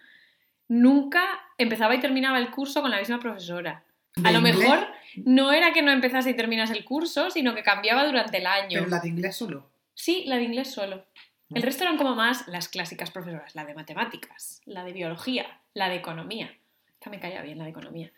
nunca 0.69 1.23
empezaba 1.59 1.95
y 1.95 2.01
terminaba 2.01 2.39
el 2.39 2.51
curso 2.51 2.81
con 2.83 2.91
la 2.93 2.99
misma 2.99 3.19
profesora. 3.21 3.83
A 4.25 4.31
lo 4.33 4.39
inglés, 4.39 4.57
mejor 4.59 4.87
no 5.17 5.53
era 5.53 5.73
que 5.73 5.83
no 5.83 5.91
empezase 5.91 6.31
y 6.31 6.35
terminas 6.35 6.71
el 6.71 6.85
curso, 6.85 7.31
sino 7.31 7.55
que 7.55 7.63
cambiaba 7.63 8.07
durante 8.07 8.39
el 8.39 8.47
año. 8.47 8.79
Pero 8.79 8.87
la 8.87 9.01
de 9.01 9.09
inglés 9.09 9.37
solo. 9.37 9.69
Sí, 9.95 10.25
la 10.27 10.37
de 10.37 10.45
inglés 10.45 10.71
solo. 10.71 11.05
El 11.55 11.63
resto 11.63 11.85
eran 11.85 11.97
como 11.97 12.15
más 12.15 12.49
las 12.49 12.69
clásicas 12.69 13.11
profesoras, 13.11 13.55
la 13.55 13.65
de 13.65 13.75
matemáticas, 13.75 14.61
la 14.65 14.85
de 14.85 14.93
biología, 14.93 15.47
la 15.75 15.89
de 15.89 15.97
economía. 15.97 16.53
Esta 16.95 17.11
me 17.11 17.21
caía 17.21 17.43
bien 17.43 17.59
la 17.59 17.65
de 17.65 17.71
economía. 17.71 18.13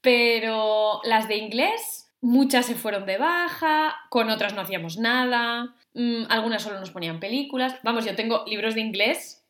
Pero 0.00 1.00
las 1.04 1.28
de 1.28 1.36
inglés, 1.36 2.10
muchas 2.20 2.66
se 2.66 2.74
fueron 2.74 3.04
de 3.06 3.18
baja, 3.18 3.96
con 4.10 4.30
otras 4.30 4.54
no 4.54 4.60
hacíamos 4.60 4.96
nada, 4.96 5.74
mm, 5.94 6.24
algunas 6.28 6.62
solo 6.62 6.78
nos 6.78 6.90
ponían 6.90 7.20
películas. 7.20 7.74
Vamos, 7.82 8.04
yo 8.04 8.14
tengo 8.14 8.44
libros 8.46 8.74
de 8.74 8.80
inglés, 8.80 9.44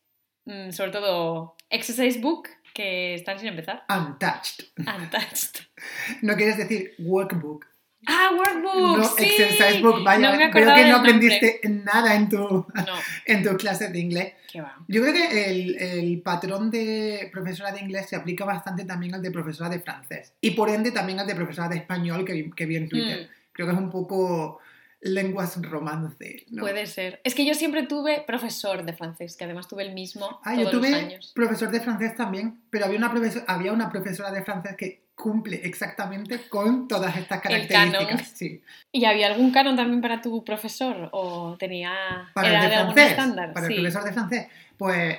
mm, 0.47 0.71
sobre 0.71 0.91
todo 0.93 1.57
Exercise 1.69 2.21
Book, 2.21 2.49
que 2.73 3.15
están 3.15 3.39
sin 3.39 3.49
empezar. 3.49 3.85
Untouched. 3.89 4.67
Untouched. 4.79 5.61
No 6.23 6.37
quieres 6.37 6.57
decir 6.57 6.95
workbook. 6.99 7.72
¡Ah, 8.07 8.31
Workbook! 8.37 8.99
no, 8.99 9.05
¡Sí! 9.05 9.25
exercise 9.25 9.81
book. 9.81 10.03
Vaya, 10.05 10.31
No 10.31 10.37
me 10.37 10.45
acordaba 10.45 10.77
que 10.77 10.85
no 10.87 10.93
nombre. 10.93 11.11
aprendiste 11.13 11.61
nada 11.69 12.15
en 12.17 12.29
tu, 12.29 12.39
No, 12.39 12.67
en 13.27 13.43
tus 13.43 13.55
clases 13.57 13.93
de 13.93 13.99
inglés. 13.99 14.33
qué 14.51 14.61
va. 14.61 14.77
Yo 14.89 15.03
creo 15.03 15.13
que 15.15 15.51
el, 15.51 15.77
el 15.81 16.21
patrón 16.23 16.71
de 16.71 17.29
profesora 17.33 17.73
de 17.73 17.81
inglés 17.81 18.09
se 18.09 18.17
aplica 18.17 18.45
bastante 18.45 18.85
también 18.85 19.15
al 19.15 19.23
de 19.23 19.31
profesora 19.31 19.69
de 19.71 19.81
francés. 19.81 20.33
Y 20.41 20.53
por 20.53 20.69
ende 20.71 20.91
también 20.91 21.21
al 21.21 21.27
de 21.27 21.35
profesora 21.35 21.69
de 21.69 21.77
español 21.77 22.25
que, 22.25 22.33
vi- 22.33 22.51
que 22.51 22.67
vi 22.67 22.77
en 22.77 22.89
Twitter. 22.89 23.27
Mm. 23.29 23.53
Creo 23.53 23.67
que 23.69 23.73
es 23.75 23.79
un 23.79 23.91
poco 23.91 24.59
lenguas 25.05 25.61
romance. 25.63 26.47
¿no? 26.51 26.63
Puede 26.63 26.87
ser. 26.87 27.21
Es 27.25 27.35
que 27.35 27.45
yo 27.45 27.55
siempre 27.55 27.83
tuve 27.85 28.23
profesor 28.27 28.85
de 28.85 28.93
francés, 28.93 29.37
que 29.37 29.45
además 29.45 29.67
tuve 29.69 29.83
el 29.83 29.93
mismo 29.95 30.41
Ah, 30.45 30.53
todos 30.55 30.65
yo 30.65 30.71
tuve 30.79 30.91
los 30.91 31.01
años. 31.01 31.33
profesor 31.35 31.71
de 31.73 31.81
francés 31.81 32.15
también, 32.17 32.61
pero 32.71 32.85
había 32.85 32.99
una, 32.99 33.13
había 33.49 33.73
una 33.73 33.91
profesora 33.91 34.31
de 34.31 34.45
francés 34.45 34.77
que 34.79 35.02
cumple 35.23 35.61
exactamente 35.63 36.49
con 36.49 36.89
todas 36.89 37.17
estas 37.17 37.41
características. 37.41 38.29
Sí. 38.35 38.61
¿Y 38.91 39.05
había 39.05 39.29
algún 39.29 39.53
canon 39.53 39.77
también 39.77 40.01
para 40.01 40.21
tu 40.21 40.43
profesor? 40.45 41.09
¿O 41.13 41.57
tenía. 41.59 41.93
Para 42.35 42.49
era 42.49 42.59
el 42.59 42.65
de 42.65 42.71
de 42.71 42.77
algún 42.77 42.95
francés, 42.95 43.13
estándar? 43.13 43.53
para 43.53 43.67
sí. 43.69 43.75
el 43.75 43.81
profesor 43.81 44.05
de 44.05 44.13
francés, 44.13 44.47
pues 44.77 45.19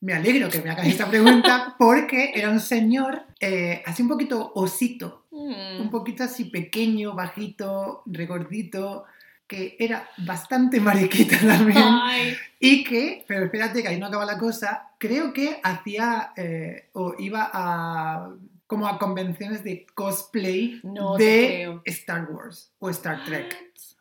me 0.00 0.12
alegro 0.12 0.48
que 0.50 0.60
me 0.60 0.70
hagas 0.70 0.86
esta 0.86 1.08
pregunta 1.08 1.74
porque 1.78 2.32
era 2.34 2.50
un 2.50 2.60
señor 2.60 3.22
eh, 3.40 3.82
así 3.86 4.02
un 4.02 4.08
poquito 4.08 4.52
osito, 4.54 5.24
Mm. 5.30 5.82
un 5.82 5.90
poquito 5.90 6.24
así 6.24 6.46
pequeño, 6.46 7.14
bajito, 7.14 8.02
regordito, 8.06 9.04
que 9.46 9.76
era 9.78 10.08
bastante 10.18 10.80
mariquita 10.80 11.38
también. 11.46 11.78
Ay, 11.80 12.34
Y 12.58 12.82
que, 12.82 13.24
pero 13.28 13.44
espérate 13.44 13.80
que 13.82 13.88
ahí 13.88 13.98
no 14.00 14.06
acaba 14.06 14.24
la 14.26 14.36
cosa, 14.36 14.88
creo 14.98 15.32
que 15.32 15.60
hacía 15.62 16.32
eh, 16.36 16.88
o 16.94 17.14
iba 17.18 17.48
a 17.52 18.30
como 18.68 18.86
a 18.86 18.98
convenciones 18.98 19.64
de 19.64 19.86
cosplay 19.94 20.80
No 20.84 21.16
de. 21.16 21.80
Star 21.86 22.30
Wars 22.30 22.70
o 22.78 22.90
Star 22.90 23.24
Trek. 23.24 23.56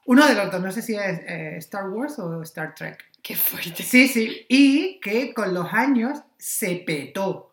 Uno 0.05 0.27
de 0.27 0.35
los 0.35 0.51
dos, 0.51 0.61
no 0.61 0.71
sé 0.71 0.81
si 0.81 0.93
es 0.93 1.19
eh, 1.25 1.55
Star 1.57 1.89
Wars 1.89 2.19
o 2.19 2.41
Star 2.43 2.75
Trek. 2.75 3.03
Qué 3.23 3.35
fuerte. 3.35 3.81
Sí, 3.81 4.07
sí, 4.07 4.45
y 4.47 4.99
que 4.99 5.33
con 5.33 5.53
los 5.53 5.73
años 5.73 6.19
se 6.37 6.75
petó. 6.85 7.51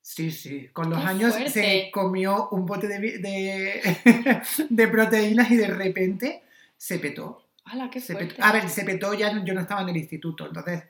Sí, 0.00 0.30
sí, 0.30 0.68
con 0.72 0.90
los 0.90 1.00
Qué 1.00 1.06
años 1.06 1.32
fuerte. 1.32 1.50
se 1.50 1.90
comió 1.90 2.50
un 2.50 2.66
bote 2.66 2.88
de, 2.88 2.98
de, 3.18 4.42
de 4.68 4.88
proteínas 4.88 5.50
y 5.50 5.56
de 5.56 5.66
repente 5.68 6.42
se 6.76 6.98
petó. 6.98 7.48
¡Hala, 7.64 7.88
qué 7.90 8.00
Se 8.00 8.14
petó. 8.14 8.44
A 8.44 8.52
ver, 8.52 8.68
se 8.68 8.84
petó 8.84 9.14
ya, 9.14 9.42
yo 9.44 9.54
no 9.54 9.62
estaba 9.62 9.80
en 9.80 9.88
el 9.88 9.96
instituto, 9.96 10.46
entonces 10.46 10.84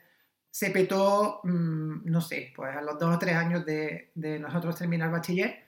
se 0.55 0.69
petó, 0.69 1.41
mm, 1.43 2.05
no 2.05 2.21
sé, 2.21 2.53
pues 2.55 2.73
a 2.77 2.81
los 2.81 2.97
dos 2.97 3.13
o 3.13 3.19
tres 3.19 3.35
años 3.35 3.65
de, 3.65 4.11
de 4.15 4.39
nosotros 4.39 4.77
terminar 4.77 5.11
bachiller. 5.11 5.65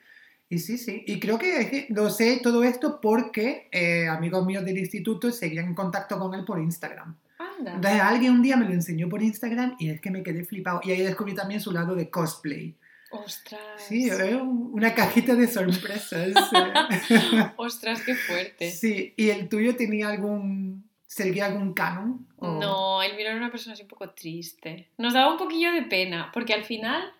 Y 0.48 0.60
sí, 0.60 0.78
sí, 0.78 1.04
y 1.06 1.20
creo 1.20 1.38
que, 1.38 1.88
lo 1.90 2.08
sé 2.08 2.40
todo 2.42 2.64
esto 2.64 2.98
porque 2.98 3.68
eh, 3.70 4.08
amigos 4.08 4.46
míos 4.46 4.64
del 4.64 4.78
instituto 4.78 5.30
seguían 5.30 5.66
en 5.66 5.74
contacto 5.74 6.18
con 6.18 6.32
él 6.32 6.42
por 6.46 6.58
Instagram. 6.58 7.14
Anda. 7.38 7.74
Entonces 7.74 8.00
alguien 8.00 8.32
un 8.32 8.40
día 8.40 8.56
me 8.56 8.64
lo 8.64 8.72
enseñó 8.72 9.10
por 9.10 9.22
Instagram 9.22 9.76
y 9.78 9.90
es 9.90 10.00
que 10.00 10.10
me 10.10 10.22
quedé 10.22 10.42
flipado. 10.42 10.80
Y 10.82 10.92
ahí 10.92 11.02
descubrí 11.02 11.34
también 11.34 11.60
su 11.60 11.70
lado 11.70 11.94
de 11.94 12.08
cosplay. 12.08 12.74
¡Ostras! 13.10 13.60
Sí, 13.76 14.10
una 14.10 14.94
cajita 14.94 15.34
de 15.34 15.48
sorpresas. 15.48 16.32
¡Ostras, 17.56 18.00
qué 18.00 18.14
fuerte! 18.14 18.70
sí, 18.70 19.12
¿y 19.18 19.28
el 19.28 19.50
tuyo 19.50 19.76
tenía 19.76 20.08
algún, 20.08 20.87
seguía 21.08 21.46
algún 21.46 21.72
canon? 21.74 22.28
O- 22.36 22.60
No, 22.60 23.02
Elvira 23.02 23.30
era 23.30 23.38
una 23.38 23.50
persona 23.50 23.72
así 23.72 23.82
un 23.82 23.88
poco 23.88 24.10
triste. 24.10 24.90
Nos 24.98 25.14
daba 25.14 25.32
un 25.32 25.38
poquillo 25.38 25.72
de 25.72 25.82
pena, 25.82 26.30
porque 26.32 26.52
al 26.54 26.62
final 26.64 27.12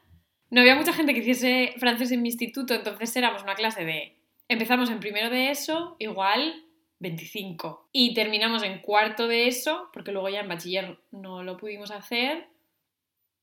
no 0.50 0.60
había 0.60 0.76
mucha 0.76 0.92
gente 0.92 1.12
que 1.14 1.20
hiciese 1.20 1.74
francés 1.78 2.12
en 2.12 2.22
mi 2.22 2.28
instituto, 2.28 2.74
entonces 2.74 3.16
éramos 3.16 3.42
una 3.42 3.54
clase 3.54 3.84
de... 3.84 4.14
Empezamos 4.46 4.90
en 4.90 5.00
primero 5.00 5.28
de 5.30 5.50
eso, 5.50 5.96
igual 5.98 6.64
25. 7.00 7.88
Y 7.92 8.14
terminamos 8.14 8.62
en 8.62 8.80
cuarto 8.80 9.26
de 9.26 9.48
eso, 9.48 9.88
porque 9.92 10.12
luego 10.12 10.28
ya 10.28 10.40
en 10.40 10.48
bachiller 10.48 10.98
no 11.10 11.42
lo 11.42 11.56
pudimos 11.56 11.90
hacer. 11.90 12.48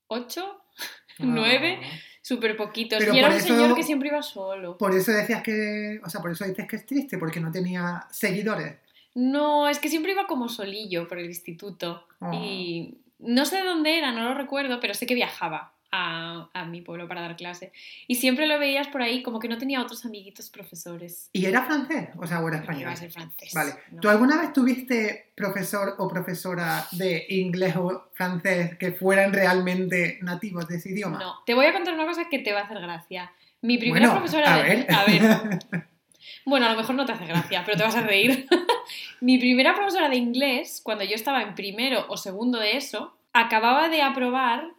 8, 0.08 0.62
nueve. 1.18 1.80
Ah. 1.82 1.86
súper 2.22 2.56
poquitos. 2.56 2.98
Pero 2.98 3.14
y 3.14 3.18
era 3.18 3.28
un 3.28 3.34
eso- 3.34 3.46
señor 3.48 3.74
que 3.76 3.82
siempre 3.82 4.08
iba 4.08 4.22
solo. 4.22 4.76
Por 4.78 4.94
eso 4.94 5.12
decías 5.12 5.42
que, 5.42 6.00
o 6.04 6.08
sea, 6.08 6.20
por 6.20 6.30
eso 6.32 6.44
dices 6.44 6.66
que 6.66 6.76
es 6.76 6.86
triste, 6.86 7.18
porque 7.18 7.40
no 7.40 7.50
tenía 7.52 8.04
seguidores. 8.10 8.76
No, 9.16 9.66
es 9.68 9.78
que 9.78 9.88
siempre 9.88 10.12
iba 10.12 10.26
como 10.26 10.48
solillo 10.48 11.08
por 11.08 11.18
el 11.18 11.24
instituto. 11.26 12.06
Ah. 12.20 12.32
Y 12.34 12.98
no 13.18 13.44
sé 13.46 13.56
de 13.56 13.64
dónde 13.64 13.96
era, 13.98 14.12
no 14.12 14.22
lo 14.24 14.34
recuerdo, 14.34 14.78
pero 14.78 14.92
sé 14.92 15.06
que 15.06 15.14
viajaba 15.14 15.72
a, 15.90 16.50
a 16.52 16.64
mi 16.66 16.82
pueblo 16.82 17.08
para 17.08 17.22
dar 17.22 17.34
clase. 17.36 17.72
Y 18.08 18.16
siempre 18.16 18.46
lo 18.46 18.58
veías 18.58 18.88
por 18.88 19.00
ahí 19.00 19.22
como 19.22 19.38
que 19.38 19.48
no 19.48 19.56
tenía 19.56 19.80
otros 19.80 20.04
amiguitos 20.04 20.50
profesores. 20.50 21.30
¿Y 21.32 21.46
era 21.46 21.64
francés? 21.64 22.10
O 22.18 22.26
sea, 22.26 22.40
o 22.40 22.48
era 22.48 22.58
No 22.58 22.62
español. 22.64 22.82
iba 22.82 22.90
a 22.92 22.96
ser 22.96 23.10
francés. 23.10 23.52
Vale. 23.54 23.72
no. 23.92 24.00
¿Tú 24.02 24.10
alguna 24.10 24.36
vez 24.38 24.52
tuviste 24.52 25.32
profesor 25.34 25.94
o 25.96 26.06
profesora 26.08 26.84
de 26.92 27.24
inglés 27.30 27.74
o 27.76 28.10
francés 28.12 28.76
que 28.76 28.92
fueran 28.92 29.32
realmente 29.32 30.18
nativos 30.20 30.68
de 30.68 30.76
ese 30.76 30.90
idioma? 30.90 31.18
No, 31.18 31.36
te 31.46 31.54
voy 31.54 31.64
a 31.64 31.72
contar 31.72 31.94
una 31.94 32.04
cosa 32.04 32.28
que 32.28 32.40
te 32.40 32.52
va 32.52 32.60
a 32.60 32.64
hacer 32.64 32.80
gracia. 32.82 33.32
Mi 33.62 33.78
primera 33.78 34.08
Bueno, 34.08 34.20
profesora 34.20 34.54
a 34.54 34.58
de... 34.58 34.62
ver. 34.62 34.86
A 34.94 35.04
ver, 35.06 35.86
Bueno, 36.44 36.66
a 36.66 36.70
lo 36.70 36.76
mejor 36.76 36.94
no 36.94 37.06
te 37.06 37.12
hace 37.12 37.26
gracia, 37.26 37.62
pero 37.64 37.76
te 37.76 37.84
vas 37.84 37.96
a 37.96 38.02
reír. 38.02 38.46
Mi 39.20 39.38
primera 39.38 39.74
profesora 39.74 40.08
de 40.08 40.16
inglés, 40.16 40.80
cuando 40.82 41.04
yo 41.04 41.14
estaba 41.14 41.42
en 41.42 41.54
primero 41.54 42.06
o 42.08 42.16
segundo 42.16 42.58
de 42.58 42.76
eso, 42.76 43.16
acababa 43.32 43.88
de 43.88 44.02
aprobar 44.02 44.70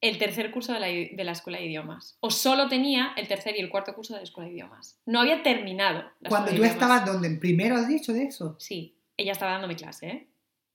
el 0.00 0.18
tercer 0.18 0.50
curso 0.50 0.72
de 0.72 0.80
la, 0.80 0.86
de 0.86 1.24
la 1.24 1.32
escuela 1.32 1.58
de 1.58 1.66
idiomas. 1.66 2.16
O 2.20 2.30
solo 2.30 2.68
tenía 2.68 3.12
el 3.16 3.28
tercer 3.28 3.56
y 3.56 3.60
el 3.60 3.70
cuarto 3.70 3.94
curso 3.94 4.14
de 4.14 4.20
la 4.20 4.24
escuela 4.24 4.48
de 4.48 4.54
idiomas. 4.54 4.98
No 5.06 5.20
había 5.20 5.42
terminado. 5.42 6.04
la 6.20 6.28
Cuando 6.28 6.52
tú 6.52 6.64
estabas 6.64 7.04
donde 7.04 7.28
en 7.28 7.40
primero 7.40 7.76
has 7.76 7.88
dicho 7.88 8.12
de 8.12 8.24
eso. 8.24 8.56
Sí, 8.58 8.96
ella 9.16 9.32
estaba 9.32 9.52
dándome 9.52 9.76
clase, 9.76 10.06
¿eh? 10.08 10.28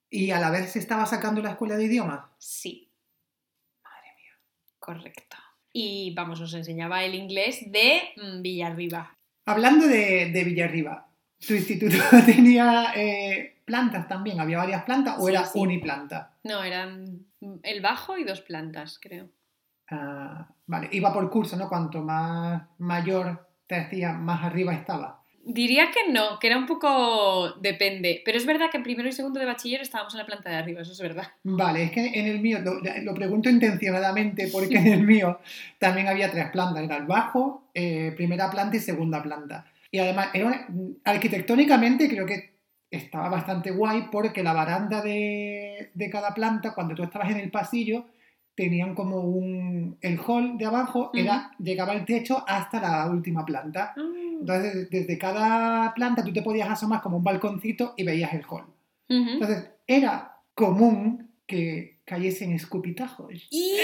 Y 0.10 0.32
a 0.32 0.40
la 0.40 0.52
vez 0.52 0.72
se 0.72 0.80
estaba 0.80 1.06
sacando 1.06 1.42
la 1.42 1.52
escuela 1.52 1.78
de 1.78 1.86
idiomas. 1.86 2.26
Sí. 2.38 2.92
Madre 3.82 4.08
mía. 4.18 4.34
Correcto. 4.78 5.38
Y 5.72 6.14
vamos, 6.14 6.42
nos 6.42 6.54
enseñaba 6.54 7.06
el 7.06 7.16
inglés 7.16 7.72
de 7.72 8.02
mm, 8.18 8.42
Villarriba. 8.42 9.18
Hablando 9.52 9.88
de, 9.88 10.32
de 10.32 10.44
Villarriba, 10.44 11.08
¿tu 11.46 11.54
instituto 11.54 11.96
tenía 12.26 12.94
eh, 12.96 13.62
plantas 13.66 14.08
también? 14.08 14.40
¿Había 14.40 14.58
varias 14.58 14.84
plantas 14.84 15.16
o 15.20 15.26
Sí, 15.26 15.32
era 15.34 15.46
sí. 15.46 15.60
uniplanta? 15.60 16.34
No, 16.44 16.64
eran 16.64 17.26
el 17.64 17.82
bajo 17.82 18.18
y 18.18 18.24
dos 18.24 18.42
plantas, 18.42 19.00
creo. 19.02 19.30
Ah, 19.90 20.48
vale, 20.68 20.90
iba 20.92 21.12
por 21.14 21.30
curso, 21.30 21.58
¿no? 21.58 21.68
Cuanto 21.68 22.02
más 22.02 22.64
mayor 22.80 23.48
te 23.68 23.76
hacía, 23.76 24.14
más 24.14 24.44
arriba 24.44 24.74
estaba. 24.74 25.21
Diría 25.44 25.90
que 25.92 26.12
no, 26.12 26.38
que 26.40 26.48
era 26.48 26.58
un 26.58 26.68
poco 26.68 27.54
depende. 27.60 28.22
Pero 28.24 28.38
es 28.38 28.46
verdad 28.46 28.70
que 28.70 28.78
en 28.78 28.84
primero 28.84 29.10
y 29.10 29.12
segundo 29.12 29.40
de 29.40 29.46
bachiller 29.46 29.82
estábamos 29.82 30.14
en 30.14 30.20
la 30.20 30.26
planta 30.26 30.50
de 30.50 30.56
arriba, 30.56 30.82
eso 30.82 30.92
es 30.92 31.02
verdad. 31.02 31.28
Vale, 31.44 31.84
es 31.84 31.92
que 31.92 32.06
en 32.06 32.28
el 32.28 32.40
mío, 32.40 32.60
lo, 32.62 33.14
pregunto 33.14 33.50
intencionadamente 33.50 34.50
porque 34.52 34.78
en 34.78 34.88
el 34.88 35.04
mío 35.04 35.40
también 35.80 36.08
había 36.08 36.32
tres 36.32 36.52
plantas, 36.52 36.84
era 36.84 36.98
el 36.98 37.06
bajo, 37.06 37.70
eh, 37.74 38.14
primera 38.16 38.52
planta 38.52 38.78
y 38.78 38.80
segunda 38.80 39.24
planta. 39.24 39.66
Y 39.90 40.00
además, 40.00 40.30
era 40.34 40.68
arquitectónicamente 41.04 42.08
creo 42.08 42.26
que 42.26 42.52
estaba 42.92 43.30
bastante 43.30 43.72
guay 43.72 44.10
porque 44.12 44.44
la 44.44 44.54
baranda 44.54 45.02
de, 45.02 45.92
de 45.94 46.10
cada 46.10 46.34
planta, 46.34 46.74
cuando 46.74 46.94
tú 46.94 47.04
estabas 47.04 47.32
en 47.32 47.38
el 47.38 47.50
pasillo, 47.50 48.06
tenían 48.62 48.94
como 48.94 49.22
un... 49.22 49.98
El 50.02 50.20
hall 50.20 50.56
de 50.56 50.68
abajo 50.68 51.10
era, 51.16 51.50
llegaba 51.58 51.94
el 51.94 52.06
techo 52.06 52.44
hasta 52.48 52.80
la 52.80 53.10
última 53.10 53.44
planta. 53.44 53.96
Entonces, 53.98 54.88
desde 54.92 55.18
cada 55.18 55.92
planta 55.96 56.24
tú 56.24 56.32
te 56.32 56.44
podías 56.44 56.70
asomar 56.70 57.02
como 57.02 57.18
un 57.18 57.24
balconcito 57.24 57.96
y 57.98 58.04
veías 58.04 58.32
el 58.36 58.44
hall. 58.48 58.66
Entonces, 59.10 59.68
era 59.88 60.38
común 60.54 61.32
que 61.48 62.02
cayesen 62.06 62.52
escupitajos. 62.52 63.48
¡Y! 63.50 63.78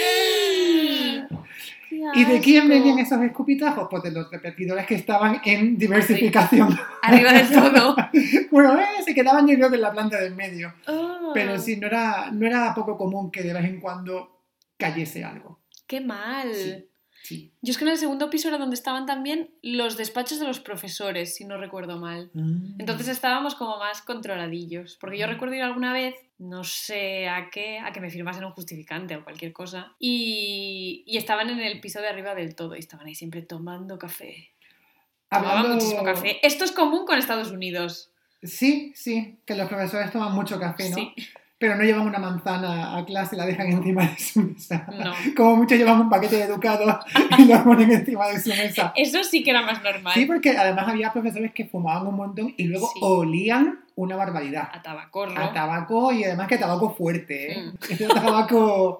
¿Y 1.90 2.24
de 2.24 2.40
quién 2.40 2.68
venían 2.68 3.00
esos 3.00 3.20
escupitajos? 3.20 3.88
Pues 3.90 4.04
de 4.04 4.12
los 4.12 4.30
repetidores 4.30 4.86
que 4.86 4.94
estaban 4.94 5.40
en 5.44 5.76
diversificación. 5.76 6.78
Arriba 7.02 7.32
del 7.32 7.50
todo. 7.50 7.96
bueno, 8.52 8.78
eh, 8.78 9.02
se 9.04 9.12
quedaban 9.12 9.48
yo 9.48 9.56
creo 9.56 9.70
que 9.70 9.76
en 9.76 9.82
la 9.82 9.90
planta 9.90 10.20
del 10.20 10.36
medio. 10.36 10.72
Ah, 10.86 11.32
Pero 11.34 11.58
sí, 11.58 11.76
no 11.78 11.88
era, 11.88 12.30
no 12.30 12.46
era 12.46 12.72
poco 12.76 12.96
común 12.96 13.32
que 13.32 13.42
de 13.42 13.52
vez 13.52 13.64
en 13.64 13.80
cuando 13.80 14.37
cayese 14.78 15.24
algo. 15.24 15.60
¡Qué 15.86 16.00
mal! 16.00 16.54
Sí. 16.54 16.84
Sí. 17.20 17.52
Yo 17.60 17.72
es 17.72 17.78
que 17.78 17.84
en 17.84 17.90
el 17.90 17.98
segundo 17.98 18.30
piso 18.30 18.48
era 18.48 18.56
donde 18.58 18.74
estaban 18.76 19.04
también 19.04 19.50
los 19.60 19.96
despachos 19.98 20.38
de 20.38 20.46
los 20.46 20.60
profesores, 20.60 21.34
si 21.34 21.44
no 21.44 21.58
recuerdo 21.58 21.98
mal. 21.98 22.30
Entonces 22.78 23.08
estábamos 23.08 23.54
como 23.54 23.76
más 23.76 24.00
controladillos. 24.02 24.96
Porque 25.00 25.18
yo 25.18 25.26
recuerdo 25.26 25.56
ir 25.56 25.62
alguna 25.62 25.92
vez, 25.92 26.14
no 26.38 26.62
sé 26.64 27.28
a 27.28 27.50
qué, 27.50 27.80
a 27.80 27.92
que 27.92 28.00
me 28.00 28.08
firmasen 28.08 28.44
un 28.44 28.52
justificante 28.52 29.16
o 29.16 29.24
cualquier 29.24 29.52
cosa. 29.52 29.94
Y, 29.98 31.02
y 31.06 31.18
estaban 31.18 31.50
en 31.50 31.60
el 31.60 31.80
piso 31.80 32.00
de 32.00 32.08
arriba 32.08 32.34
del 32.34 32.54
todo 32.54 32.76
y 32.76 32.78
estaban 32.78 33.06
ahí 33.06 33.14
siempre 33.16 33.42
tomando 33.42 33.98
café. 33.98 34.50
Tomaban 35.28 35.50
Hablando- 35.58 35.74
muchísimo 35.74 36.04
café. 36.04 36.38
Esto 36.46 36.64
es 36.64 36.72
común 36.72 37.04
con 37.04 37.18
Estados 37.18 37.50
Unidos. 37.50 38.10
Sí, 38.42 38.92
sí, 38.94 39.38
que 39.44 39.54
los 39.56 39.68
profesores 39.68 40.12
toman 40.12 40.32
mucho 40.32 40.58
café, 40.60 40.88
¿no? 40.90 40.96
Sí. 40.96 41.14
Pero 41.60 41.74
no 41.74 41.82
llevan 41.82 42.06
una 42.06 42.20
manzana 42.20 42.96
a 42.96 43.04
clase 43.04 43.34
y 43.34 43.38
la 43.38 43.44
dejan 43.44 43.66
encima 43.66 44.06
de 44.06 44.16
su 44.18 44.40
mesa. 44.42 44.86
No. 44.96 45.12
Como 45.36 45.56
muchos 45.56 45.76
llevan 45.76 46.00
un 46.00 46.08
paquete 46.08 46.36
de 46.36 46.44
educado 46.44 47.00
y 47.36 47.44
lo 47.46 47.64
ponen 47.64 47.90
encima 47.90 48.28
de 48.28 48.38
su 48.40 48.50
mesa. 48.50 48.92
Eso 48.94 49.24
sí 49.24 49.42
que 49.42 49.50
era 49.50 49.62
más 49.62 49.82
normal. 49.82 50.14
Sí, 50.14 50.24
porque 50.24 50.56
además 50.56 50.86
había 50.86 51.12
profesores 51.12 51.52
que 51.52 51.64
fumaban 51.66 52.06
un 52.06 52.14
montón 52.14 52.54
y 52.56 52.64
luego 52.64 52.86
Sí. 52.94 53.00
olían 53.02 53.80
una 53.96 54.14
barbaridad. 54.14 54.68
A 54.72 54.80
tabacorro. 54.82 55.36
A 55.36 55.52
tabaco 55.52 56.12
y 56.12 56.22
además 56.22 56.46
que 56.46 56.58
tabaco 56.58 56.94
fuerte, 56.94 57.52
¿eh? 57.52 57.72
Mm. 57.72 58.06
Tabaco, 58.14 58.98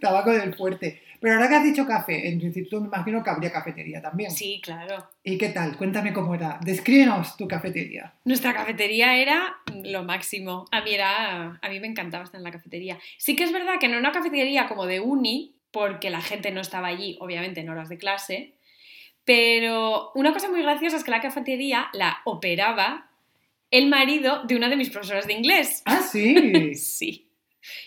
tabaco 0.00 0.30
del 0.30 0.54
fuerte. 0.54 1.02
Pero 1.26 1.38
ahora 1.38 1.48
que 1.48 1.56
has 1.56 1.64
dicho 1.64 1.84
café, 1.84 2.28
en 2.28 2.38
tu 2.38 2.46
instituto 2.46 2.80
me 2.80 2.86
imagino 2.86 3.20
que 3.20 3.30
habría 3.30 3.50
cafetería 3.50 4.00
también. 4.00 4.30
Sí, 4.30 4.60
claro. 4.62 5.08
¿Y 5.24 5.36
qué 5.38 5.48
tal? 5.48 5.76
Cuéntame 5.76 6.12
cómo 6.12 6.36
era. 6.36 6.60
Descríbenos 6.62 7.36
tu 7.36 7.48
cafetería. 7.48 8.14
Nuestra 8.24 8.54
cafetería 8.54 9.16
era 9.16 9.56
lo 9.82 10.04
máximo. 10.04 10.66
A 10.70 10.82
mí 10.82 10.94
era, 10.94 11.58
a 11.60 11.68
mí 11.68 11.80
me 11.80 11.88
encantaba 11.88 12.22
estar 12.22 12.38
en 12.38 12.44
la 12.44 12.52
cafetería. 12.52 13.00
Sí 13.18 13.34
que 13.34 13.42
es 13.42 13.52
verdad 13.52 13.80
que 13.80 13.88
no 13.88 13.94
era 13.94 14.08
una 14.08 14.12
cafetería 14.12 14.68
como 14.68 14.86
de 14.86 15.00
uni, 15.00 15.56
porque 15.72 16.10
la 16.10 16.20
gente 16.20 16.52
no 16.52 16.60
estaba 16.60 16.86
allí, 16.86 17.16
obviamente 17.18 17.60
en 17.60 17.70
horas 17.70 17.88
de 17.88 17.98
clase. 17.98 18.54
Pero 19.24 20.12
una 20.14 20.32
cosa 20.32 20.48
muy 20.48 20.62
graciosa 20.62 20.96
es 20.96 21.02
que 21.02 21.10
la 21.10 21.20
cafetería 21.20 21.88
la 21.92 22.18
operaba 22.24 23.10
el 23.72 23.88
marido 23.88 24.44
de 24.44 24.54
una 24.54 24.68
de 24.68 24.76
mis 24.76 24.90
profesoras 24.90 25.26
de 25.26 25.32
inglés. 25.32 25.82
Ah, 25.86 26.02
sí. 26.02 26.72
Sí. 26.76 27.25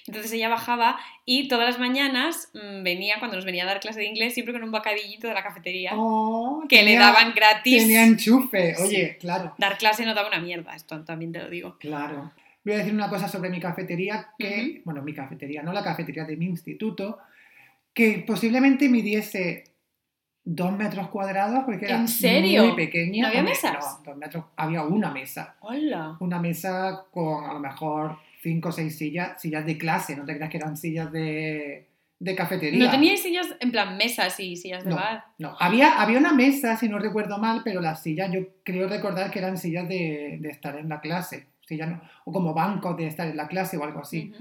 Entonces 0.07 0.31
ella 0.33 0.49
bajaba 0.49 0.99
y 1.25 1.47
todas 1.47 1.65
las 1.65 1.79
mañanas 1.79 2.49
mm, 2.53 2.83
venía, 2.83 3.15
cuando 3.19 3.35
nos 3.37 3.45
venía 3.45 3.63
a 3.63 3.67
dar 3.67 3.79
clase 3.79 3.99
de 3.99 4.05
inglés, 4.05 4.33
siempre 4.33 4.53
con 4.53 4.63
un 4.63 4.71
bocadillito 4.71 5.27
de 5.27 5.33
la 5.33 5.43
cafetería 5.43 5.91
Oh, 5.95 6.63
que 6.67 6.83
le 6.83 6.95
daban 6.97 7.33
gratis. 7.33 7.81
Tenía 7.83 8.05
enchufe. 8.05 8.75
Sí. 8.75 8.83
Oye, 8.83 9.17
claro. 9.19 9.53
Dar 9.57 9.77
clase 9.77 10.05
no 10.05 10.13
daba 10.13 10.27
una 10.27 10.39
mierda, 10.39 10.75
esto 10.75 11.03
también 11.05 11.31
te 11.31 11.39
lo 11.39 11.49
digo. 11.49 11.77
Claro. 11.79 12.31
Voy 12.63 12.73
a 12.73 12.77
decir 12.79 12.93
una 12.93 13.09
cosa 13.09 13.27
sobre 13.27 13.49
mi 13.49 13.59
cafetería 13.59 14.29
que, 14.37 14.81
bueno, 14.85 15.01
mi 15.01 15.13
cafetería, 15.13 15.63
no 15.63 15.71
la 15.73 15.83
cafetería 15.83 16.25
de 16.25 16.35
mi 16.35 16.45
instituto, 16.45 17.19
que 17.93 18.23
posiblemente 18.27 18.89
midiese 18.89 19.63
dos 20.43 20.71
metros 20.73 21.07
cuadrados 21.09 21.63
porque 21.65 21.85
era 21.85 21.97
¿En 21.97 22.07
serio? 22.07 22.65
muy 22.65 22.75
pequeña. 22.75 23.23
¿No 23.23 23.27
había 23.29 23.43
mesas? 23.43 23.73
no, 23.73 24.03
dos 24.03 24.17
metros, 24.17 24.45
había 24.55 24.83
una 24.83 25.11
mesa. 25.11 25.55
Hola. 25.61 26.17
Una 26.19 26.39
mesa 26.39 27.05
con 27.11 27.43
a 27.45 27.53
lo 27.53 27.59
mejor 27.59 28.17
cinco 28.41 28.69
o 28.69 28.71
seis 28.71 28.97
sillas, 28.97 29.41
sillas 29.41 29.65
de 29.65 29.77
clase, 29.77 30.15
no 30.15 30.25
te 30.25 30.35
creas 30.35 30.49
que 30.49 30.57
eran 30.57 30.77
sillas 30.77 31.11
de, 31.11 31.87
de 32.19 32.35
cafetería. 32.35 32.85
¿No 32.85 32.91
teníais 32.91 33.21
sillas, 33.21 33.47
en 33.59 33.71
plan 33.71 33.97
mesas 33.97 34.39
y 34.39 34.55
sillas 34.55 34.83
de 34.83 34.89
No. 34.91 34.95
bar? 34.95 35.25
No, 35.37 35.55
había, 35.59 36.01
había 36.01 36.19
una 36.19 36.33
mesa, 36.33 36.77
si 36.77 36.87
no 36.89 36.99
recuerdo 36.99 37.37
mal, 37.37 37.61
pero 37.63 37.81
las 37.81 38.01
sillas 38.03 38.31
yo 38.31 38.41
creo 38.63 38.87
recordar 38.87 39.29
que 39.31 39.39
eran 39.39 39.57
sillas 39.57 39.87
de, 39.89 40.37
de 40.39 40.49
estar 40.49 40.77
en 40.77 40.89
la 40.89 40.99
clase. 41.01 41.47
Sillas 41.67 41.89
no- 41.89 42.01
o 42.25 42.31
como 42.31 42.53
bancos 42.53 42.97
de 42.97 43.07
estar 43.07 43.27
en 43.27 43.37
la 43.37 43.47
clase 43.47 43.77
o 43.77 43.83
algo 43.83 43.99
así. 44.01 44.33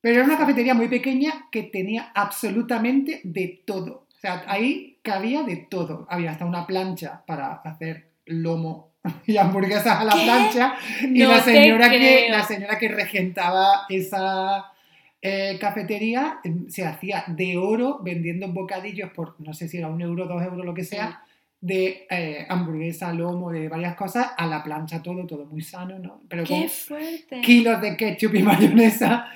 Pero 0.00 0.16
era 0.16 0.24
una 0.24 0.36
cafetería 0.38 0.74
muy 0.74 0.88
pequeña 0.88 1.46
que 1.50 1.62
tenía 1.64 2.12
absolutamente 2.14 3.20
de 3.24 3.62
todo. 3.66 4.06
O 4.14 4.18
sea, 4.22 4.44
ahí 4.46 4.98
cabía 5.02 5.42
de 5.42 5.56
todo. 5.56 6.06
Había 6.10 6.32
hasta 6.32 6.44
una 6.44 6.66
plancha 6.66 7.24
para 7.26 7.54
hacer 7.54 8.10
lomo 8.26 8.91
y 9.26 9.36
hamburguesas 9.36 10.00
a 10.00 10.04
la 10.04 10.12
¿Qué? 10.12 10.24
plancha. 10.24 10.74
Y 11.02 11.18
No 11.18 11.28
la 11.28 11.40
señora, 11.40 11.90
que, 11.90 12.28
la 12.30 12.42
señora 12.44 12.78
que 12.78 12.88
regentaba 12.88 13.86
esa 13.88 14.72
eh, 15.20 15.58
cafetería 15.60 16.38
em, 16.44 16.68
se 16.68 16.84
hacía 16.84 17.24
de 17.26 17.56
oro 17.56 18.00
vendiendo 18.02 18.48
bocadillos 18.48 19.10
por, 19.10 19.40
no 19.40 19.54
sé 19.54 19.68
si 19.68 19.78
era 19.78 19.88
un 19.88 20.00
euro, 20.00 20.26
dos 20.26 20.42
euros, 20.42 20.64
lo 20.64 20.74
que 20.74 20.84
sea, 20.84 21.22
de 21.60 22.08
eh, 22.10 22.44
hamburguesa, 22.48 23.12
lomo, 23.12 23.52
de 23.52 23.68
varias 23.68 23.94
cosas, 23.94 24.32
a 24.36 24.46
la 24.46 24.64
plancha 24.64 25.00
todo, 25.00 25.24
todo 25.26 25.46
muy 25.46 25.62
sano, 25.62 25.96
¿no? 26.00 26.20
Pero 26.28 26.42
¡Qué 26.42 26.62
con 26.62 26.68
fuerte! 26.68 27.40
kilos 27.40 27.80
de 27.80 27.96
ketchup 27.96 28.34
y 28.34 28.42
mayonesa. 28.42 29.28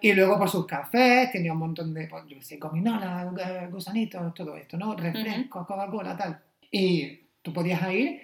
Y 0.00 0.14
luego 0.14 0.38
por 0.38 0.48
sus 0.48 0.66
cafés, 0.66 1.30
tenía 1.30 1.52
un 1.52 1.58
montón 1.58 1.92
de, 1.92 2.06
pues, 2.06 2.24
yo 2.26 2.40
sé, 2.40 2.54
eh, 2.54 3.68
gusanitos, 3.70 4.32
todo 4.32 4.56
esto, 4.56 4.78
¿no? 4.78 4.96
Refrescos, 4.96 5.66
Coca-Cola, 5.66 6.16
tal. 6.16 6.40
Y 6.70 7.20
tú 7.42 7.52
podías 7.52 7.82
ir 7.92 8.22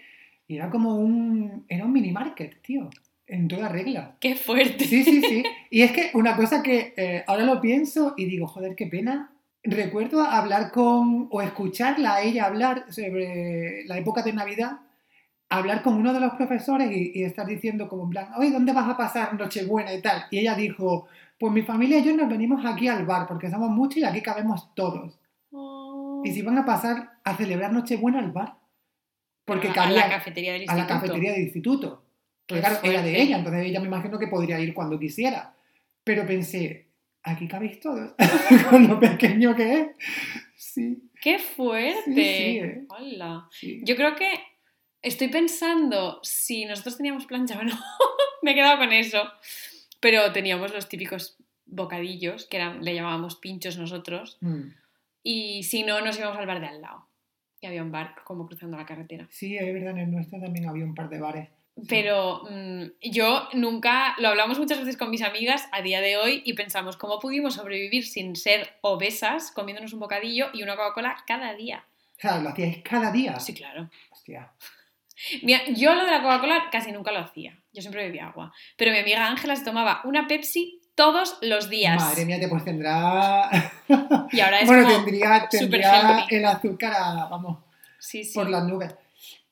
y 0.51 0.57
era 0.57 0.69
como 0.69 0.97
un, 0.97 1.65
era 1.69 1.85
un 1.85 1.93
mini 1.93 2.11
market, 2.11 2.61
tío, 2.61 2.91
en 3.29 3.47
toda 3.47 3.69
regla. 3.69 4.17
¡Qué 4.19 4.35
fuerte! 4.35 4.85
Sí, 4.85 5.05
sí, 5.05 5.23
sí. 5.23 5.45
Y 5.71 5.83
es 5.83 5.93
que 5.93 6.11
una 6.15 6.35
cosa 6.35 6.61
que 6.61 6.93
eh, 6.97 7.23
ahora 7.29 7.45
lo 7.45 7.61
pienso 7.61 8.15
y 8.17 8.25
digo, 8.25 8.49
joder, 8.49 8.75
qué 8.75 8.89
pena. 8.89 9.31
Recuerdo 9.63 10.23
hablar 10.23 10.73
con, 10.73 11.29
o 11.31 11.41
escucharla 11.41 12.17
a 12.17 12.23
ella 12.23 12.47
hablar 12.47 12.93
sobre 12.93 13.85
la 13.87 13.97
época 13.97 14.25
de 14.25 14.33
Navidad, 14.33 14.81
hablar 15.49 15.83
con 15.83 15.95
uno 15.95 16.13
de 16.13 16.19
los 16.19 16.33
profesores 16.33 16.91
y, 16.91 17.13
y 17.15 17.23
estar 17.23 17.47
diciendo 17.47 17.89
como 17.89 18.03
en 18.03 18.11
plan, 18.11 18.29
oye, 18.37 18.51
¿dónde 18.51 18.73
vas 18.73 18.89
a 18.89 18.97
pasar 18.97 19.35
Nochebuena 19.35 19.95
y 19.95 20.03
tal? 20.03 20.25
Y 20.33 20.41
ella 20.41 20.57
dijo, 20.57 21.07
pues 21.39 21.53
mi 21.53 21.63
familia 21.63 22.01
y 22.01 22.03
yo 22.03 22.17
nos 22.17 22.29
venimos 22.29 22.67
aquí 22.67 22.89
al 22.89 23.07
bar 23.07 23.29
porque 23.29 23.51
somos 23.51 23.71
muchos 23.71 23.99
y 23.99 24.05
aquí 24.05 24.21
cabemos 24.21 24.75
todos. 24.75 25.17
Oh. 25.53 26.23
Y 26.25 26.33
si 26.33 26.43
van 26.43 26.59
a 26.59 26.65
pasar 26.65 27.21
a 27.23 27.37
celebrar 27.37 27.73
Nochebuena 27.73 28.19
al 28.19 28.33
bar. 28.33 28.60
Porque 29.51 29.69
a, 29.69 29.71
a 29.73 29.75
cabía 29.75 29.97
la 29.97 30.11
cafetería 30.11 30.53
del 30.53 30.63
a 30.63 30.75
la 30.75 30.81
instituto. 30.81 31.01
cafetería 31.01 31.33
del 31.33 31.43
instituto. 31.43 32.05
Porque 32.47 32.61
claro, 32.61 32.79
era 32.85 33.03
de 33.03 33.23
ella, 33.23 33.39
entonces 33.39 33.67
ella 33.67 33.81
me 33.81 33.87
imagino 33.87 34.19
que 34.19 34.29
podría 34.29 34.61
ir 34.61 34.73
cuando 34.75 34.99
quisiera. 34.99 35.55
Pero 36.05 36.27
pensé, 36.27 36.87
aquí 37.25 37.49
cabéis 37.49 37.81
todos, 37.87 38.15
con 38.71 38.87
lo 38.87 39.01
pequeño 39.01 39.55
que 39.57 39.73
es. 39.81 39.87
Sí, 40.57 41.03
¡Qué 41.21 41.39
fuerte! 41.39 42.03
Sí, 42.07 42.13
sí, 42.15 42.59
eh. 42.59 42.85
Hola. 42.89 43.49
sí. 43.51 43.81
Yo 43.85 43.97
creo 43.97 44.15
que 44.15 44.31
estoy 45.03 45.29
pensando 45.29 46.21
si 46.23 46.65
nosotros 46.65 46.97
teníamos 46.97 47.27
plancha 47.27 47.59
o 47.59 47.63
no. 47.65 47.75
Me 48.43 48.53
he 48.53 48.55
quedado 48.55 48.79
con 48.79 48.93
eso. 48.93 49.23
Pero 50.01 50.33
teníamos 50.33 50.73
los 50.73 50.89
típicos 50.89 51.37
bocadillos, 51.67 52.47
que 52.47 52.57
eran, 52.57 52.85
le 52.85 52.95
llamábamos 52.95 53.37
pinchos 53.37 53.77
nosotros. 53.77 54.39
Mm. 54.41 54.69
Y 55.23 55.63
si 55.65 55.83
no, 55.83 56.01
nos 56.01 56.19
íbamos 56.19 56.39
al 56.39 56.47
bar 56.47 56.61
de 56.61 56.69
al 56.69 56.81
lado. 56.81 57.10
Que 57.61 57.67
había 57.67 57.83
un 57.83 57.93
bar 57.93 58.15
como 58.25 58.47
cruzando 58.47 58.77
la 58.77 58.87
carretera. 58.87 59.27
Sí, 59.31 59.57
es 59.57 59.73
verdad, 59.73 59.91
en 59.91 59.99
el 59.99 60.11
nuestro 60.11 60.41
también 60.41 60.69
había 60.69 60.85
un 60.85 60.95
par 60.95 61.09
de 61.09 61.21
bares. 61.21 61.49
Sí. 61.77 61.87
Pero 61.89 62.43
mm, 62.51 62.85
yo 63.03 63.49
nunca, 63.55 64.15
lo 64.19 64.29
hablamos 64.29 64.59
muchas 64.59 64.79
veces 64.79 64.97
con 64.97 65.11
mis 65.11 65.23
amigas 65.23 65.69
a 65.73 65.83
día 65.83 66.01
de 66.01 66.17
hoy 66.17 66.43
y 66.45 66.55
pensamos 66.55 66.97
cómo 66.97 67.21
pudimos 67.21 67.55
sobrevivir 67.55 68.07
sin 68.07 68.37
ser 68.37 68.77
obesas 68.81 69.51
comiéndonos 69.53 69.93
un 69.93 70.01
bocadillo 70.01 70.49
y 70.53 70.63
una 70.63 70.77
Coca-Cola 70.77 71.17
cada 71.27 71.55
día. 71.55 71.85
O 72.17 72.21
sea, 72.21 72.39
lo 72.39 72.51
hacíais 72.51 72.83
cada 72.83 73.13
día. 73.13 73.39
Sí, 73.41 73.55
claro. 73.55 73.91
Hostia. 74.11 74.53
Mira, 75.43 75.61
yo 75.69 75.95
lo 75.95 76.05
de 76.05 76.11
la 76.11 76.23
Coca-Cola 76.23 76.69
casi 76.71 76.93
nunca 76.93 77.13
lo 77.13 77.21
hacía. 77.21 77.59
Yo 77.73 77.83
siempre 77.83 78.05
bebía 78.05 78.29
agua. 78.29 78.53
Pero 78.77 78.91
mi 78.91 78.99
amiga 78.99 79.27
Ángela 79.27 79.57
se 79.57 79.65
tomaba 79.65 80.01
una 80.05 80.27
Pepsi 80.27 80.80
todos 80.95 81.39
los 81.43 81.69
días. 81.71 81.97
Madre 82.01 82.25
mía, 82.27 82.39
te 82.41 82.49
pues 82.49 82.65
tendrá. 82.65 83.49
Y 84.33 84.41
ahora 84.41 84.61
es 84.61 84.67
bueno, 84.67 84.85
como 84.85 84.97
tendría, 85.05 85.49
tendría 85.51 86.25
el 86.29 86.45
azúcar 86.45 86.93
a- 86.97 87.27
vamos, 87.29 87.59
Sí, 87.99 88.23
sí. 88.25 88.35
por 88.35 88.49
las 88.49 88.65
nubes. 88.65 88.95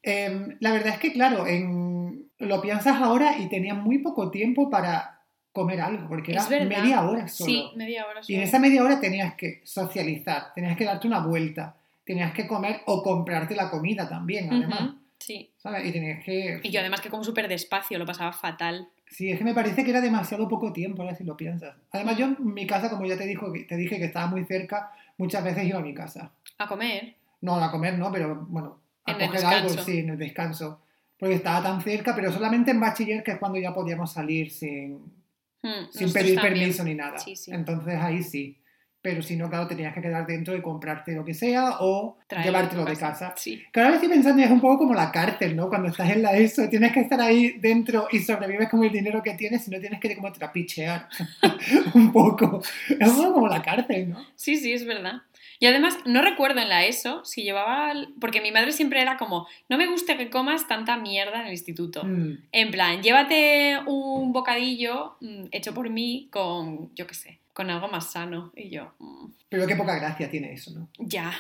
Em, 0.03 0.57
la 0.61 0.73
verdad 0.73 0.95
es 0.95 0.99
que, 1.01 1.13
claro, 1.13 1.47
en, 1.47 2.31
lo 2.39 2.61
piensas 2.63 2.97
ahora 3.01 3.37
y 3.39 3.49
tenías 3.49 3.77
muy 3.77 3.99
poco 3.99 4.31
tiempo 4.31 4.71
para 4.71 5.21
comer 5.53 5.81
algo, 5.81 6.09
porque 6.09 6.33
era 6.33 6.47
media 6.49 7.03
hora 7.05 7.27
solo. 7.27 7.51
Sí, 7.51 7.71
media 7.75 8.07
hora 8.07 8.21
Y 8.29 8.35
en 8.35 8.41
solo. 8.41 8.49
esa 8.49 8.59
media 8.61 8.85
hora 8.85 9.01
tenías 9.01 9.35
que 9.35 9.61
socializar, 9.65 10.53
tenías 10.55 10.77
que 10.77 10.85
darte 10.85 11.09
una 11.09 11.19
vuelta, 11.19 11.75
tenías 12.05 12.33
que 12.33 12.47
comer 12.47 12.83
o 12.87 13.03
comprarte 13.03 13.57
la 13.57 13.69
comida 13.71 14.09
también, 14.09 14.53
además. 14.53 14.91
Sí. 15.19 15.51
¿sabes? 15.59 15.85
Y 15.85 15.91
tenías 15.93 16.25
que... 16.25 16.61
Y 16.63 16.71
yo 16.71 16.79
además 16.79 17.01
que 17.01 17.11
como 17.11 17.25
súper 17.25 17.49
despacio, 17.49 17.99
lo 17.99 18.07
pasaba 18.07 18.33
fatal. 18.33 18.89
Sí, 19.11 19.31
es 19.31 19.39
que 19.39 19.45
me 19.45 19.55
parece 19.55 19.85
que 19.85 19.91
era 19.91 20.01
demasiado 20.01 20.49
poco 20.49 20.73
tiempo, 20.73 21.03
ahora 21.03 21.15
si 21.15 21.25
lo 21.25 21.37
piensas. 21.37 21.77
Además, 21.91 22.17
yo 22.17 22.27
en 22.27 22.37
mi 22.41 22.67
casa, 22.67 22.91
como 22.91 23.07
ya 23.07 23.17
te, 23.17 23.27
dijo, 23.27 23.53
te 23.67 23.77
dije 23.77 23.99
que 23.99 24.05
estaba 24.05 24.27
muy 24.27 24.45
cerca, 24.45 24.93
muchas 25.17 25.43
veces 25.43 25.65
iba 25.65 25.79
a 25.79 25.83
mi 25.83 25.95
casa. 25.95 26.31
A 26.59 26.67
comer. 26.69 27.15
No 27.41 27.57
a 27.57 27.71
comer, 27.71 27.99
no, 27.99 28.13
pero 28.13 28.47
bueno, 28.49 28.79
a 29.05 29.13
En 29.13 29.21
el 29.21 29.27
coger 29.29 29.45
algo, 29.47 29.71
sí, 29.71 29.99
en 29.99 30.11
el 30.11 30.19
descanso. 30.19 30.81
Porque 31.19 31.35
estaba 31.37 31.63
tan 31.63 31.81
cerca, 31.81 32.15
pero 32.15 32.31
solamente 32.33 32.71
en 32.71 32.81
bachiller, 32.81 33.23
que 33.25 33.33
es 33.33 33.39
cuando 33.39 33.59
ya 33.59 33.73
podíamos 33.75 34.13
salir 34.13 34.51
sin, 34.51 35.17
Mm, 35.61 35.91
sin 35.91 36.13
pedir 36.13 36.37
también. 36.37 36.55
permiso 36.55 36.85
ni 36.85 36.95
nada. 36.95 37.19
Sí, 37.19 37.35
sí. 37.35 37.51
Entonces 37.53 37.97
ahí 37.97 38.23
sí. 38.23 38.57
Pero 39.01 39.23
si 39.23 39.37
no, 39.37 39.49
claro, 39.49 39.69
tenías 39.69 39.95
que 39.95 40.01
quedar 40.01 40.27
dentro 40.27 40.57
y 40.57 40.61
comprarte 40.61 41.13
lo 41.15 41.25
que 41.25 41.33
sea 41.33 41.77
o 41.81 42.19
Traerlo 42.27 42.51
llevártelo 42.51 42.85
de 42.85 42.97
casa. 42.97 43.33
Sí. 43.37 43.63
Que 43.73 43.81
ahora 43.81 43.95
estoy 43.95 44.09
pensando 44.09 44.43
es 44.43 44.51
un 44.51 44.61
poco 44.61 44.79
como 44.79 44.95
la 44.95 45.13
cárcel, 45.13 45.55
¿no? 45.55 45.69
Cuando 45.69 45.89
estás 45.89 46.11
en 46.11 46.23
la 46.23 46.37
ESO, 46.37 46.69
tienes 46.69 46.93
que 46.93 47.01
estar 47.01 47.21
ahí 47.21 47.59
dentro 47.59 48.09
y 48.11 48.19
sobrevives 48.19 48.69
con 48.69 48.83
el 48.83 48.91
dinero 48.91 49.23
que 49.23 49.35
tienes 49.35 49.69
y 49.69 49.71
no 49.71 49.79
tienes 49.79 50.01
que 50.01 50.17
como 50.17 50.33
trapichear 50.33 51.09
un 51.95 52.13
poco. 52.13 52.61
Es 52.89 53.09
un 53.09 53.17
poco 53.17 53.35
como 53.35 53.49
la 53.49 53.63
cárcel, 53.63 54.11
¿no? 54.11 54.27
Sí, 54.35 54.57
sí, 54.57 54.73
es 54.73 54.85
verdad. 54.85 55.23
Y 55.61 55.67
además, 55.67 55.99
no 56.05 56.23
recuerdo 56.23 56.61
en 56.61 56.69
la 56.69 56.85
ESO 56.85 57.25
si 57.25 57.43
llevaba. 57.43 57.93
Porque 58.21 58.41
mi 58.41 58.53
madre 58.53 58.73
siempre 58.73 59.01
era 59.01 59.17
como: 59.17 59.47
No 59.69 59.77
me 59.77 59.87
gusta 59.87 60.17
que 60.17 60.31
comas 60.31 60.69
tanta 60.69 60.97
mierda 60.97 61.41
en 61.41 61.47
el 61.47 61.53
instituto. 61.53 62.05
Mm. 62.05 62.39
En 62.53 62.71
plan, 62.71 63.03
llévate 63.03 63.79
un 63.87 64.33
bocadillo 64.33 65.17
mm, 65.21 65.47
hecho 65.51 65.75
por 65.75 65.91
mí 65.91 66.29
con, 66.31 66.95
yo 66.95 67.07
qué 67.07 67.15
sé, 67.15 67.41
con 67.59 67.71
algo 67.71 67.89
más 67.89 68.13
sano. 68.13 68.53
Y 68.55 68.71
yo, 68.71 68.95
mm, 69.01 69.33
Pero 69.49 69.67
qué 69.67 69.75
poca 69.75 69.97
gracia 69.97 70.31
tiene 70.31 70.53
eso, 70.53 70.71
¿no? 70.71 70.89
ya. 70.97 71.33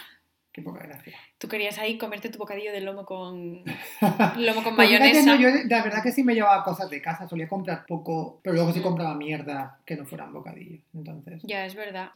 Qué 0.50 0.62
poca 0.62 0.84
gracia. 0.84 1.16
Tú 1.38 1.46
querías 1.46 1.78
ahí 1.78 1.96
comerte 1.96 2.28
tu 2.30 2.38
bocadillo 2.38 2.72
de 2.72 2.80
lomo 2.80 3.04
con, 3.04 3.62
lomo 4.36 4.64
con 4.64 4.74
mayonesa. 4.74 5.22
no, 5.24 5.40
yo 5.40 5.48
la 5.68 5.84
verdad 5.84 6.02
que 6.02 6.10
sí 6.10 6.24
me 6.24 6.34
llevaba 6.34 6.64
cosas 6.64 6.90
de 6.90 7.00
casa, 7.00 7.28
solía 7.28 7.46
comprar 7.46 7.86
poco, 7.86 8.40
pero 8.42 8.56
luego 8.56 8.72
sí 8.72 8.80
compraba 8.80 9.14
mierda 9.14 9.78
que 9.86 9.94
no 9.94 10.04
fueran 10.04 10.32
bocadillos. 10.32 10.80
Entonces, 10.92 11.40
Ya, 11.44 11.64
es 11.64 11.76
verdad. 11.76 12.10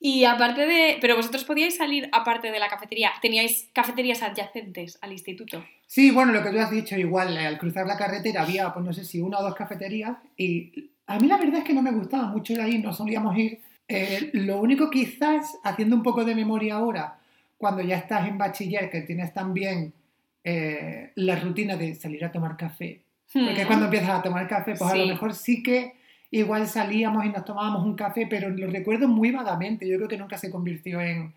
Y 0.00 0.24
aparte 0.24 0.66
de. 0.66 0.98
Pero 1.00 1.14
vosotros 1.14 1.44
podíais 1.44 1.76
salir 1.76 2.08
aparte 2.10 2.50
de 2.50 2.58
la 2.58 2.66
cafetería. 2.68 3.12
Teníais 3.22 3.68
cafeterías 3.72 4.22
adyacentes 4.24 4.98
al 5.00 5.12
instituto. 5.12 5.64
Sí, 5.86 6.10
bueno, 6.10 6.32
lo 6.32 6.42
que 6.42 6.50
tú 6.50 6.58
has 6.58 6.72
dicho, 6.72 6.96
igual, 6.96 7.36
al 7.36 7.58
cruzar 7.58 7.86
la 7.86 7.96
carretera 7.96 8.42
había, 8.42 8.72
pues 8.74 8.84
no 8.84 8.92
sé 8.92 9.04
si 9.04 9.20
una 9.20 9.38
o 9.38 9.42
dos 9.44 9.54
cafeterías 9.54 10.16
y 10.36 10.90
a 11.08 11.18
mí 11.18 11.26
la 11.26 11.36
verdad 11.38 11.58
es 11.58 11.64
que 11.64 11.72
no 11.74 11.82
me 11.82 11.90
gustaba 11.90 12.28
mucho 12.28 12.52
ir 12.52 12.60
ahí, 12.60 12.78
no 12.78 12.92
solíamos 12.92 13.36
ir. 13.36 13.60
Eh, 13.88 14.30
lo 14.34 14.60
único 14.60 14.90
quizás, 14.90 15.56
haciendo 15.64 15.96
un 15.96 16.02
poco 16.02 16.24
de 16.24 16.34
memoria 16.34 16.74
ahora, 16.76 17.18
cuando 17.56 17.82
ya 17.82 17.96
estás 17.96 18.28
en 18.28 18.38
bachiller, 18.38 18.90
que 18.90 19.00
tienes 19.02 19.32
también 19.34 19.92
eh, 20.44 21.10
la 21.16 21.36
rutina 21.36 21.76
de 21.76 21.94
salir 21.94 22.24
a 22.24 22.30
tomar 22.32 22.56
café, 22.56 23.00
porque 23.32 23.64
Hmm. 23.64 23.66
cuando 23.66 23.84
empiezas 23.86 24.10
a 24.10 24.22
tomar 24.22 24.46
café, 24.48 24.74
pues 24.78 24.90
a 24.90 24.94
lo 24.96 25.02
Sí. 25.04 25.08
mejor 25.10 25.34
sí 25.34 25.62
que 25.62 25.94
igual 26.30 26.66
salíamos 26.68 27.24
y 27.24 27.30
nos 27.30 27.44
tomábamos 27.44 27.84
un 27.84 27.94
café, 27.96 28.26
pero 28.28 28.48
lo 28.50 28.66
recuerdo 28.68 29.08
muy 29.08 29.30
vagamente. 29.30 29.86
Yo 29.88 29.96
creo 29.96 30.08
que 30.08 30.16
nunca 30.16 30.38
se 30.38 30.50
convirtió 30.50 31.00
en, 31.00 31.32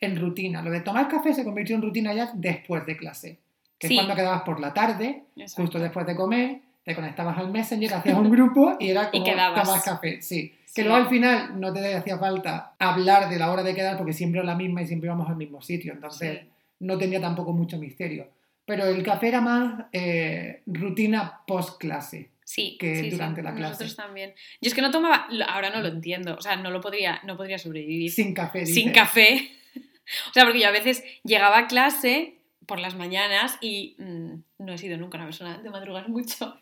en 0.00 0.18
rutina. 0.20 0.62
Lo 0.62 0.70
de 0.70 0.80
tomar 0.80 1.08
café 1.08 1.32
se 1.34 1.44
convirtió 1.44 1.76
en 1.76 1.82
rutina 1.82 2.12
ya 2.12 2.30
después 2.34 2.84
de 2.86 2.96
clase, 2.96 3.38
que 3.78 3.88
Sí. 3.88 3.94
es 3.94 4.00
cuando 4.00 4.14
quedabas 4.16 4.42
por 4.42 4.60
la 4.60 4.74
tarde, 4.74 5.24
Exacto. 5.36 5.62
justo 5.62 5.78
después 5.78 6.06
de 6.06 6.16
comer, 6.16 6.60
te 6.84 6.94
conectabas 6.94 7.36
al 7.38 7.50
Messenger, 7.50 7.94
hacías 7.94 8.16
un 8.18 8.30
grupo 8.30 8.76
y 8.80 8.90
era 8.90 9.10
como 9.12 9.24
tomar 9.24 9.82
café. 9.84 10.20
Sí. 10.22 10.54
Que 10.74 10.82
luego 10.82 10.96
al 10.98 11.08
final 11.08 11.60
no 11.60 11.72
te 11.72 11.94
hacía 11.94 12.16
falta 12.18 12.74
hablar 12.78 13.28
de 13.28 13.38
la 13.38 13.50
hora 13.50 13.62
de 13.62 13.74
quedar 13.74 13.96
porque 13.96 14.12
siempre 14.12 14.40
era 14.40 14.46
la 14.46 14.54
misma 14.56 14.82
y 14.82 14.86
siempre 14.86 15.08
íbamos 15.08 15.28
al 15.28 15.36
mismo 15.36 15.60
sitio. 15.60 15.92
Entonces 15.92 16.40
Sí. 16.42 16.48
no 16.80 16.96
tenía 16.96 17.20
tampoco 17.20 17.52
mucho 17.52 17.76
misterio. 17.78 18.28
Pero 18.64 18.84
el 18.86 19.02
café 19.02 19.28
era 19.28 19.40
más 19.40 19.86
eh, 19.92 20.62
rutina 20.66 21.40
post-clase. 21.46 22.30
Sí, 22.44 22.76
que 22.80 22.96
sí, 22.96 23.02
sí, 23.04 23.10
durante 23.10 23.42
la 23.42 23.52
Nosotros 23.52 23.94
clase. 23.94 23.96
también. 23.96 24.32
Yo 24.60 24.68
es 24.68 24.74
que 24.74 24.82
no 24.82 24.90
tomaba, 24.90 25.26
ahora 25.48 25.70
no 25.70 25.80
lo 25.82 25.88
entiendo, 25.88 26.34
o 26.36 26.40
sea, 26.40 26.56
no 26.56 26.70
lo 26.70 26.80
podría, 26.80 27.20
no 27.24 27.36
podría 27.36 27.58
sobrevivir 27.58 28.10
Sin 28.10 28.32
café. 28.34 28.64
sin 28.66 28.74
dices. 28.88 28.92
café. 28.92 29.50
O 30.30 30.32
sea, 30.32 30.44
porque 30.44 30.58
yo 30.60 30.66
a 30.66 30.72
veces 30.72 31.04
llegaba 31.22 31.58
a 31.58 31.66
clase 31.68 32.34
por 32.70 32.78
las 32.80 32.94
mañanas 32.94 33.58
y 33.60 33.96
mm, 33.98 34.64
no 34.64 34.72
he 34.72 34.78
sido 34.78 34.96
nunca 34.96 35.18
una 35.18 35.26
persona 35.26 35.58
de 35.58 35.68
madrugar 35.70 36.08
mucho. 36.08 36.58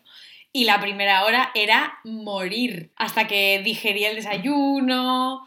Y 0.51 0.65
la 0.65 0.79
primera 0.81 1.23
hora 1.25 1.51
era 1.53 1.99
morir 2.03 2.91
hasta 2.95 3.27
que 3.27 3.61
digería 3.63 4.09
el 4.09 4.15
desayuno, 4.15 5.45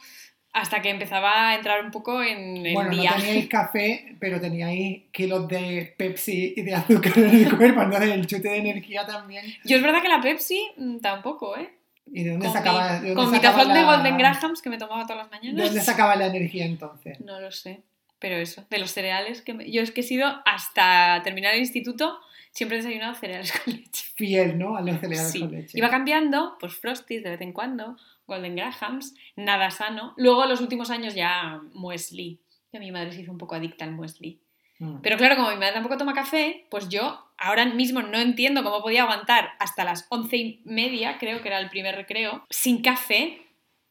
hasta 0.52 0.80
que 0.80 0.90
empezaba 0.90 1.48
a 1.48 1.54
entrar 1.56 1.84
un 1.84 1.90
poco 1.90 2.22
en 2.22 2.64
el 2.64 2.74
Bueno, 2.74 2.90
día. 2.90 3.10
no 3.10 3.16
teníais 3.16 3.48
café, 3.58 4.16
pero 4.20 4.40
teníais 4.40 5.02
kilos 5.10 5.48
de 5.48 5.92
Pepsi 5.98 6.54
y 6.56 6.62
de 6.62 6.74
azúcar 6.76 7.12
en 7.18 7.30
el 7.34 7.56
cuerpo, 7.56 7.82
entonces 7.82 8.10
el 8.10 8.26
chute 8.28 8.48
de 8.48 8.58
energía 8.58 9.04
también. 9.04 9.44
Yo 9.64 9.76
es 9.76 9.82
verdad 9.82 10.00
que 10.02 10.08
la 10.08 10.20
Pepsi 10.20 10.70
mm, 10.76 10.98
tampoco, 10.98 11.56
¿eh? 11.56 11.68
¿Y 12.06 12.24
de 12.24 12.30
dónde 12.32 12.46
Con 12.46 12.54
sacaba, 12.54 13.00
mi, 13.00 13.14
con 13.14 13.30
mi 13.32 13.38
tazón 13.40 13.72
de 13.74 13.82
Golden 13.84 14.18
Grahams 14.18 14.60
que 14.62 14.70
me 14.70 14.78
tomaba 14.78 15.02
todas 15.06 15.18
las 15.22 15.30
¿De 15.30 15.36
mañanas. 15.36 15.64
dónde 15.66 15.80
sacaba 15.80 16.14
la 16.16 16.26
energía 16.26 16.64
entonces? 16.66 17.18
No 17.20 17.40
lo 17.40 17.50
sé. 17.50 17.82
Pero 18.22 18.36
eso, 18.36 18.64
de 18.70 18.78
los 18.78 18.90
cereales 18.92 19.42
que 19.42 19.52
me- 19.52 19.70
Yo 19.70 19.82
es 19.82 19.90
que 19.90 20.00
he 20.00 20.04
sido 20.04 20.26
hasta 20.46 21.20
terminar 21.24 21.52
el 21.54 21.60
instituto, 21.60 22.18
siempre 22.52 22.78
he 22.78 22.80
desayunado 22.82 23.14
cereales 23.14 23.52
con 23.64 23.74
leche. 23.74 24.04
Fiel, 24.16 24.58
¿no? 24.58 24.76
A 24.76 24.80
los 24.80 24.98
cereales 25.00 25.30
Sí. 25.32 25.40
con 25.40 25.50
leche. 25.52 25.76
Iba 25.76 25.90
cambiando, 25.90 26.56
pues 26.60 26.74
Frosties 26.76 27.22
de 27.24 27.30
vez 27.30 27.40
en 27.40 27.52
cuando, 27.52 27.96
Golden 28.26 28.54
Grahams, 28.56 29.14
nada 29.36 29.70
sano. 29.70 30.14
Luego 30.16 30.46
los 30.46 30.60
últimos 30.60 30.88
años 30.90 31.14
ya 31.14 31.60
muesli. 31.74 32.40
Que 32.70 32.78
mi 32.78 32.90
madre 32.92 33.12
se 33.12 33.20
hizo 33.22 33.32
un 33.32 33.38
poco 33.38 33.54
adicta 33.56 33.84
al 33.84 33.92
muesli. 33.92 34.40
Mm. 34.78 35.00
Pero 35.02 35.16
claro, 35.18 35.36
como 35.36 35.50
mi 35.50 35.56
madre 35.56 35.74
tampoco 35.74 35.96
toma 35.98 36.14
café, 36.14 36.66
pues 36.70 36.88
yo 36.88 37.26
ahora 37.36 37.66
mismo 37.66 38.00
no 38.02 38.18
entiendo 38.18 38.62
cómo 38.62 38.80
podía 38.82 39.02
aguantar 39.02 39.50
hasta 39.58 39.84
las 39.84 40.06
once 40.10 40.36
y 40.36 40.62
media, 40.64 41.18
creo 41.18 41.42
que 41.42 41.48
era 41.48 41.58
el 41.58 41.68
primer 41.68 41.96
recreo, 41.96 42.46
sin 42.48 42.80
café. 42.82 43.42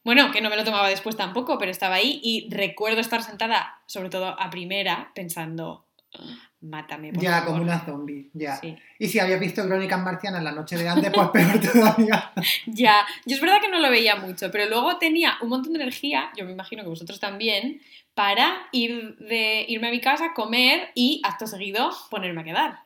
Bueno, 0.04 0.32
que 0.32 0.40
no 0.40 0.50
me 0.50 0.56
lo 0.56 0.64
tomaba 0.64 0.88
después 0.88 1.16
tampoco, 1.16 1.58
pero 1.58 1.70
estaba 1.70 1.96
ahí 1.96 2.20
y 2.24 2.48
recuerdo 2.50 3.00
estar 3.00 3.22
sentada, 3.22 3.80
sobre 3.86 4.10
todo 4.10 4.28
a 4.40 4.50
primera, 4.50 5.12
pensando, 5.14 5.86
"Ah, 6.18 6.48
mátame. 6.60 7.12
Por 7.12 7.22
Ya, 7.22 7.32
favor". 7.38 7.46
como 7.50 7.62
una 7.62 7.84
zombie, 7.84 8.28
ya. 8.34 8.56
Sí. 8.56 8.76
Y 8.98 9.08
si 9.08 9.20
habías 9.20 9.38
visto 9.38 9.64
Crónicas 9.64 10.00
Marcianas 10.00 10.42
la 10.42 10.50
noche 10.52 10.76
de 10.76 10.88
antes, 10.88 11.12
pues 11.14 11.28
peor 11.28 11.60
todavía. 11.72 12.32
Ya, 12.66 13.06
yo 13.26 13.36
es 13.36 13.40
verdad 13.40 13.60
que 13.60 13.68
no 13.68 13.78
lo 13.78 13.90
veía 13.90 14.16
mucho, 14.16 14.50
pero 14.50 14.66
luego 14.68 14.98
tenía 14.98 15.34
un 15.40 15.48
montón 15.50 15.72
de 15.72 15.80
energía, 15.82 16.30
yo 16.36 16.44
me 16.44 16.52
imagino 16.52 16.82
que 16.82 16.88
vosotros 16.88 17.20
también, 17.20 17.80
para 18.14 18.66
ir 18.72 19.16
de, 19.18 19.64
irme 19.68 19.88
a 19.88 19.90
mi 19.92 20.00
casa, 20.00 20.34
comer 20.34 20.90
y 20.96 21.22
acto 21.24 21.46
seguido 21.46 21.90
ponerme 22.10 22.40
a 22.40 22.44
quedar. 22.44 22.78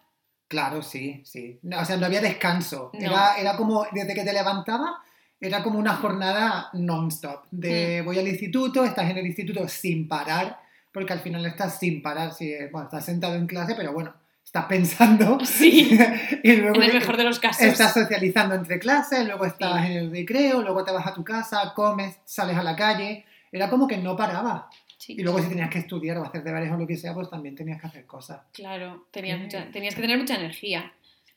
Claro, 0.49 0.83
sí, 0.83 1.23
sí. 1.25 1.59
No, 1.63 1.81
o 1.81 1.85
sea, 1.85 1.97
no 1.97 2.07
había 2.07 2.21
descanso. 2.21 2.91
No. 2.93 3.01
Era, 3.01 3.37
era 3.37 3.57
como, 3.57 3.85
desde 3.91 4.15
que 4.15 4.23
te 4.23 4.33
levantaba, 4.33 5.03
era 5.41 5.63
como 5.63 5.79
una 5.79 5.95
jornada 5.95 6.69
non-stop. 6.73 7.45
Mm. 7.51 7.59
De 7.61 8.03
voy 8.03 8.19
al 8.19 8.29
instituto, 8.29 8.85
estás 8.85 9.11
en 9.11 9.19
el 9.19 9.27
instituto 9.27 9.67
sin 9.69 10.09
parar, 10.09 10.59
porque 10.93 11.13
al 11.13 11.21
final 11.21 11.45
estás 11.47 11.79
sin 11.79 12.03
parar. 12.03 12.33
Si, 12.33 12.53
bueno, 12.73 12.85
estás 12.87 13.05
sentado 13.05 13.35
en 13.35 13.47
clase, 13.47 13.75
pero 13.77 13.93
bueno, 13.93 14.15
estás 14.45 14.65
pensando. 14.67 15.39
Sí, 15.45 15.91
y 16.43 16.57
luego 16.57 16.77
en 16.77 16.83
el 16.85 16.93
mejor 16.95 17.17
de 17.17 17.25
los 17.25 17.39
casos. 17.39 17.63
estás 17.63 17.93
socializando 17.95 18.55
entre 18.55 18.79
clases, 18.79 19.27
luego 19.27 19.45
estás 19.45 19.85
Sí. 19.87 19.93
en 19.93 19.99
el 19.99 20.11
recreo, 20.11 20.63
luego 20.63 20.85
te 20.85 20.93
vas 20.93 21.07
a 21.07 21.15
tu 21.15 21.23
casa, 21.25 21.73
comes, 21.75 22.17
sales 22.25 22.57
a 22.57 22.63
la 22.63 22.75
calle. 22.77 23.25
Era 23.53 23.69
como 23.71 23.87
que 23.87 23.97
no 23.99 24.17
paraba. 24.17 24.69
Sí, 24.99 25.15
Y 25.19 25.23
luego 25.23 25.39
si 25.41 25.49
tenías 25.49 25.69
que 25.71 25.79
estudiar 25.81 26.17
o 26.19 26.25
hacer 26.25 26.43
deberes 26.43 26.73
o 26.73 26.77
lo 26.79 26.87
que 26.87 26.97
sea, 26.97 27.13
pues 27.15 27.29
también 27.31 27.55
tenías 27.55 27.79
que 27.81 27.87
hacer 27.87 28.07
cosas. 28.07 28.41
Claro, 28.53 29.07
tenías, 29.11 29.39
Mm. 29.39 29.43
mucha- 29.43 29.71
tenías 29.71 29.95
que 29.95 30.01
tener 30.01 30.19
mucha 30.19 30.35
energía. 30.37 30.91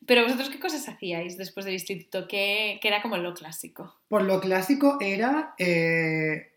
Pero 0.05 0.23
vosotros, 0.23 0.49
¿qué 0.49 0.59
cosas 0.59 0.87
hacíais 0.89 1.37
después 1.37 1.65
del 1.65 1.73
instituto? 1.75 2.27
¿Qué, 2.27 2.79
qué 2.81 2.87
era 2.87 3.01
como 3.01 3.17
lo 3.17 3.33
clásico? 3.33 3.95
Pues 4.07 4.23
lo 4.25 4.39
clásico 4.39 4.97
era 5.01 5.53
eh, 5.57 6.51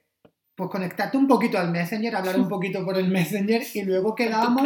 pues 0.54 0.70
conectarte 0.70 1.16
un 1.18 1.26
poquito 1.26 1.58
al 1.58 1.70
Messenger, 1.70 2.14
hablar 2.16 2.38
un 2.38 2.48
poquito 2.48 2.84
por 2.84 2.96
el 2.96 3.08
Messenger 3.08 3.62
y 3.74 3.82
luego 3.82 4.14
quedábamos, 4.16 4.62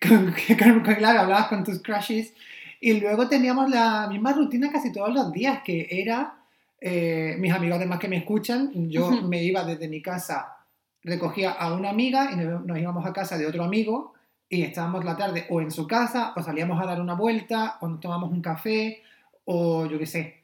con, 0.00 0.32
con- 0.58 0.80
con- 0.84 0.94
claro, 0.94 1.20
hablabas 1.20 1.46
con 1.48 1.64
tus 1.64 1.82
crushes 1.82 2.32
y 2.80 2.94
luego 3.00 3.28
teníamos 3.28 3.68
la 3.70 4.06
misma 4.08 4.32
rutina 4.32 4.70
casi 4.70 4.92
todos 4.92 5.12
los 5.12 5.32
días, 5.32 5.60
que 5.64 5.86
era, 5.90 6.34
eh, 6.80 7.34
mis 7.38 7.52
amigos 7.52 7.76
además 7.76 7.98
que 7.98 8.08
me 8.08 8.16
escuchan, 8.18 8.70
yo 8.88 9.10
me 9.22 9.42
iba 9.42 9.64
desde 9.64 9.88
mi 9.88 10.00
casa, 10.00 10.56
recogía 11.02 11.50
a 11.52 11.74
una 11.74 11.90
amiga 11.90 12.30
y 12.32 12.36
nos, 12.36 12.64
nos 12.64 12.78
íbamos 12.78 13.04
a 13.06 13.12
casa 13.12 13.36
de 13.36 13.46
otro 13.46 13.64
amigo 13.64 14.14
y 14.50 14.62
estábamos 14.62 15.04
la 15.04 15.16
tarde 15.16 15.46
o 15.48 15.60
en 15.62 15.70
su 15.70 15.86
casa 15.86 16.34
o 16.36 16.42
salíamos 16.42 16.82
a 16.82 16.84
dar 16.84 17.00
una 17.00 17.14
vuelta 17.14 17.78
o 17.80 17.88
nos 17.88 18.00
tomamos 18.00 18.30
un 18.30 18.42
café 18.42 19.00
o 19.46 19.86
yo 19.86 19.98
qué 19.98 20.06
sé, 20.06 20.34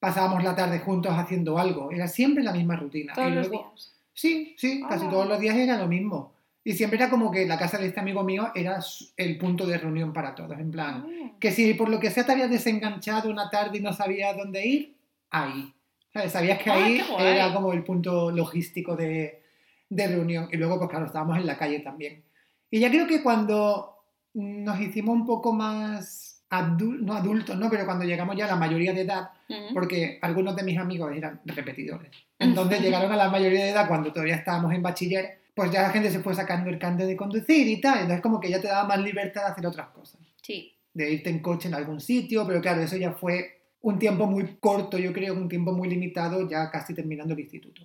pasábamos 0.00 0.42
la 0.42 0.56
tarde 0.56 0.78
juntos 0.80 1.12
haciendo 1.14 1.58
algo. 1.58 1.92
Era 1.92 2.08
siempre 2.08 2.42
la 2.42 2.52
misma 2.52 2.74
rutina. 2.76 3.12
Todos 3.14 3.28
Y 3.30 3.34
los 3.34 3.48
luego- 3.48 3.72
días. 3.76 3.92
Sí, 4.14 4.54
sí, 4.58 4.82
casi 4.88 5.06
Ah. 5.06 5.10
todos 5.10 5.28
los 5.28 5.38
días 5.38 5.54
era 5.56 5.76
lo 5.78 5.86
mismo. 5.86 6.32
Y 6.64 6.72
siempre 6.72 6.98
era 6.98 7.08
como 7.08 7.30
que 7.30 7.46
la 7.46 7.58
casa 7.58 7.78
de 7.78 7.86
este 7.86 8.00
amigo 8.00 8.22
mío 8.22 8.50
era 8.54 8.80
el 9.16 9.38
punto 9.38 9.66
de 9.66 9.78
reunión 9.78 10.12
para 10.12 10.34
todos. 10.34 10.58
En 10.58 10.70
plan, 10.70 11.06
Ah. 11.06 11.30
que 11.38 11.52
si 11.52 11.74
por 11.74 11.88
lo 11.90 12.00
que 12.00 12.10
sea 12.10 12.24
te 12.26 12.32
habías 12.32 12.50
desenganchado 12.50 13.30
una 13.30 13.48
tarde 13.50 13.78
y 13.78 13.80
no 13.82 13.92
sabías 13.92 14.36
dónde 14.36 14.66
ir, 14.66 14.94
ahí. 15.30 15.72
¿Sabes? 16.12 16.32
Sabías 16.32 16.58
que 16.62 16.70
Ah, 16.70 16.74
ahí 16.74 17.00
era 17.20 17.52
como 17.54 17.72
el 17.72 17.84
punto 17.84 18.30
logístico 18.32 18.96
de, 18.96 19.42
de 19.88 20.06
reunión. 20.08 20.48
Y 20.50 20.56
luego, 20.56 20.76
pues 20.78 20.90
claro, 20.90 21.06
estábamos 21.06 21.36
en 21.38 21.46
la 21.46 21.56
calle 21.56 21.80
también. 21.80 22.22
Y 22.70 22.80
ya 22.80 22.90
creo 22.90 23.06
que 23.06 23.22
cuando 23.22 23.96
nos 24.34 24.80
hicimos 24.80 25.14
un 25.16 25.26
poco 25.26 25.52
más 25.52 26.44
adultos, 26.50 27.06
no 27.06 27.14
adultos, 27.14 27.56
¿no? 27.56 27.68
Pero 27.70 27.84
cuando 27.84 28.04
llegamos 28.04 28.36
ya 28.36 28.44
a 28.46 28.48
la 28.48 28.56
mayoría 28.56 28.92
de 28.92 29.02
edad, 29.02 29.30
porque 29.72 30.18
algunos 30.22 30.54
de 30.56 30.62
mis 30.62 30.78
amigos 30.78 31.12
eran 31.14 31.40
repetidores. 31.44 32.10
Entonces 32.38 32.80
llegaron 32.80 33.10
a 33.12 33.16
la 33.16 33.28
mayoría 33.30 33.64
de 33.64 33.70
edad 33.70 33.88
cuando 33.88 34.12
todavía 34.12 34.36
estábamos 34.36 34.72
en 34.72 34.82
bachiller, 34.82 35.40
pues 35.54 35.70
ya 35.70 35.82
la 35.82 35.90
gente 35.90 36.10
se 36.10 36.20
fue 36.20 36.34
sacando 36.34 36.70
el 36.70 36.78
carnet 36.78 37.06
de 37.06 37.16
conducir 37.16 37.66
y 37.68 37.80
tal, 37.80 37.98
entonces 38.00 38.22
como 38.22 38.40
que 38.40 38.48
ya 38.48 38.60
te 38.60 38.68
daba 38.68 38.88
más 38.88 39.00
libertad 39.00 39.42
de 39.42 39.48
hacer 39.52 39.66
otras 39.66 39.88
cosas, 39.88 40.20
Sí. 40.42 40.72
de 40.94 41.12
irte 41.12 41.28
en 41.30 41.40
coche 41.40 41.68
en 41.68 41.74
algún 41.74 42.00
sitio, 42.00 42.46
pero 42.46 42.60
claro, 42.60 42.80
eso 42.82 42.96
ya 42.96 43.12
fue 43.12 43.60
un 43.82 43.98
tiempo 43.98 44.26
muy 44.26 44.56
corto, 44.60 44.96
yo 44.98 45.12
creo, 45.12 45.34
un 45.34 45.48
tiempo 45.48 45.72
muy 45.72 45.88
limitado, 45.88 46.48
ya 46.48 46.70
casi 46.70 46.94
terminando 46.94 47.34
el 47.34 47.40
instituto. 47.40 47.82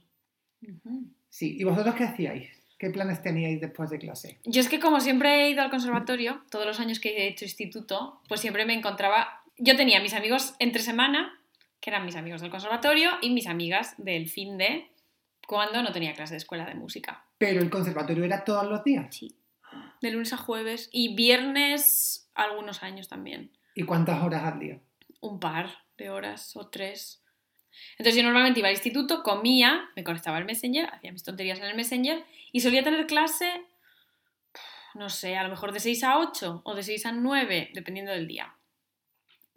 Sí, 1.29 1.57
¿y 1.59 1.63
vosotros 1.63 1.95
qué 1.95 2.03
hacíais? 2.05 2.49
¿Qué 2.85 2.91
planes 2.91 3.23
teníais 3.23 3.59
después 3.59 3.89
de 3.89 3.97
clase? 3.97 4.37
Yo 4.45 4.61
es 4.61 4.69
que 4.69 4.79
como 4.79 4.99
siempre 4.99 5.41
he 5.41 5.49
ido 5.49 5.63
al 5.63 5.71
conservatorio, 5.71 6.43
todos 6.51 6.67
los 6.67 6.79
años 6.79 6.99
que 6.99 7.17
he 7.17 7.27
hecho 7.27 7.43
instituto, 7.43 8.21
pues 8.27 8.41
siempre 8.41 8.63
me 8.63 8.75
encontraba... 8.75 9.41
Yo 9.57 9.75
tenía 9.75 9.99
mis 10.01 10.13
amigos 10.13 10.53
entre 10.59 10.83
semana, 10.83 11.35
que 11.79 11.89
eran 11.89 12.05
mis 12.05 12.15
amigos 12.15 12.41
del 12.41 12.51
conservatorio, 12.51 13.09
y 13.23 13.31
mis 13.31 13.47
amigas 13.47 13.95
del 13.97 14.29
fin 14.29 14.59
de 14.59 14.87
cuando 15.47 15.81
no 15.81 15.91
tenía 15.93 16.13
clase 16.13 16.35
de 16.35 16.37
escuela 16.37 16.63
de 16.67 16.75
música. 16.75 17.25
Pero 17.39 17.59
el 17.59 17.71
conservatorio 17.71 18.23
era 18.23 18.43
todos 18.43 18.67
los 18.67 18.83
días. 18.83 19.07
Sí. 19.15 19.35
De 19.99 20.11
lunes 20.11 20.31
a 20.33 20.37
jueves. 20.37 20.91
Y 20.91 21.15
viernes 21.15 22.29
algunos 22.35 22.83
años 22.83 23.07
también. 23.07 23.49
¿Y 23.73 23.81
cuántas 23.81 24.21
horas 24.21 24.43
al 24.43 24.59
día? 24.59 24.79
Un 25.21 25.39
par 25.39 25.71
de 25.97 26.11
horas 26.11 26.55
o 26.55 26.67
tres. 26.67 27.23
Entonces 27.97 28.15
yo 28.15 28.23
normalmente 28.23 28.59
iba 28.59 28.67
al 28.67 28.75
instituto, 28.75 29.23
comía, 29.23 29.89
me 29.95 30.03
conectaba 30.03 30.37
al 30.37 30.45
Messenger, 30.45 30.89
hacía 30.93 31.11
mis 31.11 31.23
tonterías 31.23 31.59
en 31.59 31.65
el 31.65 31.75
Messenger 31.75 32.25
y 32.51 32.61
solía 32.61 32.83
tener 32.83 33.07
clase, 33.07 33.65
no 34.93 35.09
sé, 35.09 35.37
a 35.37 35.43
lo 35.43 35.49
mejor 35.49 35.71
de 35.71 35.79
6 35.79 36.03
a 36.03 36.19
8 36.19 36.61
o 36.63 36.75
de 36.75 36.83
6 36.83 37.05
a 37.05 37.11
9, 37.11 37.71
dependiendo 37.73 38.11
del 38.11 38.27
día. 38.27 38.55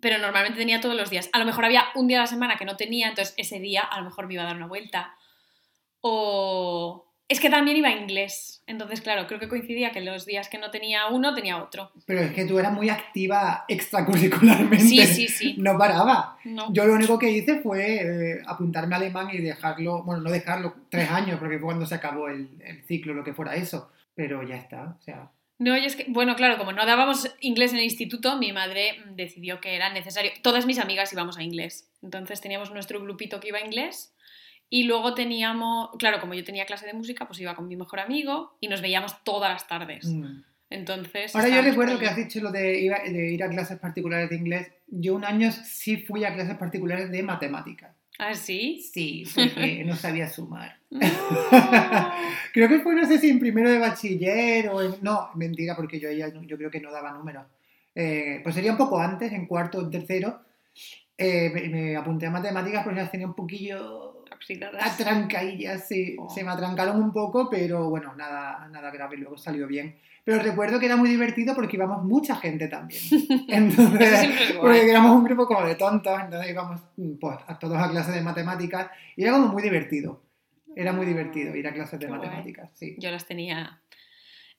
Pero 0.01 0.19
normalmente 0.19 0.59
tenía 0.59 0.81
todos 0.81 0.95
los 0.95 1.11
días. 1.11 1.29
A 1.33 1.39
lo 1.39 1.45
mejor 1.45 1.64
había 1.64 1.87
un 1.97 2.07
día 2.07 2.19
a 2.19 2.23
la 2.23 2.27
semana 2.27 2.57
que 2.57 2.64
no 2.64 2.77
tenía, 2.77 3.09
entonces 3.09 3.35
ese 3.37 3.59
día 3.59 3.83
a 3.83 3.99
lo 3.99 4.05
mejor 4.05 4.27
me 4.27 4.35
iba 4.35 4.45
a 4.45 4.47
dar 4.47 4.57
una 4.57 4.69
vuelta. 4.69 5.16
O... 6.01 7.08
Es 7.29 7.41
que 7.41 7.51
también 7.51 7.76
iba 7.76 7.89
a 7.89 7.93
inglés. 7.93 8.62
Entonces, 8.66 9.03
claro, 9.03 9.26
creo 9.26 9.39
que 9.39 9.49
coincidía 9.49 9.93
que 9.93 10.01
los 10.01 10.24
días 10.24 10.49
que 10.49 10.57
no 10.57 10.70
tenía 10.70 11.09
uno, 11.09 11.35
tenía 11.35 11.62
otro. 11.62 11.93
Pero 12.07 12.20
es 12.20 12.33
que 12.33 12.47
tú 12.47 12.59
eras 12.59 12.72
muy 12.72 12.89
activa 12.89 13.66
extracurricularmente. 13.68 14.81
Sí, 14.81 15.07
sí, 15.07 15.29
sí. 15.29 15.55
No 15.59 15.76
paraba. 15.76 16.39
No. 16.45 16.72
Yo 16.72 16.87
lo 16.87 16.95
único 16.95 17.18
que 17.18 17.31
hice 17.31 17.61
fue 17.61 17.97
eh, 17.97 18.43
apuntarme 18.47 18.95
a 18.95 18.99
alemán 18.99 19.29
y 19.31 19.39
dejarlo, 19.39 20.03
bueno, 20.05 20.22
no 20.22 20.31
dejarlo 20.31 20.74
tres 20.89 21.11
años, 21.11 21.39
porque 21.39 21.59
fue 21.59 21.66
cuando 21.66 21.87
se 21.87 21.95
acabó 21.95 22.29
el, 22.29 22.49
el 22.64 22.83
ciclo, 22.85 23.12
lo 23.12 23.24
que 23.24 23.35
fuera 23.35 23.55
eso. 23.55 23.91
Pero 24.14 24.43
ya 24.43 24.57
está, 24.57 24.97
o 24.99 25.03
sea, 25.03 25.31
No, 25.59 25.76
yo 25.76 25.85
es 25.85 25.97
que, 25.97 26.07
bueno, 26.09 26.35
claro, 26.35 26.57
como 26.57 26.72
no 26.72 26.87
dábamos 26.87 27.35
inglés 27.41 27.72
en 27.72 27.79
el 27.79 27.85
instituto, 27.85 28.39
mi 28.39 28.53
madre 28.53 29.03
decidió 29.14 29.61
que 29.61 29.76
era 29.76 29.93
necesario. 29.93 30.31
Todas 30.43 30.66
mis 30.66 30.79
amigas 30.79 31.12
íbamos 31.12 31.37
a 31.37 31.43
inglés. 31.43 31.91
Entonces 32.03 32.41
teníamos 32.41 32.70
nuestro 32.72 33.01
grupito 33.01 33.39
que 33.39 33.49
iba 33.49 33.59
a 33.59 33.64
inglés. 33.64 34.14
Y 34.71 34.85
luego 34.85 35.14
teníamos, 35.14 35.91
claro, 35.99 36.21
como 36.21 36.35
yo 36.35 36.45
tenía 36.45 36.66
clase 36.66 36.87
de 36.87 36.93
música, 36.93 37.27
pues 37.27 37.41
iba 37.41 37.55
con 37.55 37.66
mi 37.69 37.77
mejor 37.77 38.01
amigo 38.01 38.57
y 38.61 38.69
nos 38.69 38.83
veíamos 38.83 39.23
todas 39.25 39.51
las 39.53 39.66
tardes. 39.66 40.05
mm. 40.07 40.43
Entonces. 40.71 41.35
Ahora 41.35 41.49
yo 41.49 41.62
recuerdo 41.62 41.99
que 41.99 42.07
has 42.07 42.16
dicho 42.16 42.41
lo 42.41 42.53
de 42.53 42.79
ir, 42.79 42.93
a, 42.93 43.03
de 43.03 43.33
ir 43.33 43.43
a 43.43 43.49
clases 43.49 43.79
particulares 43.79 44.29
de 44.29 44.37
inglés. 44.37 44.71
Yo 44.87 45.14
un 45.14 45.25
año 45.25 45.51
sí 45.51 45.97
fui 45.97 46.25
a 46.25 46.35
clases 46.35 46.57
particulares 46.59 47.11
de 47.11 47.23
matemáticas. 47.23 47.97
¿Ah, 48.19 48.35
sí? 48.35 48.83
Sí, 48.93 49.25
porque 49.35 49.83
no 49.87 49.97
sabía 49.97 50.29
sumar. 50.29 50.77
No. 50.91 51.01
Creo 52.53 52.69
que 52.69 52.81
fue, 52.81 52.95
no 52.95 53.07
sé 53.07 53.19
si 53.19 53.31
en 53.31 53.39
primero 53.39 53.71
de 53.71 53.79
bachiller 53.79 54.69
o 54.69 54.83
en... 54.83 54.95
No, 55.03 55.31
mentira, 55.35 55.75
porque 55.77 55.99
yo 56.01 56.09
no- 56.35 56.43
yo 56.43 56.57
creo 56.59 56.71
que 56.71 56.81
no 56.81 56.91
daba 56.93 57.12
números. 57.12 57.47
Eh, 57.95 58.41
pues 58.43 58.55
sería 58.55 58.73
un 58.73 58.79
poco 58.79 59.01
antes, 59.01 59.33
en 59.33 59.47
cuarto 59.47 59.79
o 59.79 59.83
en 59.83 59.91
tercero. 59.91 60.41
eh, 61.16 61.51
me, 61.53 61.69
me 61.69 61.97
apunté 61.97 62.27
a 62.27 62.31
matemáticas 62.31 62.85
porque 62.85 63.01
las 63.01 63.11
tenía 63.11 63.27
un 63.27 63.35
poquillo 63.35 64.08
Oxidadas. 64.39 64.95
atrancadillas, 64.95 65.86
sí. 65.86 66.16
Oh. 66.18 66.30
Se 66.30 66.43
me 66.45 66.51
atrancaron 66.51 67.03
un 67.03 67.12
poco, 67.12 67.51
pero 67.51 67.91
bueno, 67.91 68.14
nada, 68.16 68.68
nada 68.70 68.91
grave, 68.91 69.16
luego 69.16 69.36
salió 69.36 69.66
bien. 69.66 69.97
Pero 70.24 70.43
recuerdo 70.43 70.78
que 70.78 70.86
era 70.86 70.97
muy 70.97 71.09
divertido 71.09 71.55
porque 71.55 71.76
íbamos 71.76 72.05
mucha 72.05 72.36
gente 72.36 72.68
también. 72.68 73.01
Entonces, 73.49 74.28
porque 74.61 74.91
éramos 74.91 75.16
un 75.16 75.24
grupo 75.24 75.47
como 75.47 75.66
de 75.66 75.74
tontos, 75.74 76.20
entonces 76.22 76.51
íbamos 76.51 76.80
pues, 77.18 77.39
a 77.47 77.59
todos 77.59 77.78
a 77.78 77.91
clases 77.91 78.14
de 78.14 78.20
matemáticas 78.20 78.91
y 79.16 79.22
era 79.22 79.32
como 79.32 79.49
muy 79.49 79.62
divertido. 79.62 80.22
Era 80.76 80.93
muy 80.93 81.07
divertido 81.07 81.57
ir 81.57 81.66
a 81.66 81.72
clases 81.72 81.99
de 81.99 82.07
Qué 82.07 82.12
guay. 82.12 82.20
matemáticas, 82.20 82.70
sí. 82.74 82.95
Yo 82.99 83.11
las 83.11 83.24
tenía 83.26 83.80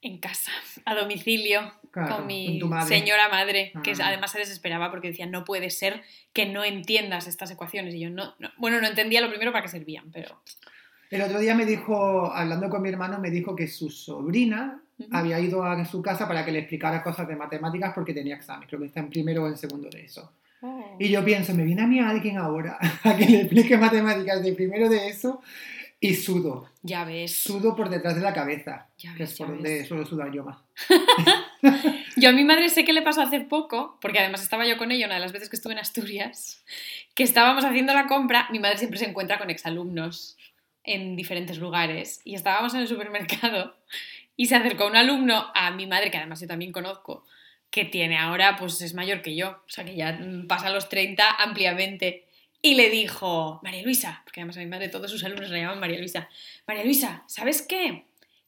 en 0.02 0.18
casa, 0.18 0.50
a 0.84 0.94
domicilio, 0.94 1.72
Claro, 1.90 2.16
con 2.16 2.26
mi 2.26 2.58
madre. 2.62 2.98
señora 3.00 3.28
madre, 3.28 3.72
que 3.82 3.92
Ah. 3.92 4.06
además 4.08 4.30
se 4.32 4.38
desesperaba 4.38 4.90
porque 4.90 5.08
decía, 5.08 5.26
no 5.26 5.44
puede 5.44 5.70
ser 5.70 6.02
que 6.32 6.46
no 6.46 6.64
entiendas 6.64 7.26
estas 7.26 7.50
ecuaciones. 7.50 7.94
Y 7.94 8.00
yo, 8.00 8.10
no, 8.10 8.34
no. 8.38 8.50
bueno, 8.56 8.80
no 8.80 8.86
entendía 8.86 9.20
lo 9.20 9.28
primero 9.28 9.52
para 9.52 9.62
qué 9.64 9.68
servían, 9.68 10.10
pero... 10.12 10.40
El 11.10 11.22
otro 11.22 11.40
día 11.40 11.54
me 11.56 11.66
dijo, 11.66 12.32
hablando 12.32 12.68
con 12.70 12.82
mi 12.82 12.88
hermano, 12.88 13.18
me 13.18 13.30
dijo 13.30 13.56
que 13.56 13.66
su 13.66 13.90
sobrina 13.90 14.80
había 15.10 15.40
ido 15.40 15.64
a 15.64 15.84
su 15.84 16.00
casa 16.02 16.28
para 16.28 16.44
que 16.44 16.52
le 16.52 16.60
explicara 16.60 17.02
cosas 17.02 17.26
de 17.26 17.34
matemáticas 17.34 17.92
porque 17.94 18.14
tenía 18.14 18.36
examen. 18.36 18.68
Creo 18.68 18.80
que 18.80 18.86
está 18.86 19.00
en 19.00 19.10
primero 19.10 19.42
o 19.42 19.48
en 19.48 19.56
segundo 19.56 19.88
de 19.90 20.04
eso. 20.04 20.32
Oh. 20.62 20.96
Y 21.00 21.08
yo 21.08 21.24
pienso, 21.24 21.52
me 21.54 21.64
viene 21.64 21.82
a 21.82 21.86
mí 21.86 21.98
alguien 21.98 22.36
ahora 22.38 22.78
a 23.02 23.16
que 23.16 23.26
le 23.26 23.40
explique 23.40 23.76
matemáticas 23.76 24.40
de 24.42 24.52
primero 24.52 24.88
de 24.88 25.08
eso 25.08 25.42
y 26.00 26.14
sudo. 26.14 26.68
Ya 26.82 27.04
ves. 27.04 27.34
Sudo 27.36 27.76
por 27.76 27.90
detrás 27.90 28.14
de 28.14 28.22
la 28.22 28.32
cabeza, 28.32 28.88
Ya 28.98 29.12
que 29.12 29.20
ves, 29.20 29.32
es 29.32 29.38
por 29.38 29.48
donde 29.48 29.78
ves. 29.80 29.88
suelo 29.88 30.06
sudar 30.06 30.32
yo 30.32 30.44
más. 30.44 30.58
Yo 32.16 32.30
a 32.30 32.32
mi 32.32 32.44
madre 32.44 32.68
sé 32.68 32.84
que 32.84 32.92
le 32.92 33.02
pasó 33.02 33.22
hace 33.22 33.40
poco, 33.40 33.98
porque 34.00 34.18
además 34.18 34.42
estaba 34.42 34.66
yo 34.66 34.76
con 34.76 34.90
ella 34.90 35.06
una 35.06 35.14
de 35.14 35.20
las 35.20 35.32
veces 35.32 35.48
que 35.48 35.56
estuve 35.56 35.72
en 35.74 35.78
Asturias, 35.78 36.62
que 37.14 37.22
estábamos 37.22 37.64
haciendo 37.64 37.94
la 37.94 38.06
compra, 38.06 38.48
mi 38.50 38.58
madre 38.58 38.78
siempre 38.78 38.98
se 38.98 39.06
encuentra 39.06 39.38
con 39.38 39.48
exalumnos 39.48 40.36
en 40.84 41.16
diferentes 41.16 41.58
lugares, 41.58 42.20
y 42.24 42.34
estábamos 42.34 42.74
en 42.74 42.80
el 42.80 42.88
supermercado 42.88 43.74
y 44.36 44.46
se 44.46 44.56
acercó 44.56 44.86
un 44.86 44.96
alumno 44.96 45.50
a 45.54 45.70
mi 45.70 45.86
madre, 45.86 46.10
que 46.10 46.18
además 46.18 46.40
yo 46.40 46.46
también 46.48 46.72
conozco, 46.72 47.24
que 47.70 47.84
tiene 47.84 48.18
ahora, 48.18 48.56
pues 48.56 48.82
es 48.82 48.92
mayor 48.94 49.22
que 49.22 49.36
yo, 49.36 49.50
o 49.50 49.68
sea 49.68 49.84
que 49.84 49.94
ya 49.94 50.18
pasa 50.48 50.70
los 50.70 50.88
30 50.88 51.30
ampliamente, 51.38 52.26
y 52.62 52.74
le 52.74 52.90
dijo, 52.90 53.60
María 53.62 53.82
Luisa, 53.82 54.20
porque 54.24 54.40
además 54.40 54.56
a 54.56 54.60
mi 54.60 54.66
madre 54.66 54.88
todos 54.88 55.10
sus 55.10 55.24
alumnos 55.24 55.50
la 55.50 55.58
llaman 55.58 55.80
María 55.80 55.98
Luisa, 55.98 56.28
María 56.66 56.84
Luisa, 56.84 57.24
¿sabes 57.26 57.62
qué? 57.62 58.04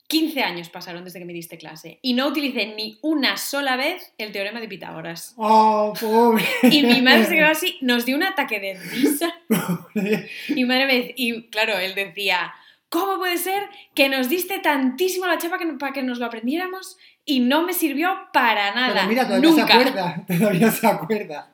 15 0.09 0.43
años 0.43 0.69
pasaron 0.69 1.05
desde 1.05 1.21
que 1.21 1.25
me 1.25 1.33
diste 1.33 1.57
clase 1.57 1.99
y 2.03 2.13
no 2.13 2.29
utilicé 2.29 2.75
ni 2.77 2.99
una 3.01 3.39
sola 3.39 3.77
vez 3.77 4.13
el 4.19 4.31
teorema 4.31 4.61
de 4.61 4.69
Pitágoras. 4.69 5.33
¡Oh, 5.39 5.95
pobre! 5.99 6.45
Y 6.65 6.83
mi 6.83 7.01
madre 7.01 7.25
se 7.25 7.35
quedó 7.35 7.47
así, 7.47 7.79
nos 7.81 8.05
dio 8.05 8.17
un 8.17 8.23
ataque 8.23 8.61
de 8.61 8.75
risa. 8.75 9.35
Y 10.49 10.55
mi 10.55 10.65
madre 10.65 10.87
me 10.87 11.15
y 11.17 11.49
claro, 11.49 11.79
él 11.79 11.95
decía, 11.95 12.53
¿cómo 12.91 13.17
puede 13.17 13.39
ser 13.39 13.63
que 13.95 14.11
nos 14.11 14.29
diste 14.29 14.59
tantísimo 14.59 15.27
la 15.27 15.39
chapa 15.39 15.59
que, 15.59 15.67
para 15.79 15.93
que 15.95 16.03
nos 16.03 16.19
lo 16.19 16.27
aprendiéramos 16.27 16.99
y 17.25 17.41
no 17.41 17.65
me 17.65 17.73
sirvió 17.73 18.11
para 18.33 18.75
nada? 18.75 18.95
Pero 18.95 19.09
mira, 19.09 19.27
todavía 19.27 19.51
Nunca. 19.51 19.67
se 19.67 19.73
acuerda. 19.73 20.25
Todavía 20.27 20.71
se 20.71 20.87
acuerda. 20.87 21.53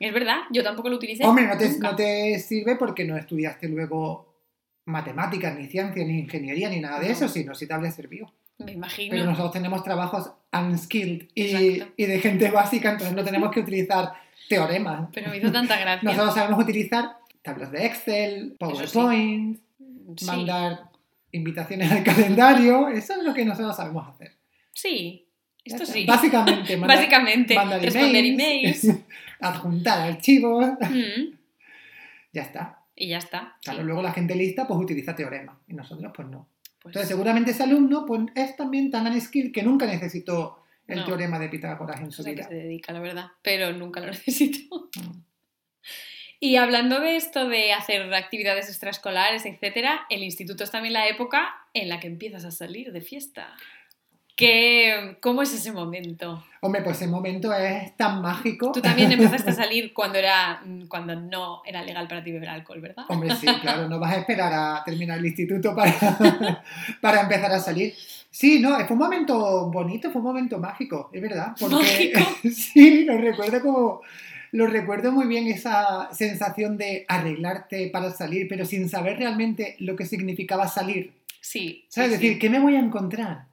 Es 0.00 0.12
verdad, 0.12 0.38
yo 0.50 0.62
tampoco 0.62 0.88
lo 0.88 0.96
utilicé. 0.96 1.24
Hombre, 1.24 1.46
no 1.46 1.56
te, 1.56 1.78
no 1.78 1.94
te 1.96 2.38
sirve 2.40 2.76
porque 2.76 3.04
no 3.04 3.16
estudiaste 3.16 3.68
luego 3.68 4.26
matemáticas, 4.84 5.56
ni 5.58 5.66
ciencia, 5.66 6.04
ni 6.04 6.20
ingeniería, 6.20 6.68
ni 6.70 6.80
nada 6.80 6.98
de 7.00 7.06
No. 7.06 7.12
eso, 7.12 7.28
sino 7.28 7.54
si 7.54 7.66
te 7.66 7.74
habría 7.74 7.90
servido. 7.90 8.32
Me 8.58 8.72
imagino. 8.72 9.10
Pero 9.12 9.24
nosotros 9.26 9.52
tenemos 9.52 9.84
trabajos 9.84 10.32
unskilled 10.52 11.28
y, 11.34 11.82
y 11.96 12.06
de 12.06 12.18
gente 12.20 12.50
básica, 12.50 12.90
entonces 12.92 13.14
no 13.14 13.22
tenemos 13.24 13.50
que 13.52 13.60
utilizar 13.60 14.12
teoremas. 14.48 15.08
Pero 15.12 15.30
me 15.30 15.36
hizo 15.36 15.52
tanta 15.52 15.78
gracia. 15.78 16.08
Nosotros 16.10 16.34
sabemos 16.34 16.62
utilizar 16.62 17.18
tablas 17.42 17.70
de 17.70 17.86
Excel, 17.86 18.56
PowerPoint, 18.58 19.60
Sí. 20.16 20.24
mandar 20.24 20.84
invitaciones 21.32 21.92
al 21.92 22.02
calendario, 22.02 22.88
eso 22.88 23.12
es 23.12 23.22
lo 23.22 23.34
que 23.34 23.44
nosotros 23.44 23.76
sabemos 23.76 24.08
hacer. 24.08 24.37
Sí, 24.80 25.26
esto 25.64 25.84
sí. 25.84 26.04
Básicamente, 26.06 26.76
mandar, 26.76 26.96
Básicamente, 26.98 27.54
mandar 27.54 27.80
responder 27.82 28.24
emails, 28.24 28.84
emails. 28.84 29.00
adjuntar 29.40 30.00
archivos, 30.12 30.66
Mm, 30.80 31.34
ya 32.32 32.42
está. 32.42 32.78
y 32.94 33.08
ya 33.08 33.18
está. 33.18 33.56
sí. 33.60 33.70
Claro, 33.70 33.82
luego 33.82 34.02
la 34.02 34.12
gente 34.12 34.34
lista 34.36 34.66
pues 34.68 34.78
utiliza 34.80 35.14
teoremas 35.16 35.56
y 35.66 35.74
nosotros 35.74 36.12
pues 36.14 36.28
no. 36.28 36.48
Pues, 36.80 36.92
Entonces 36.94 37.08
seguramente 37.08 37.50
ese 37.50 37.64
alumno 37.64 38.06
pues 38.06 38.22
es 38.36 38.56
también 38.56 38.90
tan 38.90 39.06
unskilled 39.08 39.52
que 39.52 39.62
nunca 39.64 39.86
necesitó 39.86 40.62
el 40.86 40.98
No. 41.00 41.04
teorema 41.06 41.38
de 41.38 41.48
Pitágoras 41.48 42.00
en 42.00 42.12
su 42.12 42.22
vida. 42.22 42.46
se 42.48 42.54
dedica, 42.54 42.92
la 42.92 43.00
verdad, 43.00 43.26
pero 43.42 43.72
nunca 43.72 43.98
lo 44.00 44.06
necesito. 44.12 44.88
Mm. 44.96 45.22
Y 46.40 46.54
hablando 46.54 47.00
de 47.00 47.16
esto 47.16 47.48
de 47.48 47.72
hacer 47.72 48.14
actividades 48.14 48.68
extraescolares, 48.68 49.44
etcétera, 49.44 50.06
el 50.08 50.22
instituto 50.22 50.62
es 50.62 50.70
también 50.70 50.92
la 50.94 51.08
época 51.08 51.52
en 51.74 51.88
la 51.88 51.98
que 51.98 52.06
empiezas 52.06 52.44
a 52.44 52.52
salir 52.52 52.92
de 52.92 53.00
fiesta. 53.00 53.56
¿Qué, 54.38 55.16
¿Cómo 55.20 55.42
es 55.42 55.52
ese 55.52 55.72
momento? 55.72 56.44
Hombre, 56.60 56.82
pues 56.82 56.98
ese 56.98 57.08
momento 57.08 57.52
es 57.52 57.96
tan 57.96 58.22
mágico. 58.22 58.70
Tú 58.70 58.80
también 58.80 59.10
empezaste 59.10 59.50
a 59.50 59.54
salir 59.64 59.92
cuando, 59.92 60.16
era, 60.16 60.62
cuando 60.86 61.16
no 61.16 61.60
era 61.66 61.82
legal 61.82 62.06
para 62.06 62.22
ti 62.22 62.30
beber 62.30 62.50
alcohol, 62.50 62.80
¿verdad? 62.80 63.04
Hombre, 63.08 63.34
sí, 63.34 63.48
claro, 63.60 63.88
no 63.88 63.98
vas 63.98 64.14
a 64.14 64.18
esperar 64.18 64.52
a 64.52 64.84
terminar 64.84 65.18
el 65.18 65.26
instituto 65.26 65.74
para, 65.74 66.62
para 67.00 67.22
empezar 67.22 67.50
a 67.50 67.58
salir. 67.58 67.94
Sí, 68.30 68.60
no, 68.60 68.76
fue 68.86 68.92
un 68.92 68.98
momento 68.98 69.70
bonito, 69.72 70.12
fue 70.12 70.20
un 70.20 70.28
momento 70.28 70.58
mágico, 70.58 71.10
es 71.12 71.20
verdad. 71.20 71.56
Porque, 71.58 71.74
¿Mágico? 71.74 72.20
sí, 72.54 73.04
lo 73.04 73.18
recuerdo 73.18 73.60
como. 73.60 74.02
Lo 74.52 74.66
recuerdo 74.68 75.10
muy 75.10 75.26
bien 75.26 75.48
esa 75.48 76.08
sensación 76.12 76.78
de 76.78 77.04
arreglarte 77.08 77.88
para 77.88 78.12
salir, 78.12 78.46
pero 78.48 78.64
sin 78.64 78.88
saber 78.88 79.18
realmente 79.18 79.74
lo 79.80 79.96
que 79.96 80.06
significaba 80.06 80.68
salir. 80.68 81.12
Sí. 81.40 81.84
¿Sabes? 81.88 82.10
sí, 82.10 82.14
Es 82.14 82.20
decir. 82.20 82.38
¿qué 82.38 82.48
me 82.48 82.60
voy 82.60 82.76
a 82.76 82.78
encontrar? 82.78 83.47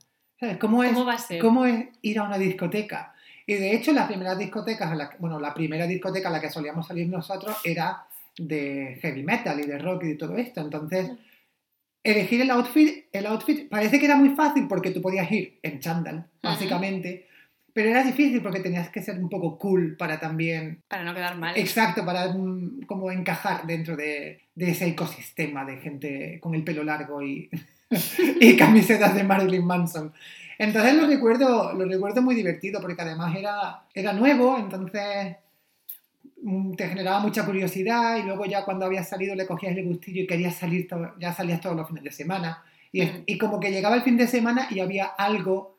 ¿Cómo 0.59 0.83
es, 0.83 0.93
¿Cómo 0.93 1.05
va 1.05 1.13
a 1.13 1.17
ser? 1.17 1.39
cómo 1.39 1.65
es 1.65 1.87
ir 2.01 2.19
a 2.19 2.23
una 2.23 2.37
discoteca? 2.37 3.13
Y 3.47 3.53
de 3.53 3.75
hecho, 3.75 3.93
las 3.93 4.07
primeras 4.07 4.37
discotecas, 4.39 4.91
a 4.91 4.95
la, 4.95 5.11
bueno, 5.19 5.39
la 5.39 5.53
primera 5.53 5.85
discoteca 5.85 6.29
a 6.29 6.31
la 6.31 6.41
que 6.41 6.49
solíamos 6.49 6.87
salir 6.87 7.07
nosotros 7.07 7.55
era 7.63 8.05
de 8.37 8.97
heavy 9.01 9.23
metal 9.23 9.59
y 9.59 9.67
de 9.67 9.77
rock 9.77 10.03
y 10.03 10.07
de 10.09 10.15
todo 10.15 10.35
esto. 10.35 10.61
Entonces, 10.61 11.11
elegir 12.03 12.41
el 12.41 12.49
outfit, 12.51 13.05
el 13.11 13.25
outfit 13.27 13.69
parece 13.69 13.99
que 13.99 14.05
era 14.05 14.15
muy 14.15 14.29
fácil 14.29 14.67
porque 14.67 14.91
tú 14.91 15.01
podías 15.01 15.31
ir 15.31 15.59
en 15.61 15.79
chándal, 15.79 16.25
básicamente, 16.41 17.27
pero 17.71 17.89
era 17.89 18.03
difícil 18.03 18.41
porque 18.41 18.61
tenías 18.61 18.89
que 18.89 19.01
ser 19.01 19.19
un 19.19 19.29
poco 19.29 19.57
cool 19.59 19.95
para 19.97 20.19
también, 20.19 20.81
Para 20.87 21.03
no 21.03 21.13
quedar 21.13 21.37
mal. 21.37 21.55
exacto, 21.57 22.05
para 22.05 22.33
mm, 22.33 22.83
como 22.87 23.11
encajar 23.11 23.67
dentro 23.67 23.95
de, 23.95 24.41
de 24.55 24.71
ese 24.71 24.87
ecosistema 24.87 25.65
de 25.65 25.77
gente 25.77 26.39
con 26.41 26.55
el 26.55 26.63
pelo 26.63 26.83
largo 26.83 27.21
y, 27.21 27.49
y 28.39 28.55
camisetas 28.57 29.15
de 29.15 29.23
Marilyn 29.23 29.65
Manson. 29.65 30.13
Entonces 30.57 30.93
lo 30.95 31.05
recuerdo, 31.07 31.73
lo 31.73 31.85
recuerdo 31.85 32.21
muy 32.21 32.35
divertido 32.35 32.79
porque 32.81 33.01
además 33.01 33.35
era, 33.35 33.83
era 33.93 34.13
nuevo, 34.13 34.57
entonces 34.57 35.35
mm, 36.41 36.73
te 36.75 36.87
generaba 36.87 37.19
mucha 37.19 37.45
curiosidad 37.45 38.17
y 38.17 38.23
luego 38.23 38.45
ya 38.45 38.63
cuando 38.63 38.85
habías 38.85 39.09
salido 39.09 39.35
le 39.35 39.45
cogías 39.45 39.75
el 39.75 39.85
gustillo 39.85 40.21
y 40.23 40.27
querías 40.27 40.55
salir, 40.55 40.87
ya 41.19 41.33
salías 41.33 41.59
todos 41.61 41.75
los 41.75 41.87
fines 41.87 42.03
de 42.03 42.11
semana. 42.11 42.63
Y, 42.91 43.01
Mm. 43.03 43.23
y 43.25 43.37
como 43.37 43.59
que 43.59 43.71
llegaba 43.71 43.95
el 43.97 44.03
fin 44.03 44.15
de 44.15 44.27
semana 44.27 44.67
y 44.71 44.79
había 44.79 45.05
algo 45.05 45.75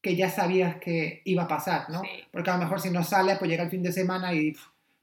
que 0.00 0.16
ya 0.16 0.30
sabías 0.30 0.76
que 0.76 1.20
iba 1.24 1.42
a 1.44 1.48
pasar, 1.48 1.90
¿no? 1.90 2.00
Sí. 2.02 2.08
Porque 2.30 2.50
a 2.50 2.56
lo 2.56 2.62
mejor 2.62 2.80
si 2.80 2.90
no 2.90 3.02
sales, 3.04 3.38
pues 3.38 3.50
llega 3.50 3.64
el 3.64 3.70
fin 3.70 3.82
de 3.82 3.92
semana 3.92 4.32
y 4.34 4.54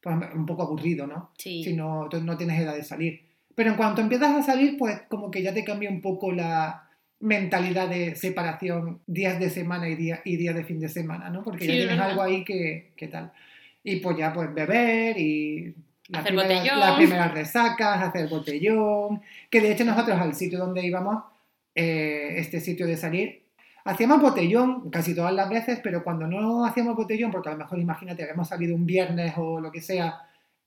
pues 0.02 0.16
un 0.34 0.45
poco 0.47 0.64
aburrido, 0.64 1.06
¿no? 1.06 1.32
Sí. 1.38 1.64
Si 1.64 1.74
no, 1.74 2.08
no 2.08 2.38
tienes 2.38 2.60
edad 2.60 2.74
de 2.76 2.84
salir. 2.84 3.22
Pero 3.56 3.72
en 3.72 3.78
cuanto 3.78 4.02
empiezas 4.02 4.36
a 4.36 4.41
salir, 4.43 4.78
pues 4.78 5.02
como 5.10 5.30
que 5.32 5.41
ya 5.43 5.54
te 5.54 5.64
cambia 5.64 5.89
un 5.89 6.02
poco 6.02 6.32
la 6.32 6.88
mentalidad 7.20 7.88
de 7.89 8.16
separación 8.16 9.02
días 9.06 9.39
de 9.39 9.49
semana 9.49 9.88
y, 9.89 9.95
día, 9.95 10.22
y 10.26 10.38
días 10.38 10.56
de 10.56 10.64
fin 10.64 10.80
de 10.80 10.89
semana, 10.89 11.30
¿no? 11.30 11.43
Porque 11.43 11.68
ya 11.68 11.74
Sí, 11.74 11.78
tienes 11.80 11.99
algo 11.99 12.22
ahí 12.22 12.43
que, 12.43 12.91
que 12.95 13.08
tal. 13.08 13.32
Y 13.84 13.97
pues 13.97 14.18
ya 14.18 14.34
pues 14.34 14.54
beber 14.54 15.18
y 15.20 15.76
las 16.08 16.22
Hacer 16.22 16.34
primeras, 16.36 16.58
botellón. 16.60 16.80
las 16.80 16.95
primeras 16.97 17.34
resacas, 17.34 18.02
hacer 18.02 18.28
botellón. 18.30 19.22
Que 19.49 19.62
de 19.62 19.72
hecho 19.72 19.86
nosotros 19.86 20.20
al 20.20 20.36
sitio 20.36 20.60
donde 20.60 20.86
íbamos, 20.86 21.24
eh, 21.76 22.36
este 22.38 22.60
sitio 22.60 22.86
de 22.88 22.97
salir, 22.97 23.43
hacíamos 23.86 24.22
botellón 24.22 24.89
casi 24.89 25.16
todas 25.16 25.34
las 25.34 25.49
veces, 25.49 25.80
pero 25.84 26.04
cuando 26.04 26.28
no 26.28 26.66
hacíamos 26.66 26.95
botellón, 26.95 27.32
porque 27.32 27.49
a 27.49 27.54
lo 27.54 27.60
mejor 27.60 27.80
imagínate, 27.80 28.24
habíamos 28.24 28.47
salido 28.49 28.76
un 28.76 28.86
viernes 28.86 29.34
o 29.38 29.60
lo 29.60 29.72
que 29.72 29.82
sea 29.82 30.22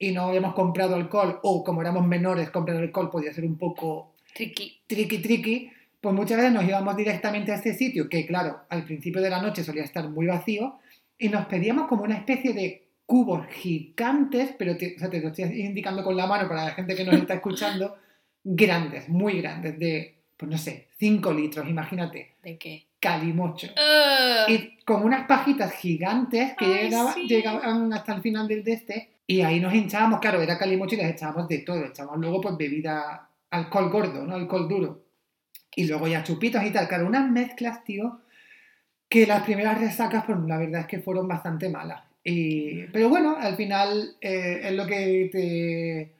y 0.08 0.12
no 0.12 0.22
habíamos 0.26 0.54
comprado 0.54 0.94
alcohol, 0.96 1.38
o 1.42 1.62
como 1.64 1.80
éramos 1.80 2.06
menores, 2.06 2.50
comprar 2.50 2.76
alcohol 2.78 3.10
podía 3.10 3.32
ser 3.32 3.44
un 3.44 3.56
poco 3.58 4.14
Tricky. 4.34 4.80
tricky 4.86 5.18
tricky, 5.18 5.70
pues 6.00 6.14
muchas 6.14 6.36
veces 6.38 6.52
nos 6.52 6.64
íbamos 6.64 6.96
directamente 6.96 7.52
a 7.52 7.56
este 7.56 7.74
sitio, 7.74 8.08
que 8.08 8.26
claro, 8.26 8.60
al 8.68 8.84
principio 8.84 9.22
de 9.22 9.30
la 9.30 9.40
noche 9.40 9.62
solía 9.64 9.84
estar 9.84 10.08
muy 10.08 10.26
vacío, 10.26 10.78
y 11.18 11.28
nos 11.28 11.46
pedíamos 11.46 11.86
como 11.88 12.02
una 12.04 12.16
especie 12.16 12.52
de 12.52 12.82
cubos 13.06 13.46
gigantes, 13.48 14.54
pero 14.58 14.76
te, 14.76 14.94
o 14.96 14.98
sea, 14.98 15.10
te 15.10 15.20
lo 15.20 15.28
estoy 15.28 15.44
indicando 15.60 16.02
con 16.02 16.16
la 16.16 16.26
mano 16.26 16.48
para 16.48 16.64
la 16.64 16.70
gente 16.72 16.94
que 16.94 17.04
nos 17.04 17.14
está 17.16 17.34
escuchando, 17.34 17.96
grandes, 18.44 19.08
muy 19.08 19.40
grandes, 19.40 19.78
de, 19.78 20.14
pues 20.36 20.50
no 20.50 20.58
sé, 20.58 20.88
5 20.98 21.32
litros, 21.32 21.68
imagínate, 21.68 22.32
¿De 22.42 22.58
qué? 22.58 22.86
calimocho. 23.00 23.68
Ugh. 23.68 24.50
Y 24.50 24.78
con 24.84 25.04
unas 25.04 25.26
pajitas 25.26 25.72
gigantes 25.72 26.54
que 26.58 26.64
Ay, 26.64 26.84
llegaba- 26.84 27.12
sí. 27.12 27.26
llegaban 27.28 27.92
hasta 27.92 28.14
el 28.14 28.22
final 28.22 28.48
del 28.48 28.64
de 28.64 28.72
este, 28.72 29.10
Y 29.26 29.40
ahí 29.40 29.58
nos 29.60 29.72
hinchábamos, 29.74 30.20
claro, 30.20 30.42
era 30.42 30.58
calimocho 30.58 30.94
y 30.96 30.98
les 30.98 31.12
echábamos 31.12 31.48
de 31.48 31.58
todo. 31.58 31.84
Echábamos 31.84 32.20
luego 32.20 32.40
pues 32.40 32.56
bebida, 32.56 33.28
alcohol 33.50 33.90
gordo, 33.90 34.24
¿no? 34.26 34.34
Alcohol 34.34 34.68
duro. 34.68 35.02
Y 35.74 35.86
luego 35.86 36.06
ya 36.06 36.22
chupitos 36.22 36.62
y 36.64 36.70
tal. 36.70 36.86
Claro, 36.88 37.06
unas 37.06 37.30
mezclas, 37.30 37.82
tío, 37.84 38.20
que 39.08 39.26
las 39.26 39.42
primeras 39.44 39.80
resacas, 39.80 40.24
pues 40.26 40.38
la 40.46 40.58
verdad 40.58 40.82
es 40.82 40.86
que 40.86 41.00
fueron 41.00 41.26
bastante 41.26 41.68
malas. 41.68 42.02
Y, 42.22 42.84
pero 42.86 43.08
bueno, 43.08 43.36
al 43.38 43.56
final 43.56 44.16
eh, 44.20 44.60
es 44.64 44.72
lo 44.72 44.86
que 44.86 45.28
te, 45.32 46.12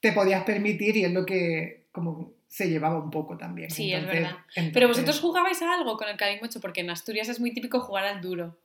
te 0.00 0.12
podías 0.12 0.44
permitir 0.44 0.96
y 0.96 1.04
es 1.04 1.12
lo 1.12 1.24
que 1.26 1.86
como 1.92 2.32
se 2.48 2.68
llevaba 2.68 2.98
un 2.98 3.10
poco 3.10 3.36
también. 3.36 3.70
Sí, 3.70 3.92
es 3.92 4.04
verdad. 4.06 4.36
entonces- 4.54 4.72
Pero 4.72 4.88
vosotros 4.88 5.20
jugabais 5.20 5.60
a 5.62 5.74
algo 5.74 5.96
con 5.96 6.08
el 6.08 6.16
calimocho, 6.16 6.60
porque 6.60 6.80
en 6.80 6.90
Asturias 6.90 7.28
es 7.28 7.40
muy 7.40 7.52
típico 7.52 7.80
jugar 7.80 8.04
al 8.04 8.20
duro 8.20 8.56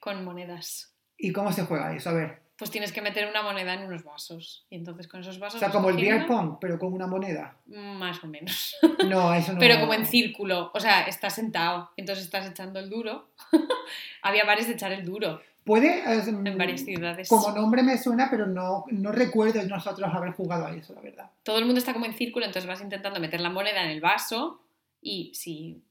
con 0.00 0.24
monedas. 0.24 0.92
¿Y 1.16 1.32
cómo 1.32 1.52
se 1.52 1.62
juega 1.64 1.94
eso? 1.94 2.10
A 2.10 2.14
ver. 2.14 2.42
Pues 2.62 2.70
tienes 2.70 2.92
que 2.92 3.02
meter 3.02 3.26
una 3.28 3.42
moneda 3.42 3.74
en 3.74 3.82
unos 3.88 4.04
vasos. 4.04 4.64
Y 4.70 4.76
entonces 4.76 5.08
con 5.08 5.20
esos 5.20 5.36
O 5.36 5.40
vasos. 5.40 5.58
sea, 5.58 5.66
vas 5.66 5.74
como 5.74 5.90
el 5.90 5.96
beer 5.96 6.28
pong, 6.28 6.58
pero 6.60 6.78
con 6.78 6.92
una 6.92 7.08
moneda. 7.08 7.56
Más 7.66 8.22
o 8.22 8.28
menos. 8.28 8.76
No, 9.08 9.34
eso 9.34 9.54
no. 9.54 9.58
Pero 9.58 9.80
como 9.80 9.94
en 9.94 10.06
círculo. 10.06 10.70
O 10.72 10.78
sea, 10.78 11.02
estás 11.02 11.34
sentado. 11.34 11.90
Entonces 11.96 12.24
estás 12.24 12.48
echando 12.48 12.78
el 12.78 12.88
duro. 12.88 13.30
Había 14.22 14.44
bares 14.44 14.68
de 14.68 14.74
echar 14.74 14.92
el 14.92 15.04
duro 15.04 15.40
Puede. 15.64 16.04
es, 16.16 16.28
en 16.28 16.56
varias 16.56 16.84
ciudades. 16.84 17.28
Como 17.28 17.50
nombre 17.50 17.82
me 17.82 17.98
suena, 17.98 18.28
pero 18.30 18.46
no, 18.46 18.84
no 18.92 19.10
recuerdo 19.10 19.60
nosotros 19.64 20.08
haber 20.14 20.30
jugado 20.30 20.66
a 20.66 20.70
eso, 20.72 20.94
la 20.94 21.00
verdad. 21.00 21.30
Todo 21.42 21.58
el 21.58 21.64
mundo 21.64 21.80
está 21.80 21.92
como 21.92 22.06
en 22.06 22.14
círculo, 22.14 22.46
entonces 22.46 22.68
vas 22.68 22.80
intentando 22.80 23.18
meter 23.18 23.40
la 23.40 23.50
moneda 23.50 23.82
en 23.82 23.90
el 23.90 24.00
vaso 24.00 24.62
y 25.00 25.32
si 25.34 25.82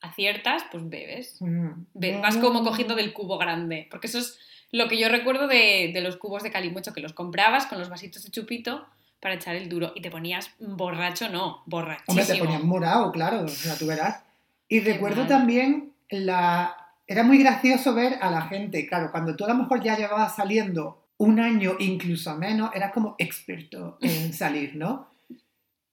aciertas, 0.00 0.62
pues 0.72 0.88
bebes. 0.88 1.36
Mm. 1.40 1.82
Vas 2.22 2.38
como 2.38 2.64
cogiendo 2.64 2.94
del 2.94 3.12
cubo 3.12 3.36
grande. 3.36 3.88
Porque 3.90 4.06
eso 4.06 4.20
es 4.20 4.38
lo 4.70 4.88
que 4.88 4.98
yo 4.98 5.08
recuerdo 5.08 5.46
de, 5.46 5.90
de 5.92 6.00
los 6.00 6.16
cubos 6.16 6.42
de 6.42 6.50
calimocho, 6.50 6.92
que 6.92 7.00
los 7.00 7.12
comprabas 7.12 7.66
con 7.66 7.78
los 7.78 7.88
vasitos 7.88 8.24
de 8.24 8.30
chupito 8.30 8.86
para 9.20 9.34
echar 9.34 9.56
el 9.56 9.68
duro. 9.68 9.92
Y 9.94 10.02
te 10.02 10.10
ponías 10.10 10.50
borracho, 10.58 11.28
no, 11.28 11.62
borrachísimo. 11.66 12.20
Hombre, 12.20 12.34
te 12.34 12.38
ponías 12.38 12.62
morado, 12.62 13.12
claro, 13.12 13.44
o 13.44 13.48
sea, 13.48 13.76
tú 13.76 13.86
verás. 13.86 14.22
Y 14.68 14.80
Qué 14.80 14.92
recuerdo 14.92 15.22
mal. 15.22 15.28
también 15.28 15.92
la... 16.10 16.76
Era 17.06 17.22
muy 17.22 17.38
gracioso 17.38 17.94
ver 17.94 18.18
a 18.20 18.30
la 18.30 18.42
gente, 18.42 18.86
claro, 18.86 19.10
cuando 19.10 19.34
tú 19.34 19.44
a 19.44 19.48
lo 19.48 19.54
mejor 19.54 19.82
ya 19.82 19.96
llevabas 19.96 20.36
saliendo 20.36 21.06
un 21.16 21.40
año, 21.40 21.76
incluso 21.78 22.36
menos, 22.36 22.70
eras 22.74 22.92
como 22.92 23.14
experto 23.18 23.96
en 24.02 24.32
salir, 24.34 24.76
¿no? 24.76 25.08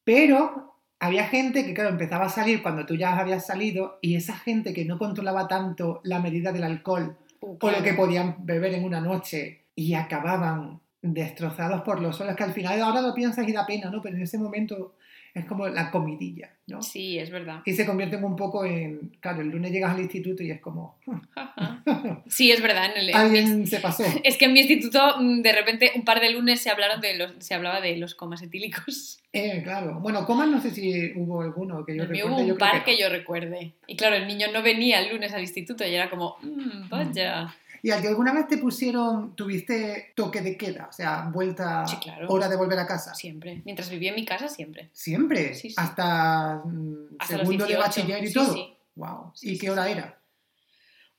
Pero 0.03 0.75
había 0.99 1.25
gente 1.27 1.65
que, 1.65 1.73
claro, 1.73 1.89
empezaba 1.91 2.25
a 2.25 2.29
salir 2.29 2.61
cuando 2.61 2.85
tú 2.85 2.95
ya 2.95 3.17
habías 3.17 3.47
salido 3.47 3.97
y 4.01 4.15
esa 4.15 4.35
gente 4.37 4.73
que 4.73 4.83
no 4.83 4.97
controlaba 4.97 5.47
tanto 5.47 6.01
la 6.03 6.19
medida 6.19 6.51
del 6.51 6.65
alcohol 6.65 7.17
Uh, 7.45 7.51
o 7.51 7.53
lo 7.53 7.57
claro. 7.59 7.83
que 7.83 7.93
podían 7.93 8.37
beber 8.39 8.73
en 8.73 8.83
una 8.83 8.99
noche 8.99 9.65
y 9.75 9.93
acababan 9.93 10.79
destrozados 11.01 11.81
por 11.81 12.01
los 12.01 12.15
suelos, 12.15 12.35
que 12.35 12.43
al 12.43 12.53
final 12.53 12.81
ahora 12.81 13.01
lo 13.01 13.13
piensas 13.13 13.47
y 13.47 13.53
da 13.53 13.67
pena, 13.67 13.91
¿no? 13.91 14.01
Pero 14.01 14.15
en 14.15 14.23
ese 14.23 14.39
momento 14.39 14.95
es 15.35 15.43
como 15.43 15.67
la 15.67 15.91
comidilla, 15.91 16.49
¿no? 16.67 16.81
Sí, 16.81 17.19
es 17.19 17.29
verdad. 17.29 17.61
Y 17.65 17.73
se 17.73 17.85
convierten 17.85 18.23
un 18.23 18.37
poco 18.37 18.63
en, 18.63 19.17
claro, 19.19 19.41
el 19.41 19.49
lunes 19.49 19.69
llegas 19.69 19.93
al 19.93 19.99
instituto 19.99 20.41
y 20.43 20.49
es 20.49 20.61
como, 20.61 20.97
Sí, 22.27 22.51
es 22.51 22.61
verdad. 22.61 22.85
En 22.95 23.09
el, 23.09 23.13
alguien 23.13 23.67
se 23.67 23.81
pasó. 23.81 24.05
es 24.23 24.37
que 24.37 24.45
en 24.45 24.53
mi 24.53 24.61
instituto, 24.61 25.17
mm, 25.19 25.41
de 25.41 25.51
repente, 25.51 25.91
un 25.93 26.05
par 26.05 26.21
de 26.21 26.31
lunes 26.31 26.61
se, 26.61 26.69
hablaron 26.69 27.01
de 27.01 27.17
los, 27.17 27.33
se 27.39 27.53
hablaba 27.53 27.81
de 27.81 27.97
los 27.97 28.15
comas 28.15 28.41
etílicos. 28.41 29.19
Eh, 29.33 29.59
claro. 29.61 29.99
Bueno, 29.99 30.25
comas 30.25 30.47
no 30.47 30.61
sé 30.61 30.71
si 30.71 31.11
hubo 31.17 31.41
alguno 31.41 31.83
que 31.85 31.97
yo 31.97 32.05
recuerde, 32.05 32.43
hubo 32.43 32.53
un 32.53 32.57
par 32.57 32.85
que 32.85 32.97
yo 32.97 33.09
recuerde. 33.09 33.73
Y 33.87 33.97
claro, 33.97 34.15
el 34.15 34.27
niño 34.27 34.47
no 34.53 34.63
venía 34.63 35.01
el 35.01 35.11
lunes 35.11 35.33
al 35.33 35.41
instituto 35.41 35.85
y 35.85 35.93
era 35.93 36.09
como, 36.09 36.37
"Mm, 36.41 36.87
vaya. 36.87 37.53
¿Y 37.85 37.91
al 37.91 38.01
que 38.01 38.07
alguna 38.07 38.33
vez 38.33 38.47
te 38.47 38.57
pusieron, 38.57 39.35
tuviste 39.35 40.11
toque 40.15 40.41
de 40.41 40.57
queda? 40.57 40.87
O 40.89 40.91
sea, 40.91 41.29
vuelta, 41.31 41.85
Sí, 41.85 41.97
claro. 41.97 42.27
hora 42.29 42.49
de 42.49 42.55
volver 42.55 42.79
a 42.79 42.87
casa. 42.87 43.13
Siempre. 43.13 43.61
Mientras 43.63 43.91
vivía 43.91 44.09
en 44.09 44.15
mi 44.15 44.25
casa, 44.25 44.47
siempre. 44.47 44.89
Siempre. 44.91 45.53
Sí, 45.53 45.69
sí. 45.69 45.75
Hasta, 45.77 46.63
mm, 46.65 47.17
Hasta 47.19 47.37
segundo 47.37 47.65
de 47.65 47.75
18. 47.75 47.79
bachiller 47.79 48.25
y 48.25 48.33
todo. 48.33 48.53
sí. 48.53 48.73
Wow. 48.95 49.33
¿Y 49.43 49.59
qué 49.59 49.69
hora 49.69 49.87
era? 49.87 50.17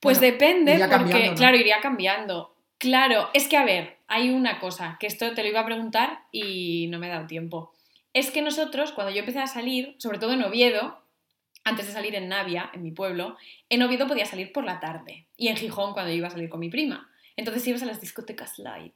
Pues 0.00 0.18
Bueno, 0.18 0.32
depende, 0.32 0.88
porque, 0.90 1.34
claro, 1.36 1.56
iría 1.56 1.80
cambiando. 1.80 2.56
Claro, 2.78 3.28
es 3.32 3.46
que 3.46 3.56
a 3.56 3.64
ver, 3.64 3.98
hay 4.08 4.30
una 4.30 4.58
cosa, 4.58 4.96
que 4.98 5.06
esto 5.06 5.34
te 5.34 5.44
lo 5.44 5.48
iba 5.48 5.60
a 5.60 5.66
preguntar 5.66 6.22
y 6.32 6.88
no 6.88 6.98
me 6.98 7.06
he 7.06 7.10
dado 7.10 7.28
tiempo. 7.28 7.72
Es 8.12 8.32
que 8.32 8.42
nosotros, 8.42 8.90
cuando 8.90 9.12
yo 9.12 9.20
empecé 9.20 9.38
a 9.38 9.46
salir, 9.46 9.94
sobre 9.98 10.18
todo 10.18 10.32
en 10.32 10.42
Oviedo, 10.42 10.98
antes 11.66 11.86
de 11.86 11.92
salir 11.92 12.14
en 12.14 12.28
Navia, 12.28 12.70
en 12.72 12.82
mi 12.82 12.92
pueblo, 12.92 13.36
en 13.68 13.82
Oviedo 13.82 14.06
podía 14.08 14.24
salir 14.24 14.52
por 14.52 14.64
la 14.64 14.80
tarde. 14.80 15.26
Y 15.36 15.48
en 15.48 15.56
Gijón 15.56 15.92
cuando 15.92 16.12
iba 16.12 16.28
a 16.28 16.30
salir 16.30 16.48
con 16.48 16.60
mi 16.60 16.70
prima. 16.70 17.10
Entonces 17.36 17.66
ibas 17.66 17.82
a 17.82 17.86
las 17.86 18.00
discotecas 18.00 18.58
light. 18.58 18.94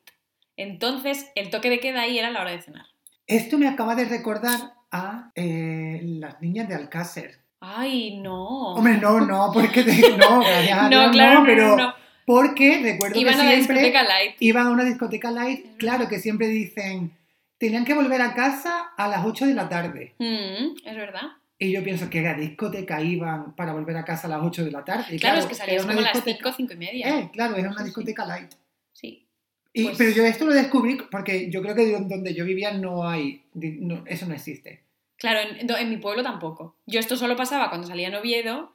Entonces, 0.57 1.31
el 1.35 1.51
toque 1.51 1.71
de 1.71 1.81
queda 1.81 2.03
ahí 2.03 2.19
era 2.19 2.31
la 2.31 2.41
hora 2.41 2.51
de 2.53 2.61
cenar. 2.61 2.87
Esto 3.27 3.59
me 3.59 3.69
acaba 3.69 3.95
de 3.95 4.05
recordar 4.05 4.75
a 4.93 5.31
eh, 5.35 6.01
las 6.03 6.41
niñas 6.41 6.69
de 6.69 6.75
Alcácer. 6.75 7.41
Ay, 7.61 8.19
no. 8.19 8.75
Hombre, 8.75 8.97
no, 8.99 9.21
no, 9.21 9.51
porque 9.53 9.83
te- 9.83 10.17
no, 10.17 10.41
gracias 10.41 10.79
a 10.79 10.83
no, 10.89 11.01
Dios, 11.01 11.11
claro, 11.13 11.35
no, 11.35 11.41
no, 11.41 11.47
pero 11.47 11.69
no, 11.69 11.77
no. 11.77 11.95
porque 12.25 12.81
recuerdo 12.83 13.19
Iban 13.19 13.35
que 13.35 13.41
a 13.41 13.51
siempre 13.51 13.75
discoteca 13.81 14.03
light. 14.05 14.37
iban 14.41 14.67
a 14.67 14.71
una 14.71 14.85
discoteca 14.85 15.31
light, 15.31 15.77
claro 15.77 16.09
que 16.09 16.19
siempre 16.19 16.49
dicen, 16.49 17.13
tenían 17.59 17.85
que 17.85 17.95
volver 17.95 18.23
a 18.23 18.35
casa 18.35 18.91
a 18.97 19.09
las 19.09 19.25
8 19.25 19.47
de 19.47 19.55
la 19.55 19.69
tarde. 19.69 20.15
Mm, 20.19 20.77
es 20.89 20.97
verdad. 20.97 21.33
Y 21.63 21.71
yo 21.73 21.85
pienso 21.85 22.09
que 22.09 22.27
a 22.27 22.35
discoteca 22.35 23.03
iban 23.03 23.55
para 23.55 23.73
volver 23.75 23.97
a 23.99 24.05
casa 24.05 24.27
a 24.27 24.31
las 24.31 24.41
8 24.43 24.65
de 24.65 24.71
la 24.73 24.83
tarde. 24.85 25.15
Y 25.15 25.19
Claro, 25.19 25.39
es 25.41 25.47
que 25.47 25.55
salías 25.55 25.85
como 25.85 25.99
a 25.99 26.01
las 26.01 26.15
discoteca- 26.15 26.53
5, 26.55 26.55
5 26.57 26.73
y 26.73 26.77
media. 26.77 27.19
Eh, 27.21 27.31
claro, 27.33 27.55
era 27.57 27.69
una 27.71 27.85
discoteca 27.85 28.25
light. 28.25 28.51
Sí. 28.95 29.27
Y- 29.75 29.85
Pues- 29.85 29.99
Pero 29.99 30.11
yo 30.11 30.25
esto 30.25 30.47
lo 30.47 30.53
descubrí 30.55 30.97
porque 31.11 31.51
yo 31.51 31.61
creo 31.63 31.75
que 31.75 31.93
donde 31.93 32.35
yo 32.35 32.45
vivía 32.47 32.73
no 32.73 33.07
hay, 33.07 33.45
no- 33.55 34.03
eso 34.07 34.25
no 34.27 34.35
existe. 34.35 34.83
Claro, 35.17 35.41
en, 35.51 35.71
en 35.71 35.91
mi 35.91 35.99
pueblo 35.99 36.23
tampoco. 36.23 36.77
Yo 36.87 36.99
esto 36.99 37.15
solo 37.17 37.37
pasaba 37.37 37.69
cuando 37.69 37.87
salía 37.87 38.09
en 38.09 38.15
Oviedo 38.15 38.73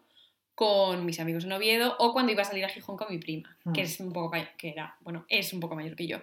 con 0.54 1.06
mis 1.06 1.20
amigos 1.20 1.44
en 1.44 1.52
Oviedo 1.54 1.96
o 1.98 2.14
cuando 2.14 2.32
iba 2.32 2.44
a 2.44 2.46
salir 2.46 2.64
a 2.66 2.70
Gijón 2.70 2.98
con 2.98 3.08
mi 3.10 3.18
prima, 3.18 3.58
Mm. 3.64 3.74
que 3.74 3.82
es 3.82 4.00
un 4.00 4.14
poco 4.14 4.32
que 4.58 4.70
era, 4.70 4.96
bueno, 5.02 5.26
es 5.28 5.52
un 5.54 5.60
poco 5.60 5.76
mayor 5.76 5.96
que 5.98 6.06
yo. 6.08 6.20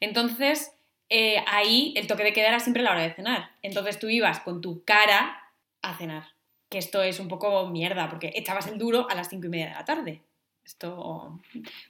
Entonces, 0.00 0.72
eh, 1.08 1.36
ahí 1.46 1.94
el 1.96 2.06
toque 2.06 2.24
de 2.24 2.32
queda 2.32 2.48
era 2.48 2.60
siempre 2.60 2.82
la 2.82 2.90
hora 2.90 3.02
de 3.02 3.14
cenar. 3.14 3.50
Entonces 3.62 3.98
tú 3.98 4.08
ibas 4.08 4.40
con 4.40 4.60
tu 4.60 4.84
cara 4.84 5.36
a 5.82 5.96
cenar. 5.96 6.24
Que 6.68 6.78
esto 6.78 7.02
es 7.02 7.18
un 7.18 7.28
poco 7.28 7.66
mierda, 7.66 8.08
porque 8.08 8.32
echabas 8.34 8.66
el 8.68 8.78
duro 8.78 9.08
a 9.10 9.14
las 9.14 9.28
cinco 9.28 9.46
y 9.46 9.50
media 9.50 9.68
de 9.68 9.74
la 9.74 9.84
tarde. 9.84 10.22
Esto, 10.64 11.40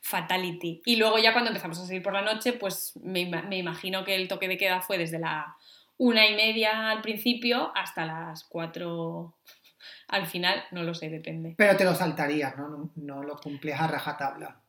fatality. 0.01 0.81
Y 0.87 0.97
luego 0.97 1.19
ya 1.19 1.33
cuando 1.33 1.51
empezamos 1.51 1.79
a 1.79 1.87
salir 1.87 2.03
por 2.03 2.15
la 2.15 2.23
noche, 2.23 2.55
pues 2.55 2.95
me, 3.03 3.27
me 3.27 3.59
imagino 3.59 4.05
que 4.05 4.15
el 4.15 4.29
toque 4.29 4.49
de 4.49 4.57
queda 4.57 4.81
fue 4.81 4.97
desde 4.97 5.19
la 5.19 5.57
una 5.99 6.27
y 6.27 6.35
media 6.35 6.91
al 6.91 7.03
principio 7.03 7.73
hasta 7.75 8.07
las 8.07 8.45
cuatro 8.45 9.35
al 10.09 10.27
final, 10.27 10.65
no 10.71 10.83
lo 10.83 10.95
sé, 10.95 11.11
depende. 11.11 11.55
Pero 11.59 11.77
te 11.77 11.85
lo 11.85 11.95
saltarías, 11.95 12.57
¿no? 12.57 12.69
No, 12.69 12.91
no 12.97 13.23
lo 13.23 13.37
cumplías 13.37 13.81
a 13.81 13.87
rajatabla. 13.87 14.61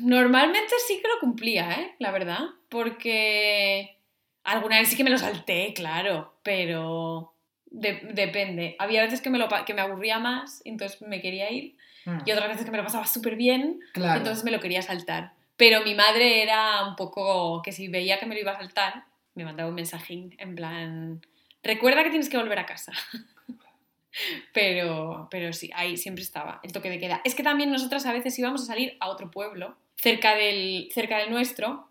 Normalmente 0.00 0.74
sí 0.86 1.00
que 1.02 1.08
lo 1.08 1.20
cumplía, 1.20 1.70
¿eh? 1.72 1.94
La 1.98 2.12
verdad, 2.12 2.40
porque 2.68 3.98
alguna 4.44 4.78
vez 4.78 4.88
sí 4.88 4.96
que 4.96 5.04
me 5.04 5.10
lo 5.10 5.18
salté, 5.18 5.72
claro, 5.74 6.34
pero 6.42 7.33
de- 7.74 8.00
depende. 8.12 8.76
Había 8.78 9.02
veces 9.02 9.20
que 9.20 9.30
me, 9.30 9.38
lo, 9.38 9.48
que 9.66 9.74
me 9.74 9.80
aburría 9.82 10.18
más, 10.18 10.62
entonces 10.64 11.00
me 11.02 11.20
quería 11.20 11.50
ir, 11.50 11.76
Mm, 12.06 12.18
y 12.26 12.32
otras 12.32 12.48
veces 12.48 12.66
que 12.66 12.70
me 12.70 12.76
lo 12.76 12.84
pasaba 12.84 13.06
súper 13.06 13.34
bien, 13.34 13.80
claro. 13.94 14.18
entonces 14.18 14.44
me 14.44 14.50
lo 14.50 14.60
quería 14.60 14.82
saltar. 14.82 15.32
Pero 15.56 15.82
mi 15.84 15.94
madre 15.94 16.42
era 16.42 16.86
un 16.86 16.96
poco 16.96 17.62
que 17.62 17.72
si 17.72 17.88
veía 17.88 18.18
que 18.18 18.26
me 18.26 18.34
lo 18.34 18.42
iba 18.42 18.52
a 18.52 18.58
saltar, 18.58 19.04
me 19.34 19.44
mandaba 19.44 19.70
un 19.70 19.74
mensajín 19.74 20.34
en 20.38 20.54
plan, 20.54 21.22
recuerda 21.62 22.02
que 22.04 22.10
tienes 22.10 22.28
que 22.28 22.36
volver 22.36 22.58
a 22.58 22.66
casa. 22.66 22.92
pero, 24.52 25.28
pero 25.30 25.52
sí, 25.52 25.70
ahí 25.74 25.96
siempre 25.96 26.22
estaba 26.22 26.60
el 26.62 26.72
toque 26.72 26.90
de 26.90 26.98
queda. 26.98 27.20
Es 27.24 27.34
que 27.34 27.42
también 27.42 27.70
nosotras 27.70 28.06
a 28.06 28.12
veces 28.12 28.38
íbamos 28.38 28.62
a 28.62 28.66
salir 28.66 28.96
a 29.00 29.08
otro 29.08 29.30
pueblo, 29.30 29.76
cerca 29.96 30.34
del, 30.34 30.88
cerca 30.92 31.18
del 31.18 31.30
nuestro, 31.30 31.88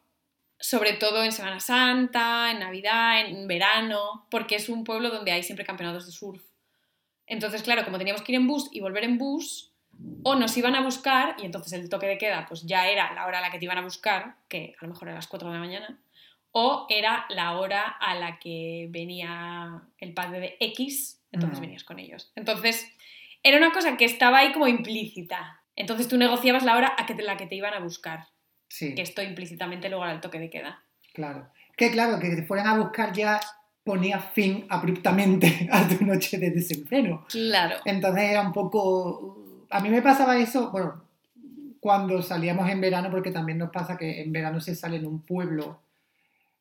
sobre 0.63 0.93
todo 0.93 1.21
en 1.25 1.33
Semana 1.33 1.59
Santa, 1.59 2.49
en 2.49 2.59
Navidad, 2.59 3.19
en 3.19 3.49
verano, 3.49 4.25
porque 4.31 4.55
es 4.55 4.69
un 4.69 4.85
pueblo 4.85 5.09
donde 5.09 5.33
hay 5.33 5.43
siempre 5.43 5.65
campeonatos 5.65 6.05
de 6.05 6.13
surf. 6.13 6.41
Entonces, 7.27 7.63
claro, 7.63 7.83
como 7.83 7.97
teníamos 7.97 8.21
que 8.21 8.31
ir 8.31 8.37
en 8.37 8.47
bus 8.47 8.69
y 8.71 8.79
volver 8.79 9.03
en 9.03 9.17
bus, 9.17 9.73
o 10.23 10.35
nos 10.35 10.55
iban 10.55 10.73
a 10.75 10.81
buscar, 10.81 11.35
y 11.37 11.45
entonces 11.45 11.73
el 11.73 11.89
toque 11.89 12.05
de 12.07 12.17
queda 12.17 12.45
pues 12.47 12.63
ya 12.65 12.87
era 12.87 13.13
la 13.13 13.25
hora 13.25 13.39
a 13.39 13.41
la 13.41 13.51
que 13.51 13.59
te 13.59 13.65
iban 13.65 13.77
a 13.77 13.81
buscar, 13.81 14.37
que 14.47 14.73
a 14.79 14.85
lo 14.85 14.93
mejor 14.93 15.09
era 15.09 15.15
las 15.17 15.27
4 15.27 15.49
de 15.49 15.55
la 15.55 15.59
mañana, 15.59 15.99
o 16.53 16.85
era 16.89 17.25
la 17.29 17.57
hora 17.59 17.81
a 17.99 18.15
la 18.15 18.39
que 18.39 18.87
venía 18.89 19.81
el 19.97 20.13
padre 20.13 20.39
de 20.39 20.57
X, 20.61 21.21
entonces 21.33 21.59
Mm. 21.59 21.61
venías 21.61 21.83
con 21.83 21.99
ellos. 21.99 22.31
Entonces, 22.37 22.87
era 23.43 23.57
una 23.57 23.73
cosa 23.73 23.97
que 23.97 24.05
estaba 24.05 24.37
ahí 24.39 24.53
como 24.53 24.67
implícita. 24.69 25.61
Entonces 25.75 26.07
tú 26.07 26.17
negociabas 26.17 26.63
la 26.63 26.77
hora 26.77 26.93
a 26.97 27.05
que 27.05 27.15
te- 27.15 27.23
la 27.23 27.35
que 27.35 27.47
te 27.47 27.55
iban 27.55 27.73
a 27.73 27.79
buscar, 27.79 28.27
Sí, 28.73 28.95
que 28.95 29.03
esto 29.03 29.21
implícitamente 29.21 29.87
luego 29.87 30.03
era 30.03 30.13
el 30.13 30.19
toque 30.19 30.39
de 30.39 30.49
queda. 30.49 30.81
claro. 31.13 31.47
Que 31.77 31.89
claro, 31.91 32.19
que 32.19 32.29
te 32.29 32.43
fueran 32.43 32.67
a 32.67 32.77
buscar 32.77 33.13
ya 33.13 33.39
ponía 33.83 34.19
fin 34.19 34.65
abruptamente 34.69 35.67
a 35.71 35.87
tu 35.87 36.03
noche 36.05 36.37
de 36.37 36.49
desenfreno. 36.51 37.25
Claro. 37.29 37.77
Entonces 37.85 38.23
era 38.23 38.41
un 38.41 38.51
poco... 38.51 39.65
A 39.69 39.79
mí 39.79 39.89
me 39.89 40.01
pasaba 40.01 40.37
eso, 40.37 40.71
bueno, 40.71 41.03
cuando 41.79 42.21
salíamos 42.21 42.69
en 42.69 42.79
verano, 42.79 43.09
porque 43.11 43.31
también 43.31 43.57
nos 43.57 43.71
pasa 43.71 43.97
que 43.97 44.21
en 44.21 44.31
verano 44.31 44.59
se 44.59 44.75
sale 44.75 44.97
en 44.97 45.05
un 45.05 45.21
pueblo 45.21 45.81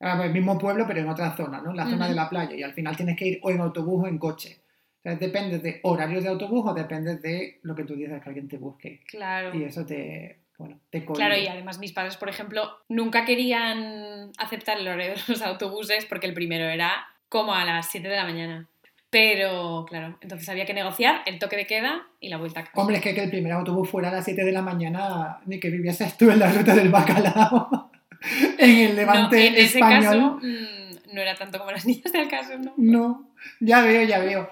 el 0.00 0.32
mismo 0.32 0.58
pueblo, 0.58 0.84
pero 0.86 1.00
en 1.00 1.08
otra 1.08 1.36
zona, 1.36 1.60
¿no? 1.60 1.70
En 1.70 1.76
la 1.76 1.88
zona 1.88 2.08
de 2.08 2.14
la 2.14 2.28
playa. 2.28 2.56
Y 2.56 2.62
al 2.62 2.74
final 2.74 2.96
tienes 2.96 3.16
que 3.16 3.26
ir 3.26 3.40
o 3.42 3.50
en 3.50 3.60
autobús 3.60 4.04
o 4.04 4.08
en 4.08 4.18
coche. 4.18 4.58
O 4.98 5.02
sea, 5.02 5.14
depende 5.16 5.58
de 5.58 5.80
horarios 5.84 6.24
de 6.24 6.30
autobús 6.30 6.64
o 6.66 6.74
depende 6.74 7.16
de 7.16 7.60
lo 7.62 7.74
que 7.74 7.84
tú 7.84 7.94
dices 7.94 8.20
que 8.22 8.28
alguien 8.28 8.48
te 8.48 8.56
busque. 8.56 9.00
Claro. 9.06 9.56
Y 9.56 9.64
eso 9.64 9.86
te, 9.86 10.41
bueno, 10.58 10.78
te 10.90 11.04
cohíbe. 11.04 11.24
Claro, 11.24 11.36
y 11.40 11.46
además 11.46 11.78
mis 11.78 11.92
padres, 11.92 12.16
por 12.16 12.28
ejemplo, 12.28 12.70
nunca 12.88 13.24
querían 13.24 14.30
aceptar 14.38 14.78
el 14.78 14.88
horario 14.88 15.14
de 15.14 15.22
los 15.26 15.42
autobuses 15.42 16.04
porque 16.06 16.26
el 16.26 16.34
primero 16.34 16.64
era 16.64 17.06
como 17.28 17.54
a 17.54 17.64
las 17.64 17.90
7 17.90 18.08
de 18.08 18.16
la 18.16 18.24
mañana. 18.24 18.68
Pero, 19.10 19.84
claro, 19.88 20.16
entonces 20.22 20.48
había 20.48 20.64
que 20.64 20.72
negociar 20.72 21.20
el 21.26 21.38
toque 21.38 21.56
de 21.56 21.66
queda 21.66 22.06
y 22.18 22.30
la 22.30 22.38
vuelta 22.38 22.60
a 22.60 22.64
casa. 22.64 22.80
Hombre, 22.80 22.96
es 22.96 23.02
que 23.02 23.14
que 23.14 23.22
el 23.22 23.28
primer 23.28 23.52
autobús 23.52 23.90
fuera 23.90 24.08
a 24.08 24.12
las 24.12 24.24
7 24.24 24.42
de 24.42 24.52
la 24.52 24.62
mañana, 24.62 25.38
ni 25.44 25.60
que 25.60 25.68
vivieses 25.68 26.16
tú 26.16 26.30
en 26.30 26.38
la 26.38 26.50
ruta 26.50 26.74
del 26.74 26.88
bacalao, 26.88 27.90
en 28.58 28.78
el 28.78 28.96
levante 28.96 29.36
no, 29.36 29.42
en 29.42 29.54
ese 29.54 29.78
español. 29.80 30.02
caso 30.02 30.40
mm, 30.42 31.14
no 31.14 31.20
era 31.20 31.34
tanto 31.34 31.58
como 31.58 31.72
las 31.72 31.84
niñas 31.86 32.10
del 32.10 32.28
caso, 32.28 32.58
¿no? 32.58 32.72
No, 32.78 33.30
ya 33.60 33.82
veo, 33.82 34.02
ya 34.04 34.18
veo. 34.18 34.48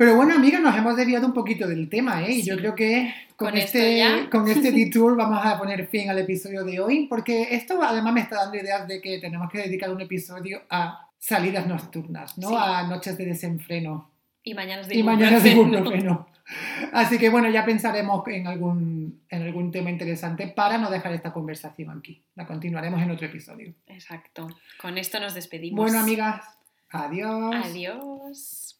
Pero 0.00 0.16
bueno, 0.16 0.34
amigas, 0.34 0.62
nos 0.62 0.74
hemos 0.74 0.96
desviado 0.96 1.26
un 1.26 1.34
poquito 1.34 1.68
del 1.68 1.90
tema, 1.90 2.22
¿eh? 2.22 2.32
Y 2.32 2.42
yo 2.42 2.56
creo 2.56 2.74
que 2.74 3.12
con, 3.36 3.54
este, 3.54 4.02
con 4.30 4.48
este 4.48 4.72
detour 4.72 5.14
vamos 5.14 5.44
a 5.44 5.58
poner 5.58 5.88
fin 5.88 6.08
al 6.08 6.18
episodio 6.18 6.64
de 6.64 6.80
hoy, 6.80 7.06
porque 7.06 7.54
esto 7.54 7.82
además 7.82 8.14
me 8.14 8.20
está 8.22 8.36
dando 8.36 8.56
ideas 8.56 8.88
de 8.88 8.98
que 9.02 9.18
tenemos 9.18 9.50
que 9.50 9.58
dedicar 9.58 9.90
un 9.90 10.00
episodio 10.00 10.62
a 10.70 11.06
salidas 11.18 11.66
nocturnas, 11.66 12.38
¿no? 12.38 12.48
Sí. 12.48 12.54
A 12.58 12.84
noches 12.84 13.18
de 13.18 13.26
desenfreno 13.26 14.10
Y 14.42 14.54
mañanas 14.54 14.88
de 14.88 14.96
y 14.96 15.02
mañanas 15.02 15.42
de 15.42 15.50
ibuprofeno. 15.50 16.28
Así 16.94 17.18
que 17.18 17.28
bueno, 17.28 17.50
ya 17.50 17.66
pensaremos 17.66 18.26
en 18.28 18.46
algún, 18.46 19.20
en 19.28 19.42
algún 19.42 19.70
tema 19.70 19.90
interesante 19.90 20.46
para 20.48 20.78
no 20.78 20.90
dejar 20.90 21.12
esta 21.12 21.30
conversación 21.30 21.98
aquí. 21.98 22.24
La 22.36 22.46
continuaremos 22.46 23.02
en 23.02 23.10
otro 23.10 23.26
episodio. 23.26 23.74
Exacto. 23.86 24.48
Con 24.80 24.96
esto 24.96 25.20
nos 25.20 25.34
despedimos. 25.34 25.76
Bueno, 25.76 25.98
amigas, 25.98 26.42
adiós. 26.88 27.54
Adiós. 27.66 28.70